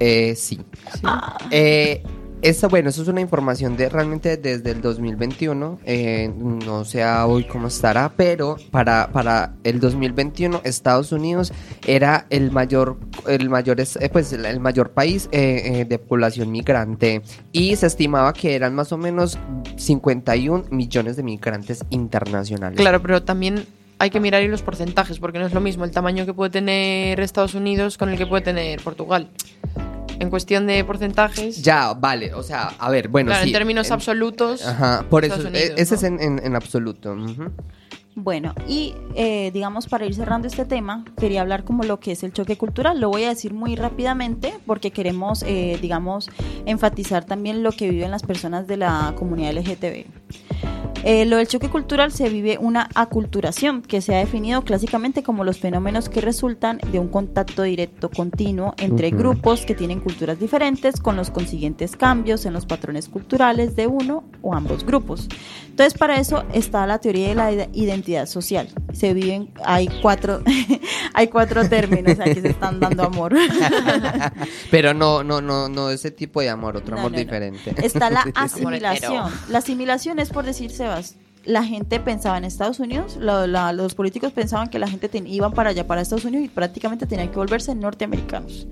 eh, 0.00 0.34
sí. 0.36 0.60
Sí. 0.94 1.06
Eh, 1.50 2.02
esta, 2.42 2.68
bueno, 2.68 2.90
eso 2.90 3.02
es 3.02 3.08
una 3.08 3.20
información 3.20 3.76
de 3.76 3.88
realmente 3.88 4.36
desde 4.36 4.70
el 4.70 4.80
2021. 4.80 5.80
eh, 5.84 6.32
no 6.36 6.84
sé 6.84 7.04
hoy 7.04 7.44
cómo 7.44 7.68
estará, 7.68 8.12
pero 8.16 8.56
para, 8.70 9.10
para 9.12 9.54
el 9.64 9.80
2021 9.80 10.60
Estados 10.64 11.12
Unidos 11.12 11.52
era 11.86 12.26
el 12.30 12.50
mayor, 12.50 12.98
el 13.26 13.48
mayor, 13.48 13.80
eh, 13.80 14.08
pues 14.10 14.32
el 14.32 14.60
mayor 14.60 14.90
país 14.90 15.28
eh, 15.32 15.62
eh, 15.64 15.84
de 15.84 15.98
población 15.98 16.50
migrante 16.50 17.22
y 17.52 17.76
se 17.76 17.86
estimaba 17.86 18.32
que 18.32 18.54
eran 18.54 18.74
más 18.74 18.92
o 18.92 18.98
menos 18.98 19.38
51 19.76 20.66
millones 20.70 21.16
de 21.16 21.22
migrantes 21.22 21.84
internacionales. 21.90 22.78
Claro, 22.78 23.00
pero 23.02 23.22
también 23.22 23.66
hay 23.98 24.10
que 24.10 24.20
mirar 24.20 24.42
ahí 24.42 24.48
los 24.48 24.62
porcentajes, 24.62 25.18
porque 25.18 25.38
no 25.38 25.46
es 25.46 25.54
lo 25.54 25.60
mismo 25.60 25.84
el 25.84 25.90
tamaño 25.90 26.26
que 26.26 26.34
puede 26.34 26.50
tener 26.50 27.18
Estados 27.20 27.54
Unidos 27.54 27.96
con 27.96 28.10
el 28.10 28.18
que 28.18 28.26
puede 28.26 28.42
tener 28.42 28.82
Portugal. 28.82 29.30
En 30.18 30.30
cuestión 30.30 30.66
de 30.66 30.82
porcentajes, 30.84 31.62
Ya, 31.62 31.92
vale, 31.94 32.32
o 32.34 32.42
sea, 32.42 32.68
a 32.78 32.90
ver, 32.90 33.08
bueno, 33.08 33.28
claro, 33.28 33.44
sí, 33.44 33.50
en 33.50 33.54
términos 33.54 33.86
en- 33.88 33.92
absolutos, 33.92 34.66
Ajá, 34.66 35.04
por 35.10 35.24
eso, 35.24 35.34
Estados 35.34 35.50
Unidos, 35.54 35.74
ese 35.80 35.94
¿no? 35.94 35.98
es 35.98 36.02
en, 36.04 36.20
en- 36.20 36.46
en 36.46 36.56
absoluto. 36.56 37.12
ujú. 37.12 37.50
Bueno, 38.18 38.54
y 38.66 38.94
eh, 39.14 39.50
digamos 39.52 39.86
para 39.88 40.06
ir 40.06 40.14
cerrando 40.14 40.48
este 40.48 40.64
tema, 40.64 41.04
quería 41.18 41.42
hablar 41.42 41.64
como 41.64 41.82
lo 41.84 42.00
que 42.00 42.12
es 42.12 42.22
el 42.24 42.32
choque 42.32 42.56
cultural. 42.56 42.98
Lo 42.98 43.10
voy 43.10 43.24
a 43.24 43.28
decir 43.28 43.52
muy 43.52 43.76
rápidamente 43.76 44.54
porque 44.64 44.90
queremos, 44.90 45.42
eh, 45.46 45.78
digamos, 45.82 46.30
enfatizar 46.64 47.26
también 47.26 47.62
lo 47.62 47.72
que 47.72 47.90
viven 47.90 48.10
las 48.10 48.22
personas 48.22 48.66
de 48.66 48.78
la 48.78 49.12
comunidad 49.18 49.52
LGTB. 49.52 50.06
Eh, 51.04 51.24
lo 51.26 51.36
del 51.36 51.46
choque 51.46 51.68
cultural 51.68 52.10
se 52.10 52.28
vive 52.30 52.58
una 52.60 52.88
aculturación 52.96 53.82
que 53.82 54.00
se 54.00 54.16
ha 54.16 54.18
definido 54.18 54.62
clásicamente 54.62 55.22
como 55.22 55.44
los 55.44 55.58
fenómenos 55.60 56.08
que 56.08 56.20
resultan 56.20 56.80
de 56.90 56.98
un 56.98 57.06
contacto 57.08 57.62
directo 57.62 58.10
continuo 58.10 58.74
entre 58.78 59.08
Ujú. 59.08 59.18
grupos 59.18 59.64
que 59.66 59.74
tienen 59.76 60.00
culturas 60.00 60.40
diferentes 60.40 60.98
con 61.00 61.14
los 61.14 61.30
consiguientes 61.30 61.94
cambios 61.94 62.44
en 62.44 62.54
los 62.54 62.66
patrones 62.66 63.08
culturales 63.08 63.76
de 63.76 63.86
uno 63.86 64.24
o 64.42 64.54
ambos 64.54 64.84
grupos. 64.84 65.28
Entonces 65.68 65.96
para 65.96 66.18
eso 66.18 66.42
está 66.52 66.84
la 66.88 66.98
teoría 66.98 67.28
de 67.28 67.34
la 67.36 67.52
ide- 67.52 67.68
identidad 68.06 68.26
social. 68.26 68.68
Se 68.92 69.12
viven, 69.14 69.50
hay 69.64 69.88
cuatro, 70.00 70.42
hay 71.14 71.28
cuatro 71.28 71.68
términos 71.68 72.18
aquí 72.20 72.40
se 72.40 72.48
están 72.48 72.80
dando 72.80 73.02
amor. 73.04 73.34
Pero 74.70 74.94
no, 74.94 75.22
no, 75.24 75.40
no, 75.40 75.68
no 75.68 75.90
ese 75.90 76.10
tipo 76.10 76.40
de 76.40 76.48
amor, 76.48 76.76
otro 76.76 76.94
No, 76.94 77.00
amor 77.00 77.12
no, 77.12 77.18
no. 77.18 77.24
diferente. 77.24 77.74
Está 77.84 78.10
la 78.10 78.20
asimilación. 78.34 79.30
La 79.48 79.58
asimilación 79.58 80.18
es 80.18 80.30
por 80.30 80.44
decir, 80.44 80.70
Sebas, 80.70 81.16
la 81.46 81.64
gente 81.64 82.00
pensaba 82.00 82.36
en 82.38 82.44
Estados 82.44 82.80
Unidos, 82.80 83.16
lo- 83.20 83.46
la- 83.46 83.72
los 83.72 83.94
políticos 83.94 84.32
pensaban 84.32 84.68
que 84.68 84.78
la 84.78 84.88
gente 84.88 85.08
ten- 85.08 85.26
iban 85.26 85.52
para 85.52 85.70
allá, 85.70 85.86
para 85.86 86.00
Estados 86.02 86.24
Unidos 86.24 86.44
y 86.46 86.48
prácticamente 86.48 87.06
tenían 87.06 87.28
que 87.30 87.36
volverse 87.36 87.74
norteamericanos. 87.74 88.66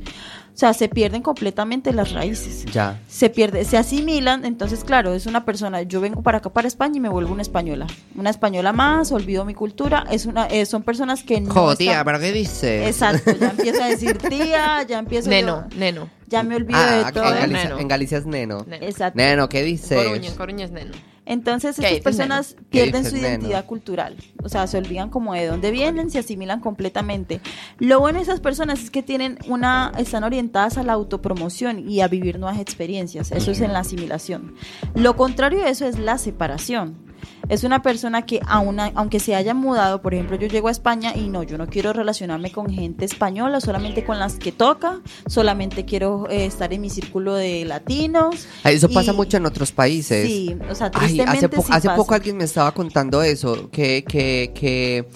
O 0.53 0.57
sea, 0.57 0.73
se 0.73 0.89
pierden 0.89 1.21
completamente 1.21 1.93
las 1.93 2.13
raíces. 2.13 2.65
Ya. 2.67 3.01
Se 3.09 3.29
pierde, 3.29 3.65
se 3.65 3.77
asimilan, 3.77 4.45
entonces 4.45 4.85
claro, 4.85 5.13
es 5.13 5.27
una 5.27 5.45
persona, 5.45 5.83
yo 5.83 6.01
vengo 6.01 6.23
para 6.23 6.39
acá 6.39 6.49
para 6.51 6.69
España 6.69 6.97
y 6.99 7.01
me 7.01 7.09
vuelvo 7.09 7.33
una 7.33 7.43
española. 7.43 7.89
Una 8.17 8.31
española 8.31 8.73
más, 8.73 9.11
olvido 9.11 9.45
mi 9.45 9.55
cultura, 9.55 10.05
es 10.13 10.27
una 10.27 10.47
eh, 10.47 10.65
son 10.65 10.85
personas 10.85 11.25
que 11.25 11.41
no 11.41 11.53
Jodía, 11.53 11.91
están- 11.93 12.05
¿pero 12.07 12.21
qué 12.21 12.33
dices? 12.33 12.87
Exacto, 12.87 13.33
ya 13.33 13.51
empiezo 13.59 13.83
a 13.83 13.87
decir 13.87 14.17
tía, 14.19 14.83
ya 14.89 15.01
empiezo 15.01 15.29
Neno, 15.29 15.67
yo- 15.71 15.77
neno. 15.77 16.09
ya 16.29 16.45
me 16.45 16.55
olvido 16.55 16.79
Ah, 16.79 16.91
de 16.93 17.01
en 17.09 17.15
todo. 17.15 17.25
Galicia, 17.25 17.65
Neno. 17.65 17.79
en 17.81 17.89
Galicia 17.89 18.19
es 18.19 18.27
neno. 18.27 18.65
Neno. 18.69 18.87
Exacto. 18.87 19.17
Neno, 19.17 19.49
¿qué 19.49 19.63
dices? 19.65 20.05
Coruña, 20.05 20.29
en 20.29 20.35
Coruña 20.37 20.65
es 20.67 20.71
neno. 20.71 20.93
Entonces 21.27 21.77
¿Qué 21.77 21.87
estas 21.87 22.01
personas 22.01 22.57
pierden 22.71 23.05
su 23.05 23.17
identidad 23.17 23.65
cultural, 23.65 24.17
o 24.43 24.49
sea, 24.49 24.67
se 24.67 24.77
olvidan 24.79 25.09
como 25.11 25.35
de 25.35 25.47
dónde 25.47 25.71
vienen, 25.71 26.11
se 26.11 26.19
asimilan 26.19 26.61
completamente. 26.61 27.41
Lo 27.79 28.01
bueno 28.01 28.19
de 28.19 28.25
esas 28.25 28.41
personas 28.41 28.83
es 28.83 28.91
que 28.91 29.03
tienen 29.03 29.39
una, 29.49 29.93
están 29.97 30.25
orientadas 30.25 30.77
a 30.77 30.83
la 30.83 30.93
autopromoción 30.93 31.89
y 31.89 32.01
a 32.01 32.09
vivir 32.09 32.39
nuevas 32.39 32.61
experiencias, 32.61 33.33
eso 33.33 33.51
es 33.51 33.61
en 33.61 33.73
la 33.73 33.81
asimilación. 33.81 34.55
Lo 34.95 35.17
contrario 35.17 35.61
de 35.61 35.71
eso 35.71 35.87
es 35.87 35.99
la 35.99 36.19
separación. 36.19 37.04
Es 37.49 37.65
una 37.65 37.83
persona 37.83 38.23
que 38.23 38.41
aun- 38.43 38.93
aunque 38.95 39.21
se 39.21 39.35
haya 39.35 39.55
mudado, 39.55 40.01
por 40.03 40.15
ejemplo, 40.15 40.37
yo 40.37 40.47
llego 40.49 40.69
a 40.69 40.71
España 40.71 41.13
y 41.15 41.29
no, 41.29 41.43
yo 41.43 41.59
no 41.59 41.67
quiero 41.67 41.93
relacionarme 41.93 42.51
con 42.53 42.71
gente 42.71 43.05
española, 43.05 43.61
solamente 43.61 44.05
con 44.05 44.19
las 44.19 44.35
que 44.37 44.53
toca, 44.53 45.01
solamente 45.27 45.85
quiero 45.85 46.29
eh, 46.31 46.47
estar 46.47 46.73
en 46.73 46.81
mi 46.81 46.91
círculo 46.91 47.35
de 47.35 47.65
latinos. 47.65 48.47
Ah, 48.63 48.71
Eso 48.71 48.89
pasa 48.89 49.13
mucho 49.13 49.37
en 49.37 49.47
otros 49.47 49.73
países. 49.73 50.27
Sí, 50.27 50.57
o 50.71 50.75
sea, 50.75 50.91
Ay, 50.95 51.21
hace, 51.21 51.49
po- 51.49 51.63
sí 51.63 51.69
hace 51.73 51.89
poco 51.91 52.15
alguien 52.15 52.37
me 52.37 52.45
estaba 52.45 52.73
contando 52.73 53.23
eso, 53.23 53.69
que, 53.71 54.05
que, 54.05 54.53
que 54.55 55.07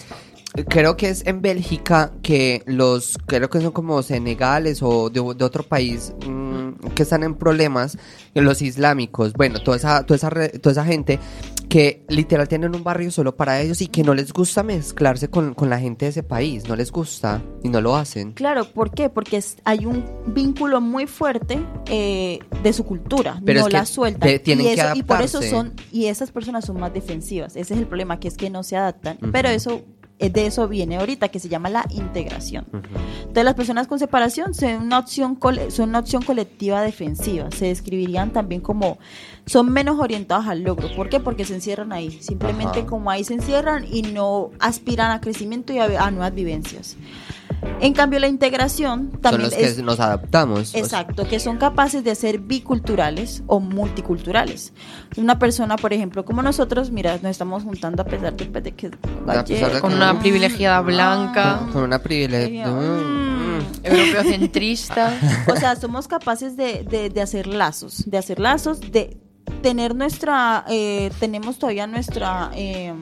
creo 0.67 0.97
que 0.97 1.09
es 1.09 1.25
en 1.25 1.41
Bélgica 1.41 2.11
que 2.21 2.63
los, 2.65 3.17
creo 3.27 3.49
que 3.49 3.61
son 3.61 3.71
como 3.71 4.01
senegales 4.03 4.81
o 4.81 5.09
de, 5.09 5.21
de 5.35 5.43
otro 5.45 5.63
país 5.63 6.13
mm, 6.27 6.69
que 6.95 7.03
están 7.03 7.23
en 7.23 7.35
problemas, 7.35 7.97
los 8.33 8.61
islámicos, 8.61 9.33
bueno, 9.33 9.59
toda 9.61 9.77
esa, 9.77 10.05
toda 10.05 10.15
esa, 10.17 10.29
re- 10.29 10.49
toda 10.49 10.71
esa 10.71 10.85
gente 10.85 11.19
que 11.69 12.03
literal 12.09 12.47
tienen 12.47 12.75
un 12.75 12.83
barrio 12.83 13.11
solo 13.11 13.35
para 13.37 13.61
ellos 13.61 13.81
y 13.81 13.87
que 13.87 14.03
no 14.03 14.13
les 14.15 14.33
gusta 14.33 14.63
mezclarse 14.63 15.29
con, 15.29 15.53
con 15.53 15.69
la 15.69 15.79
gente 15.79 16.05
de 16.05 16.09
ese 16.09 16.23
país, 16.23 16.67
no 16.67 16.75
les 16.75 16.91
gusta 16.91 17.41
y 17.63 17.69
no 17.69 17.79
lo 17.79 17.95
hacen. 17.95 18.33
Claro, 18.33 18.65
¿por 18.65 18.91
qué? 18.91 19.09
Porque 19.09 19.37
es- 19.37 19.57
hay 19.65 19.85
un 19.85 20.03
vínculo 20.25 20.81
muy 20.81 21.05
fuerte 21.05 21.59
eh, 21.85 22.39
de 22.63 22.73
su 22.73 22.83
cultura, 22.85 23.39
Pero 23.45 23.59
no 23.61 23.67
es 23.67 23.71
que 23.71 23.77
la 23.77 23.85
sueltan. 23.85 24.39
tienen 24.43 24.65
y, 24.65 24.69
que 24.69 24.81
eso- 24.81 24.91
y 24.95 25.03
por 25.03 25.21
eso 25.21 25.41
son, 25.43 25.73
y 25.91 26.05
esas 26.07 26.31
personas 26.31 26.65
son 26.65 26.79
más 26.79 26.91
defensivas. 26.93 27.55
Ese 27.55 27.73
es 27.75 27.79
el 27.79 27.85
problema, 27.87 28.19
que 28.19 28.27
es 28.27 28.35
que 28.35 28.49
no 28.49 28.63
se 28.63 28.75
adaptan. 28.75 29.17
Pero 29.31 29.49
eso, 29.49 29.81
de 30.19 30.45
eso 30.45 30.67
viene 30.67 30.97
ahorita, 30.97 31.29
que 31.29 31.39
se 31.39 31.47
llama 31.47 31.69
la 31.69 31.85
integración. 31.91 32.65
Entonces 32.73 33.45
las 33.45 33.53
personas 33.53 33.87
con 33.87 33.99
separación 33.99 34.53
son 34.53 34.83
una 34.83 34.99
opción, 34.99 35.39
son 35.69 35.89
una 35.89 35.99
opción 35.99 36.23
colectiva 36.23 36.81
defensiva. 36.81 37.49
Se 37.51 37.67
describirían 37.67 38.33
también 38.33 38.59
como 38.59 38.97
son 39.45 39.71
menos 39.71 39.99
orientados 39.99 40.47
al 40.47 40.63
logro. 40.63 40.93
¿Por 40.95 41.09
qué? 41.09 41.19
Porque 41.19 41.45
se 41.45 41.55
encierran 41.55 41.93
ahí. 41.93 42.11
Simplemente 42.21 42.79
Ajá. 42.79 42.87
como 42.87 43.09
ahí 43.09 43.23
se 43.23 43.33
encierran 43.35 43.85
y 43.89 44.01
no 44.01 44.51
aspiran 44.59 45.11
a 45.11 45.21
crecimiento 45.21 45.71
y 45.71 45.79
a, 45.79 45.85
a 46.05 46.11
nuevas 46.11 46.33
vivencias. 46.33 46.97
En 47.81 47.93
cambio, 47.93 48.19
la 48.19 48.27
integración 48.27 49.09
Son 49.11 49.21
también 49.21 49.43
los 49.43 49.53
que 49.53 49.63
es 49.65 49.81
nos 49.81 49.99
adaptamos. 49.99 50.75
Exacto, 50.75 51.27
que 51.27 51.39
son 51.39 51.57
capaces 51.57 52.03
de 52.03 52.13
ser 52.15 52.39
biculturales 52.39 53.41
o 53.47 53.59
multiculturales. 53.59 54.73
Una 55.17 55.39
persona, 55.39 55.75
por 55.77 55.93
ejemplo, 55.93 56.25
como 56.25 56.41
nosotros, 56.41 56.91
mira, 56.91 57.13
nos 57.21 57.31
estamos 57.31 57.63
juntando 57.63 58.01
a 58.01 58.05
pesar 58.05 58.35
de, 58.35 58.45
de 58.61 58.71
que 58.73 58.89
Con 58.89 59.43
que- 59.45 59.95
una 59.95 60.13
Mm. 60.13 60.19
privilegiada 60.19 60.81
blanca, 60.81 61.67
Con 61.71 61.83
una 61.83 61.99
privilegia. 61.99 62.67
Mm. 62.67 63.59
europeo 63.83 64.23
centrista. 64.23 65.13
O 65.47 65.55
sea, 65.55 65.75
somos 65.75 66.07
capaces 66.07 66.55
de, 66.57 66.83
de- 66.83 67.09
de 67.09 67.21
hacer 67.21 67.47
lazos, 67.47 68.03
de 68.09 68.17
hacer 68.17 68.39
lazos, 68.39 68.79
de 68.81 69.17
tener 69.61 69.95
nuestra, 69.95 70.65
eh, 70.69 71.11
tenemos 71.19 71.57
todavía 71.59 71.87
nuestra, 71.87 72.51
eh, 72.55 72.93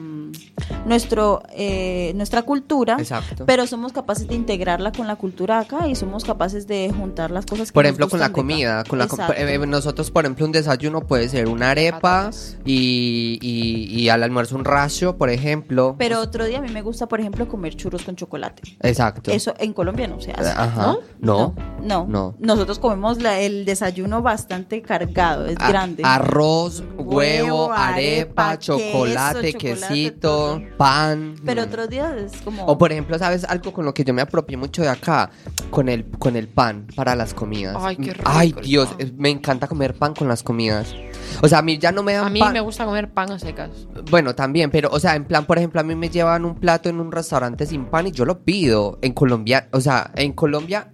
nuestro, 0.86 1.42
eh, 1.50 2.12
nuestra 2.14 2.42
cultura, 2.42 2.96
Exacto. 2.98 3.44
pero 3.46 3.66
somos 3.66 3.92
capaces 3.92 4.26
de 4.28 4.34
integrarla 4.34 4.92
con 4.92 5.06
la 5.06 5.16
cultura 5.16 5.60
acá 5.60 5.88
y 5.88 5.94
somos 5.94 6.24
capaces 6.24 6.66
de 6.66 6.92
juntar 6.96 7.30
las 7.30 7.46
cosas. 7.46 7.68
Que 7.70 7.74
Por 7.74 7.84
nos 7.84 7.88
ejemplo, 7.90 8.08
con 8.08 8.20
la 8.20 8.32
comida, 8.32 8.84
con 8.84 8.98
la 8.98 9.06
com- 9.06 9.20
Exacto. 9.20 9.40
eh, 9.42 9.58
nosotros, 9.66 10.10
por 10.10 10.24
ejemplo, 10.24 10.46
un 10.46 10.52
desayuno 10.52 11.00
puede 11.06 11.28
ser 11.28 11.48
una 11.48 11.70
arepa 11.70 12.30
y, 12.64 13.38
y, 13.42 14.00
y 14.00 14.08
al 14.08 14.22
almuerzo 14.22 14.56
un 14.56 14.64
racio, 14.64 15.16
por 15.16 15.30
ejemplo. 15.30 15.96
Pero 15.98 16.20
otro 16.20 16.44
día 16.46 16.58
a 16.58 16.62
mí 16.62 16.68
me 16.72 16.82
gusta, 16.82 17.06
por 17.06 17.20
ejemplo, 17.20 17.48
comer 17.48 17.74
churros 17.76 18.02
con 18.02 18.16
chocolate. 18.16 18.62
Exacto. 18.82 19.30
Eso 19.30 19.54
en 19.58 19.72
Colombia 19.72 20.06
no 20.08 20.20
se 20.20 20.32
hace. 20.32 20.50
Ajá. 20.50 20.86
¿no? 20.86 20.98
No. 21.20 21.54
No, 21.82 22.06
No. 22.08 22.34
Nosotros 22.38 22.78
comemos 22.78 23.20
la- 23.22 23.40
el 23.40 23.64
desayuno 23.64 24.22
bastante 24.22 24.82
cargado, 24.82 25.46
es 25.46 25.56
A- 25.60 25.68
grande. 25.68 26.02
Arroz, 26.04 26.47
huevo, 26.48 27.16
Huevo, 27.16 27.72
arepa, 27.72 28.50
arepa, 28.50 28.58
chocolate, 28.58 29.52
quesito, 29.54 30.62
pan. 30.76 31.34
Pero 31.44 31.62
Mm. 31.62 31.64
otros 31.68 31.88
días 31.88 32.12
es 32.16 32.40
como... 32.42 32.64
O 32.66 32.78
por 32.78 32.92
ejemplo, 32.92 33.18
¿sabes 33.18 33.44
algo 33.44 33.72
con 33.72 33.84
lo 33.84 33.94
que 33.94 34.04
yo 34.04 34.14
me 34.14 34.22
apropié 34.22 34.56
mucho 34.56 34.82
de 34.82 34.88
acá? 34.88 35.30
Con 35.70 35.88
el, 35.88 36.04
con 36.18 36.36
el 36.36 36.48
pan 36.48 36.86
para 36.96 37.14
las 37.14 37.34
comidas. 37.34 37.76
Ay, 37.78 37.96
qué 37.96 38.12
rico 38.14 38.24
Ay, 38.30 38.54
el 38.56 38.64
Dios, 38.64 38.88
pan. 38.90 39.12
me 39.16 39.30
encanta 39.30 39.66
comer 39.66 39.94
pan 39.94 40.14
con 40.14 40.28
las 40.28 40.42
comidas. 40.42 40.94
O 41.42 41.48
sea, 41.48 41.58
a 41.58 41.62
mí 41.62 41.78
ya 41.78 41.92
no 41.92 42.02
me 42.02 42.14
dan 42.14 42.26
A 42.26 42.30
mí 42.30 42.40
pan. 42.40 42.52
me 42.52 42.60
gusta 42.60 42.84
comer 42.84 43.10
pan 43.12 43.32
a 43.32 43.38
secas. 43.38 43.70
Bueno, 44.10 44.34
también, 44.34 44.70
pero, 44.70 44.88
o 44.90 44.98
sea, 44.98 45.14
en 45.14 45.24
plan, 45.24 45.44
por 45.44 45.58
ejemplo, 45.58 45.80
a 45.80 45.84
mí 45.84 45.94
me 45.94 46.08
llevan 46.08 46.44
un 46.44 46.54
plato 46.54 46.88
en 46.88 47.00
un 47.00 47.12
restaurante 47.12 47.66
sin 47.66 47.86
pan 47.86 48.06
y 48.06 48.12
yo 48.12 48.24
lo 48.24 48.40
pido. 48.44 48.98
En 49.02 49.12
Colombia, 49.12 49.68
o 49.72 49.80
sea, 49.80 50.10
en 50.14 50.32
Colombia, 50.32 50.90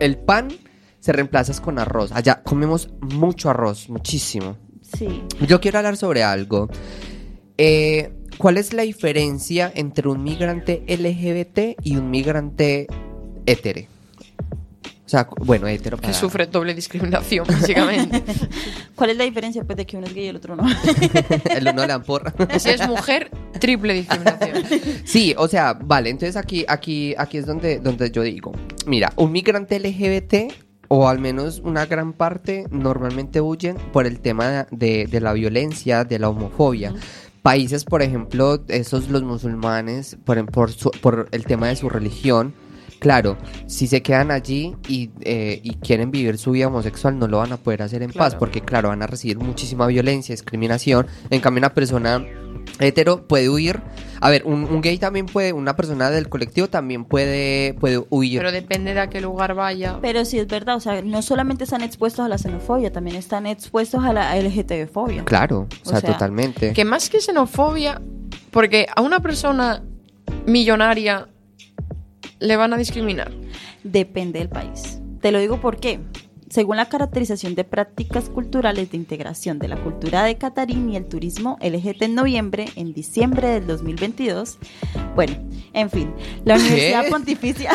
el 0.00 0.18
pan 0.18 0.48
se 1.00 1.12
reemplaza 1.12 1.60
con 1.62 1.78
arroz. 1.78 2.10
Allá 2.12 2.42
comemos 2.42 2.90
mucho 3.00 3.48
arroz, 3.50 3.88
muchísimo. 3.88 4.56
Sí. 4.96 5.22
Yo 5.46 5.60
quiero 5.60 5.78
hablar 5.78 5.96
sobre 5.96 6.22
algo. 6.22 6.68
Eh, 7.56 8.12
¿Cuál 8.38 8.56
es 8.56 8.72
la 8.72 8.82
diferencia 8.82 9.72
entre 9.74 10.08
un 10.08 10.22
migrante 10.22 10.84
LGBT 10.86 11.80
y 11.82 11.96
un 11.96 12.10
migrante 12.10 12.86
hétero? 13.46 13.88
O 15.08 15.10
sea, 15.10 15.26
bueno, 15.40 15.66
hetero 15.66 15.96
Que 15.96 16.02
para... 16.02 16.12
sufre 16.12 16.46
doble 16.46 16.74
discriminación, 16.74 17.46
básicamente. 17.46 18.22
¿Cuál 18.94 19.08
es 19.08 19.16
la 19.16 19.24
diferencia 19.24 19.64
pues 19.64 19.78
de 19.78 19.86
que 19.86 19.96
uno 19.96 20.06
es 20.06 20.12
gay 20.12 20.26
y 20.26 20.28
el 20.28 20.36
otro 20.36 20.54
no? 20.54 20.64
el 21.50 21.66
uno 21.66 21.80
le 21.80 21.88
dan 21.88 22.02
porra. 22.02 22.34
si 22.58 22.68
es 22.68 22.86
mujer, 22.86 23.30
triple 23.58 23.94
discriminación. 23.94 24.64
Sí, 25.04 25.34
o 25.38 25.48
sea, 25.48 25.72
vale, 25.72 26.10
entonces 26.10 26.36
aquí, 26.36 26.66
aquí, 26.68 27.14
aquí 27.16 27.38
es 27.38 27.46
donde, 27.46 27.78
donde 27.78 28.10
yo 28.10 28.20
digo, 28.20 28.52
mira, 28.86 29.10
un 29.16 29.32
migrante 29.32 29.80
LGBT, 29.80 30.52
o 30.88 31.08
al 31.08 31.18
menos 31.18 31.60
una 31.64 31.86
gran 31.86 32.12
parte, 32.12 32.64
normalmente 32.70 33.40
huyen 33.40 33.76
por 33.92 34.06
el 34.06 34.20
tema 34.20 34.66
de, 34.70 35.06
de 35.06 35.20
la 35.20 35.32
violencia, 35.34 36.04
de 36.04 36.18
la 36.18 36.28
homofobia. 36.30 36.94
Países, 37.42 37.84
por 37.84 38.02
ejemplo, 38.02 38.62
esos 38.68 39.08
los 39.08 39.22
musulmanes, 39.22 40.16
por, 40.24 40.44
por, 40.50 40.70
su- 40.72 40.90
por 41.00 41.28
el 41.30 41.44
tema 41.44 41.68
de 41.68 41.76
su 41.76 41.88
religión, 41.88 42.52
claro, 42.98 43.38
si 43.66 43.86
se 43.86 44.02
quedan 44.02 44.30
allí 44.30 44.74
y, 44.88 45.10
eh, 45.20 45.60
y 45.62 45.74
quieren 45.76 46.10
vivir 46.10 46.36
su 46.36 46.50
vida 46.50 46.66
homosexual, 46.66 47.18
no 47.18 47.28
lo 47.28 47.38
van 47.38 47.52
a 47.52 47.56
poder 47.56 47.82
hacer 47.82 48.02
en 48.02 48.10
paz, 48.12 48.34
porque 48.34 48.60
claro, 48.60 48.88
van 48.88 49.02
a 49.02 49.06
recibir 49.06 49.38
muchísima 49.38 49.86
violencia, 49.86 50.32
discriminación. 50.32 51.06
En 51.30 51.40
cambio, 51.40 51.60
una 51.60 51.74
persona 51.74 52.24
hetero 52.78 53.26
puede 53.26 53.48
huir. 53.48 53.80
A 54.20 54.30
ver, 54.30 54.42
un, 54.44 54.64
un 54.64 54.80
gay 54.80 54.98
también 54.98 55.26
puede, 55.26 55.52
una 55.52 55.76
persona 55.76 56.10
del 56.10 56.28
colectivo 56.28 56.68
también 56.68 57.04
puede, 57.04 57.74
puede 57.74 58.02
huir. 58.10 58.38
Pero 58.38 58.50
depende 58.50 58.92
de 58.92 59.00
a 59.00 59.08
qué 59.08 59.20
lugar 59.20 59.54
vaya. 59.54 59.98
Pero 60.02 60.24
sí 60.24 60.38
es 60.38 60.48
verdad, 60.48 60.76
o 60.76 60.80
sea, 60.80 61.02
no 61.02 61.22
solamente 61.22 61.64
están 61.64 61.82
expuestos 61.82 62.24
a 62.24 62.28
la 62.28 62.36
xenofobia, 62.36 62.92
también 62.92 63.16
están 63.16 63.46
expuestos 63.46 64.04
a 64.04 64.12
la 64.12 64.36
LGTB-fobia. 64.36 65.24
Claro, 65.24 65.60
o 65.60 65.88
O 65.88 65.90
sea, 65.90 66.00
sea, 66.00 66.12
totalmente. 66.12 66.72
Que 66.72 66.84
más 66.84 67.08
que 67.08 67.20
xenofobia, 67.20 68.00
porque 68.50 68.86
a 68.94 69.02
una 69.02 69.20
persona 69.20 69.84
millonaria 70.46 71.28
le 72.40 72.56
van 72.56 72.72
a 72.72 72.76
discriminar. 72.76 73.30
Depende 73.84 74.40
del 74.40 74.48
país. 74.48 75.00
Te 75.20 75.32
lo 75.32 75.38
digo 75.38 75.60
porque, 75.60 76.00
según 76.50 76.76
la 76.76 76.88
caracterización 76.88 77.54
de 77.54 77.64
prácticas 77.64 78.28
culturales 78.30 78.90
de 78.90 78.96
integración 78.96 79.58
de 79.58 79.68
la 79.68 79.76
cultura 79.76 80.22
de 80.24 80.36
Catarín 80.38 80.88
y 80.90 80.96
el 80.96 81.06
turismo 81.06 81.58
LGT 81.60 82.02
en 82.02 82.14
noviembre, 82.14 82.66
en 82.76 82.92
diciembre 82.94 83.48
del 83.48 83.66
2022, 83.66 84.58
bueno, 85.14 85.34
en 85.72 85.90
fin, 85.90 86.12
la 86.44 86.54
Universidad 86.56 87.08
Pontificia... 87.08 87.70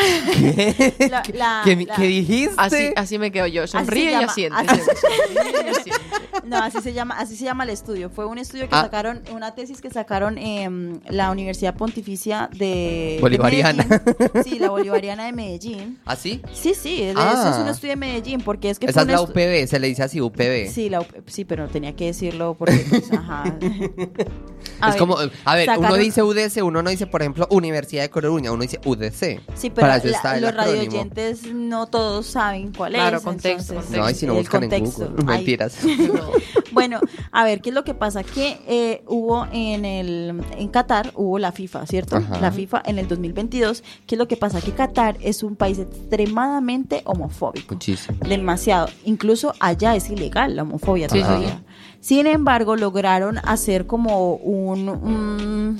La- 0.99 1.23
la- 1.33 1.61
¿Qué, 1.63 1.75
la- 1.75 1.95
qué 1.95 2.03
dijiste? 2.07 2.53
Así, 2.57 2.89
así 2.95 3.17
me 3.17 3.31
quedo 3.31 3.47
yo. 3.47 3.67
Sonríe 3.67 4.11
y 4.11 4.13
asiente. 4.15 4.55
No, 6.45 6.57
así 6.57 6.81
se 6.81 6.93
llama, 6.93 7.15
así 7.17 7.35
se 7.35 7.45
llama 7.45 7.63
el 7.63 7.69
estudio. 7.69 8.09
Fue 8.09 8.25
un 8.25 8.37
estudio 8.37 8.67
que 8.67 8.75
Ah. 8.75 8.81
sacaron, 8.83 9.21
una 9.33 9.55
tesis 9.55 9.81
que 9.81 9.89
sacaron 9.89 10.37
en 10.37 11.01
la 11.09 11.31
Universidad 11.31 11.75
Pontificia 11.75 12.49
de 12.51 12.63
de 13.15 13.17
Bolivariana. 13.21 13.85
Medellín. 13.85 14.43
sí, 14.43 14.59
la 14.59 14.69
Bolivariana 14.71 15.25
de 15.25 15.31
Medellín. 15.33 15.99
¿Así? 16.05 16.41
Sí, 16.53 16.73
sí, 16.73 16.97
de- 17.05 17.13
Ah. 17.15 17.31
eso 17.33 17.49
es 17.51 17.57
un 17.57 17.67
estudio 17.69 17.91
de 17.93 17.97
Medellín, 17.97 18.41
porque 18.41 18.62
es 18.69 18.79
que 18.79 18.87
Esa 18.87 19.01
es 19.01 19.07
la 19.07 19.21
UPB, 19.21 19.67
se 19.67 19.79
le 19.79 19.87
dice 19.87 20.03
así, 20.03 20.21
UPB. 20.21 20.69
Sí, 20.69 20.89
la 20.89 21.01
UP 21.01 21.07
sí, 21.27 21.45
pero 21.45 21.67
tenía 21.67 21.95
que 21.95 22.05
decirlo 22.05 22.55
porque, 22.57 22.85
pues, 22.89 23.11
ajá. 23.11 23.57
A 24.81 24.87
es 24.89 24.93
ver, 24.95 24.99
como, 24.99 25.17
a 25.17 25.55
ver, 25.55 25.69
uno 25.69 25.81
sacaron- 25.81 25.99
dice 25.99 26.23
UDC, 26.23 26.61
uno 26.63 26.81
no 26.83 26.89
dice, 26.89 27.07
por 27.07 27.21
ejemplo, 27.21 27.47
Universidad 27.51 28.03
de 28.03 28.09
Coruña, 28.09 28.51
uno 28.51 28.61
dice 28.63 28.79
UDC. 28.85 29.41
Sí, 29.55 29.69
pero 29.69 29.75
Para 29.87 29.97
eso 29.97 30.07
la- 30.07 30.17
está 30.17 30.35
el 30.35 30.41
los 30.41 30.51
acrónimo. 30.51 30.75
radioyentes 30.75 31.53
no 31.53 31.87
todos 31.87 32.25
saben 32.27 32.73
cuál 32.73 32.93
Claro, 32.93 33.17
es. 33.17 33.23
contexto, 33.23 33.73
entonces, 33.73 33.97
No, 33.97 34.09
y 34.09 34.13
si 34.15 34.25
no 34.25 34.33
el 34.33 34.39
buscan 34.39 34.63
en 34.63 34.69
contexto. 34.69 35.05
Google. 35.09 35.23
Ay, 35.27 35.37
Mentiras. 35.37 35.77
No. 36.13 36.29
Bueno, 36.71 36.99
a 37.31 37.43
ver, 37.43 37.61
¿qué 37.61 37.69
es 37.69 37.75
lo 37.75 37.83
que 37.83 37.93
pasa? 37.93 38.23
Que 38.23 38.59
eh, 38.67 39.03
hubo 39.07 39.45
en 39.51 39.85
el 39.85 40.41
en 40.57 40.67
Qatar, 40.69 41.11
hubo 41.15 41.37
la 41.37 41.51
FIFA, 41.51 41.85
¿cierto? 41.85 42.15
Ajá. 42.17 42.39
La 42.39 42.51
FIFA 42.51 42.81
en 42.85 42.97
el 42.97 43.07
2022. 43.07 43.83
¿Qué 44.07 44.15
es 44.15 44.19
lo 44.19 44.27
que 44.27 44.37
pasa? 44.37 44.59
Que 44.59 44.71
Qatar 44.71 45.17
es 45.21 45.43
un 45.43 45.55
país 45.55 45.77
extremadamente 45.77 47.01
homofóbico. 47.05 47.75
Muchísimo. 47.75 48.17
Demasiado. 48.27 48.87
Incluso 49.05 49.53
allá 49.59 49.95
es 49.95 50.09
ilegal 50.09 50.55
la 50.55 50.63
homofobia 50.63 51.09
Sí, 51.09 51.17
sí, 51.19 51.23
todavía. 51.23 51.61
Sin 51.99 52.27
embargo, 52.27 52.75
lograron 52.75 53.37
hacer 53.43 53.85
como 53.87 54.33
un, 54.35 54.72
un- 54.73 55.79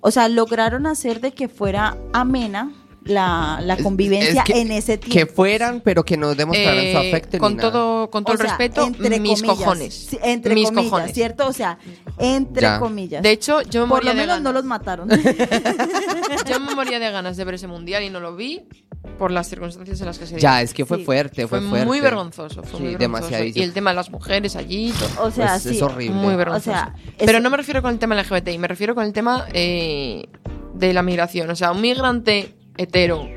O 0.00 0.10
sea, 0.10 0.28
lograron 0.28 0.86
hacer 0.86 1.20
de 1.20 1.32
que 1.32 1.48
fuera 1.48 1.96
amena 2.12 2.72
la, 3.04 3.60
la 3.62 3.76
convivencia 3.76 4.40
es 4.40 4.44
que- 4.44 4.60
en 4.62 4.70
ese 4.72 4.98
Que 4.98 5.10
tiempo. 5.10 5.34
fueran, 5.34 5.80
pero 5.82 6.04
que 6.04 6.16
no 6.16 6.34
demostraran 6.34 6.80
su 6.80 6.86
Eh, 6.98 7.08
afecto. 7.08 7.36
ni 7.36 7.38
con 7.38 7.56
nada. 7.56 7.70
todo, 7.70 8.10
con 8.10 8.24
todo 8.24 8.34
O 8.34 8.36
sea, 8.38 8.44
el 8.46 8.50
respeto, 8.50 8.86
entre 8.86 9.20
mis 9.20 9.40
comillas. 9.42 9.58
cojones. 9.58 10.16
Entre 10.22 10.54
mis 10.54 10.68
comillas, 10.68 10.90
cojones. 10.90 11.12
¿cierto? 11.14 11.46
O 11.46 11.52
sea, 11.52 11.78
entre 12.18 12.62
Ya. 12.62 12.78
comillas. 12.78 13.22
De 13.22 13.30
hecho, 13.30 13.60
yo 13.62 13.82
me 13.82 13.88
Por 13.90 13.98
moría 13.98 14.12
lo 14.14 14.20
de 14.20 14.26
menos 14.26 14.36
ganas. 14.38 14.42
no 14.42 14.52
los 14.52 14.64
mataron. 14.64 15.08
Yo 16.48 16.60
me 16.60 16.74
moría 16.74 16.98
de 16.98 17.10
ganas 17.10 17.36
de 17.36 17.44
ver 17.44 17.54
ese 17.54 17.66
mundial 17.66 18.02
y 18.04 18.10
no 18.10 18.20
lo 18.20 18.36
vi 18.36 18.62
por 19.18 19.30
las 19.30 19.48
circunstancias 19.48 20.00
en 20.00 20.06
las 20.06 20.18
que 20.18 20.26
se 20.26 20.32
dio. 20.36 20.40
Ya, 20.42 20.60
es 20.62 20.74
que 20.74 20.84
fue 20.84 20.98
Sí. 20.98 21.04
fuerte, 21.04 21.46
fue, 21.46 21.60
fue 21.60 21.68
fuerte. 21.68 21.86
muy 21.86 22.00
vergonzoso, 22.00 22.62
fue 22.62 22.78
Sí, 22.78 22.84
muy 22.84 22.96
vergonzoso. 22.96 23.44
Y 23.44 23.62
el 23.62 23.72
tema 23.72 23.90
de 23.90 23.96
las 23.96 24.10
mujeres 24.10 24.56
allí, 24.56 24.92
todo. 24.92 25.26
o 25.26 25.30
sea, 25.30 25.48
Pues 25.50 25.62
sí. 25.62 25.76
es 25.76 25.82
horrible. 25.82 26.16
muy 26.16 26.34
vergonzoso. 26.36 26.70
O 26.70 26.74
sea, 26.74 26.94
Pero 27.18 27.40
no 27.40 27.50
me 27.50 27.56
refiero 27.56 27.80
con 27.82 27.92
el 27.92 27.98
tema 27.98 28.14
LGBTI, 28.20 28.58
me 28.58 28.68
refiero 28.68 28.94
con 28.94 29.04
el 29.04 29.12
tema 29.12 29.46
eh, 29.52 30.26
de 30.74 30.92
la 30.92 31.02
migración. 31.02 31.48
O 31.50 31.56
sea, 31.56 31.72
un 31.72 31.80
migrante 31.80 32.54
hetero 32.76 33.28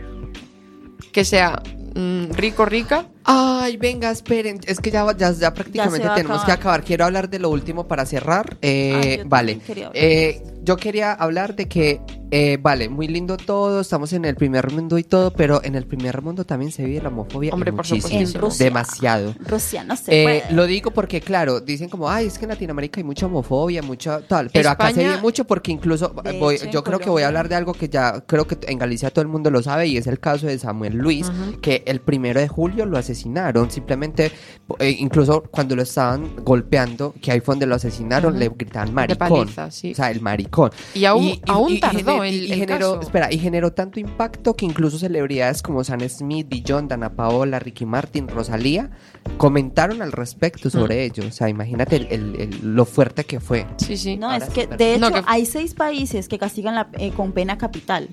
que 1.11 1.23
sea 1.25 1.61
mm, 1.95 2.31
rico, 2.33 2.65
rica, 2.65 3.05
Ay, 3.29 3.75
venga, 3.75 4.09
esperen. 4.09 4.61
Es 4.65 4.79
que 4.79 4.89
ya, 4.89 5.05
ya, 5.17 5.33
ya 5.33 5.53
prácticamente 5.53 6.07
tenemos 6.15 6.45
que 6.45 6.51
acabar. 6.53 6.81
Quiero 6.81 7.03
hablar 7.03 7.29
de 7.29 7.39
lo 7.39 7.49
último 7.49 7.85
para 7.85 8.05
cerrar. 8.05 8.55
Eh, 8.61 9.17
yo 9.21 9.23
vale. 9.27 9.59
Eh, 9.93 10.41
yo 10.63 10.77
quería 10.77 11.11
hablar 11.11 11.53
de 11.53 11.67
que, 11.67 11.99
eh, 12.31 12.57
vale, 12.61 12.89
muy 12.89 13.07
lindo 13.07 13.37
todo. 13.37 13.81
Estamos 13.81 14.11
en 14.13 14.25
el 14.25 14.35
primer 14.35 14.71
mundo 14.71 14.97
y 14.97 15.03
todo, 15.03 15.31
pero 15.31 15.63
en 15.63 15.75
el 15.75 15.85
primer 15.85 16.21
mundo 16.21 16.43
también 16.45 16.71
se 16.71 16.83
vive 16.85 17.01
la 17.01 17.09
homofobia. 17.09 17.53
Hombre, 17.53 17.71
por 17.71 17.85
muchísimo. 17.87 18.19
En 18.19 18.33
Rusia. 18.33 18.65
Demasiado. 18.65 19.35
Rusia 19.45 19.83
no 19.83 19.95
se 19.95 20.21
Eh, 20.21 20.23
puede. 20.23 20.43
lo 20.55 20.65
digo 20.65 20.91
porque, 20.91 21.21
claro, 21.21 21.59
dicen 21.61 21.89
como, 21.89 22.09
ay, 22.09 22.27
es 22.27 22.37
que 22.37 22.45
en 22.45 22.49
Latinoamérica 22.49 22.99
hay 22.99 23.03
mucha 23.03 23.25
homofobia, 23.27 23.81
mucha 23.81 24.21
tal, 24.21 24.49
pero 24.51 24.69
acá 24.69 24.91
se 24.93 25.03
vive 25.03 25.17
mucho 25.21 25.45
porque 25.45 25.71
incluso, 25.71 26.13
voy- 26.39 26.55
hecho, 26.55 26.69
yo 26.69 26.83
creo 26.83 26.99
que 26.99 27.09
voy 27.09 27.23
a 27.23 27.27
hablar 27.27 27.47
de 27.49 27.55
algo 27.55 27.73
que 27.73 27.89
ya 27.89 28.21
creo 28.25 28.45
que 28.47 28.57
en 28.67 28.77
Galicia 28.77 29.09
todo 29.11 29.21
el 29.21 29.27
mundo 29.29 29.49
lo 29.51 29.61
sabe 29.63 29.87
y 29.87 29.97
es 29.97 30.07
el 30.07 30.19
caso 30.19 30.47
de 30.47 30.57
Samuel 30.59 30.95
Luis, 30.97 31.31
que 31.61 31.83
el 31.85 32.01
primero 32.01 32.39
de 32.39 32.47
julio 32.47 32.85
lo 32.85 32.97
asesinaron, 32.97 33.71
simplemente, 33.71 34.31
eh, 34.79 34.95
incluso 34.99 35.43
cuando 35.49 35.75
lo 35.75 35.81
estaban 35.83 36.35
golpeando, 36.43 37.13
que 37.21 37.31
ahí 37.31 37.39
fue 37.39 37.53
donde 37.55 37.67
lo 37.67 37.75
asesinaron, 37.75 38.37
le 38.37 38.49
gritaban 38.49 38.89
de 38.89 38.93
maricón. 38.93 39.29
paliza, 39.45 39.71
sí. 39.71 39.91
O 39.91 39.95
sea, 39.95 40.11
el 40.11 40.21
maricón. 40.21 40.71
Y 40.93 41.05
aún, 41.05 41.39
aún 41.47 41.79
tardó 41.79 42.16
el, 42.23 42.35
y 42.47 42.51
el 42.51 42.59
generó, 42.59 42.93
caso. 42.95 43.01
espera, 43.01 43.31
y 43.33 43.37
generó 43.39 43.71
tanto 43.73 43.99
impacto 43.99 44.55
que 44.55 44.65
incluso 44.65 44.97
celebridades 44.97 45.61
como 45.61 45.83
Sam 45.83 46.01
Smith, 46.09 46.47
Dijon, 46.49 46.87
Dana 46.87 47.15
Paola, 47.15 47.59
Ricky 47.59 47.85
Martin, 47.85 48.27
Rosalía 48.27 48.89
comentaron 49.37 50.01
al 50.01 50.11
respecto 50.11 50.69
sobre 50.69 51.03
ello. 51.03 51.23
O 51.27 51.31
sea, 51.31 51.49
imagínate 51.49 51.97
el- 51.97 52.07
el- 52.07 52.35
el- 52.39 52.75
lo 52.75 52.85
fuerte 52.85 53.25
que 53.25 53.39
fue. 53.39 53.65
Sí, 53.77 53.97
sí. 53.97 54.17
No, 54.17 54.31
Ahora 54.31 54.45
es 54.45 54.51
que 54.51 54.67
de 54.67 54.95
hecho 54.95 55.09
No, 55.09 55.15
que- 55.15 55.23
hay 55.27 55.45
seis 55.45 55.73
países 55.73 56.27
que 56.27 56.37
castigan 56.39 56.75
la- 56.75 56.89
eh, 56.93 57.11
con 57.11 57.31
pena 57.33 57.57
capital 57.57 58.07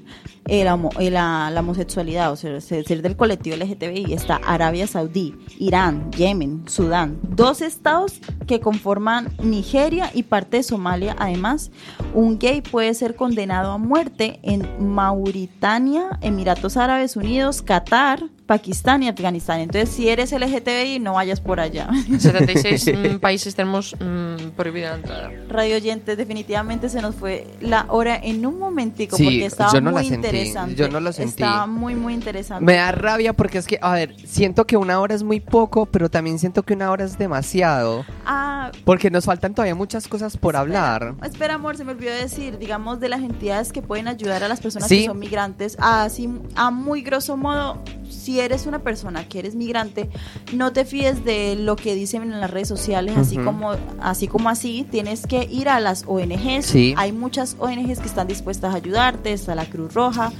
eh, 0.46 0.62
la, 0.64 0.74
homo- 0.74 0.90
eh, 0.98 1.10
la- 1.10 1.50
la 1.50 1.60
homosexualidad, 1.60 2.30
o 2.32 2.36
sea, 2.36 2.60
ser 2.60 2.84
ser 2.84 3.00
del 3.02 3.16
colectivo 3.16 3.56
LGTBI. 3.56 4.12
Está 4.12 4.36
Arabia 4.36 4.86
Saudí, 4.86 5.34
Irán, 5.58 6.10
Yemen, 6.12 6.64
Sudán. 6.68 7.18
Dos 7.22 7.62
estados 7.62 8.20
que 8.46 8.60
conforman 8.60 9.32
Nigeria 9.42 10.10
y 10.12 10.24
parte 10.24 10.58
de 10.58 10.62
Somalia. 10.62 11.16
Además, 11.18 11.70
un 12.12 12.38
gay 12.38 12.60
puede 12.60 12.94
ser 12.94 13.16
condenado 13.16 13.72
a 13.72 13.78
muerte 13.78 14.40
en 14.42 14.68
Mauritania, 14.94 16.18
Emiratos 16.20 16.76
Árabes 16.76 17.16
Unidos, 17.16 17.62
Qatar, 17.62 18.24
Pakistán 18.46 19.02
y 19.02 19.08
Afganistán. 19.08 19.60
Entonces, 19.60 19.88
si 19.88 20.08
eres 20.08 20.32
LGTBI, 20.32 20.98
no 21.00 21.14
vayas 21.14 21.40
por 21.40 21.60
allá. 21.60 21.88
76 22.18 22.90
mm, 22.94 23.18
países 23.20 23.54
tenemos 23.54 23.96
mm, 23.98 24.50
prohibida 24.54 24.90
la 24.90 24.96
entrada. 24.96 25.30
Radio 25.48 25.76
oyentes, 25.76 26.16
definitivamente 26.16 26.88
se 26.90 27.00
nos 27.00 27.14
fue 27.14 27.46
la 27.60 27.86
hora 27.88 28.16
en 28.22 28.44
un 28.44 28.58
momentico 28.58 29.16
Sí, 29.16 29.24
porque 29.24 29.46
estaba 29.46 29.72
yo 29.72 29.80
no 29.80 29.90
la 29.90 30.00
muy 30.00 30.08
sentí, 30.08 30.26
interesante. 30.26 30.74
yo 30.74 30.88
no 30.88 31.00
lo 31.00 31.12
sentí. 31.12 31.42
Estaba 31.42 31.66
muy, 31.66 31.94
muy 31.94 32.12
interesante. 32.12 32.64
Me 32.64 32.74
da 32.74 32.92
rabia 32.92 33.32
porque 33.32 33.58
es 33.58 33.66
que, 33.66 33.78
a 33.80 33.94
ver, 33.94 34.14
siento 34.26 34.66
que 34.66 34.76
una 34.76 35.00
hora 35.00 35.14
es 35.14 35.22
muy 35.22 35.40
poco, 35.40 35.86
pero 35.86 36.10
también 36.10 36.38
siento 36.38 36.62
que 36.64 36.74
una 36.74 36.90
hora 36.90 37.04
es 37.04 37.16
demasiado. 37.16 38.04
Ah, 38.26 38.33
Porque 38.84 39.10
nos 39.10 39.24
faltan 39.24 39.54
todavía 39.54 39.74
muchas 39.74 40.08
cosas 40.08 40.36
por 40.36 40.56
hablar. 40.56 41.14
espera, 41.24 41.54
amor, 41.54 41.76
se 41.76 41.84
me 41.84 41.92
olvidó 41.92 42.12
decir, 42.12 42.58
digamos, 42.58 43.00
de 43.00 43.08
las 43.08 43.20
entidades 43.22 43.72
que 43.72 43.82
pueden 43.82 44.08
ayudar 44.08 44.42
a 44.44 44.48
las 44.48 44.60
personas 44.60 44.88
Sí. 44.88 45.00
que 45.00 45.06
son 45.06 45.18
migrantes. 45.18 45.76
Así, 45.80 46.28
a 46.54 46.70
muy 46.70 47.02
grosso 47.02 47.36
modo, 47.36 47.82
si 48.08 48.40
eres 48.40 48.66
una 48.66 48.78
persona 48.80 49.26
que 49.28 49.38
eres 49.40 49.54
migrante, 49.54 50.08
no 50.52 50.72
te 50.72 50.84
fíes 50.84 51.24
de 51.24 51.56
lo 51.56 51.76
que 51.76 51.94
dicen 51.94 52.22
en 52.22 52.40
las 52.40 52.50
redes 52.50 52.68
sociales, 52.68 53.16
así 53.16 53.36
Ujú. 53.36 53.44
como 53.46 53.72
así 54.00 54.28
como 54.28 54.48
así, 54.48 54.86
tienes 54.90 55.26
que 55.26 55.44
ir 55.50 55.68
a 55.68 55.80
las 55.80 56.04
ONGs. 56.06 56.64
Sí. 56.66 56.94
Hay 56.96 57.12
muchas 57.12 57.56
ONGs 57.58 57.98
que 58.00 58.06
están 58.06 58.26
dispuestas 58.26 58.72
a 58.74 58.76
ayudarte, 58.76 59.32
está 59.32 59.54
la 59.54 59.66
Cruz 59.66 59.94
Roja. 59.94 60.32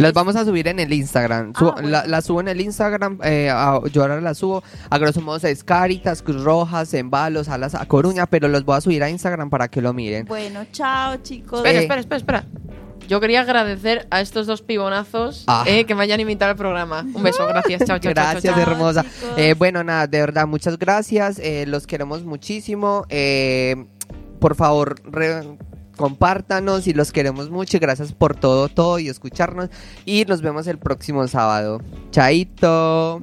Las 0.00 0.12
vamos 0.12 0.36
a 0.36 0.44
subir 0.44 0.66
en 0.68 0.78
el 0.80 0.92
Instagram. 0.92 1.52
Ah, 1.54 1.58
Su- 1.58 1.72
bueno. 1.72 1.88
la, 1.88 2.06
la 2.06 2.20
subo 2.22 2.40
en 2.40 2.48
el 2.48 2.60
Instagram. 2.60 3.18
eh, 3.22 3.50
a- 3.50 3.80
yo 3.92 4.02
ahora 4.02 4.20
la 4.20 4.34
subo. 4.34 4.62
A 4.88 4.98
grosso 4.98 5.20
modo 5.20 5.46
es 5.46 5.62
Caritas, 5.64 6.22
Cruz 6.22 6.42
Rojas, 6.42 6.92
Embalos, 6.94 7.48
Alas 7.48 7.74
a 7.74 7.86
Coruña. 7.86 8.26
Pero 8.26 8.48
los 8.48 8.64
voy 8.64 8.76
a 8.76 8.80
subir 8.80 9.02
a 9.02 9.10
Instagram 9.10 9.50
para 9.50 9.68
que 9.68 9.80
lo 9.82 9.92
miren. 9.92 10.26
Bueno, 10.26 10.64
chao, 10.72 11.16
chicos. 11.22 11.58
Espera, 11.60 11.78
Eh. 11.78 11.82
espera, 11.82 12.00
espera, 12.00 12.16
espera. 12.16 12.44
Yo 13.08 13.20
quería 13.20 13.40
agradecer 13.40 14.06
a 14.12 14.20
estos 14.20 14.46
dos 14.46 14.62
pibonazos 14.62 15.42
Ah. 15.48 15.64
eh, 15.66 15.84
que 15.84 15.96
me 15.96 16.04
hayan 16.04 16.20
invitado 16.20 16.52
al 16.52 16.56
programa. 16.56 17.00
Un 17.12 17.22
beso, 17.24 17.44
gracias. 17.46 17.80
Chao, 17.84 17.98
chao, 17.98 18.12
Gracias, 18.12 18.44
chao. 18.44 18.54
chao. 18.54 18.72
hermosa. 18.72 19.04
Eh, 19.36 19.54
bueno, 19.58 19.82
nada, 19.82 20.06
de 20.06 20.20
verdad, 20.20 20.46
muchas 20.46 20.78
gracias. 20.78 21.40
eh, 21.40 21.64
los 21.66 21.86
queremos 21.88 22.22
muchísimo. 22.24 23.04
eh, 23.08 23.84
por 24.38 24.54
favor, 24.54 24.94
re- 25.10 25.42
compártanos 26.00 26.86
y 26.86 26.94
los 26.94 27.12
queremos 27.12 27.50
mucho. 27.50 27.78
Gracias 27.78 28.14
por 28.14 28.34
todo, 28.34 28.70
todo 28.70 28.98
y 28.98 29.08
escucharnos. 29.08 29.68
Y 30.06 30.24
nos 30.24 30.40
vemos 30.40 30.66
el 30.66 30.78
próximo 30.78 31.28
sábado. 31.28 31.82
Chaito. 32.10 33.20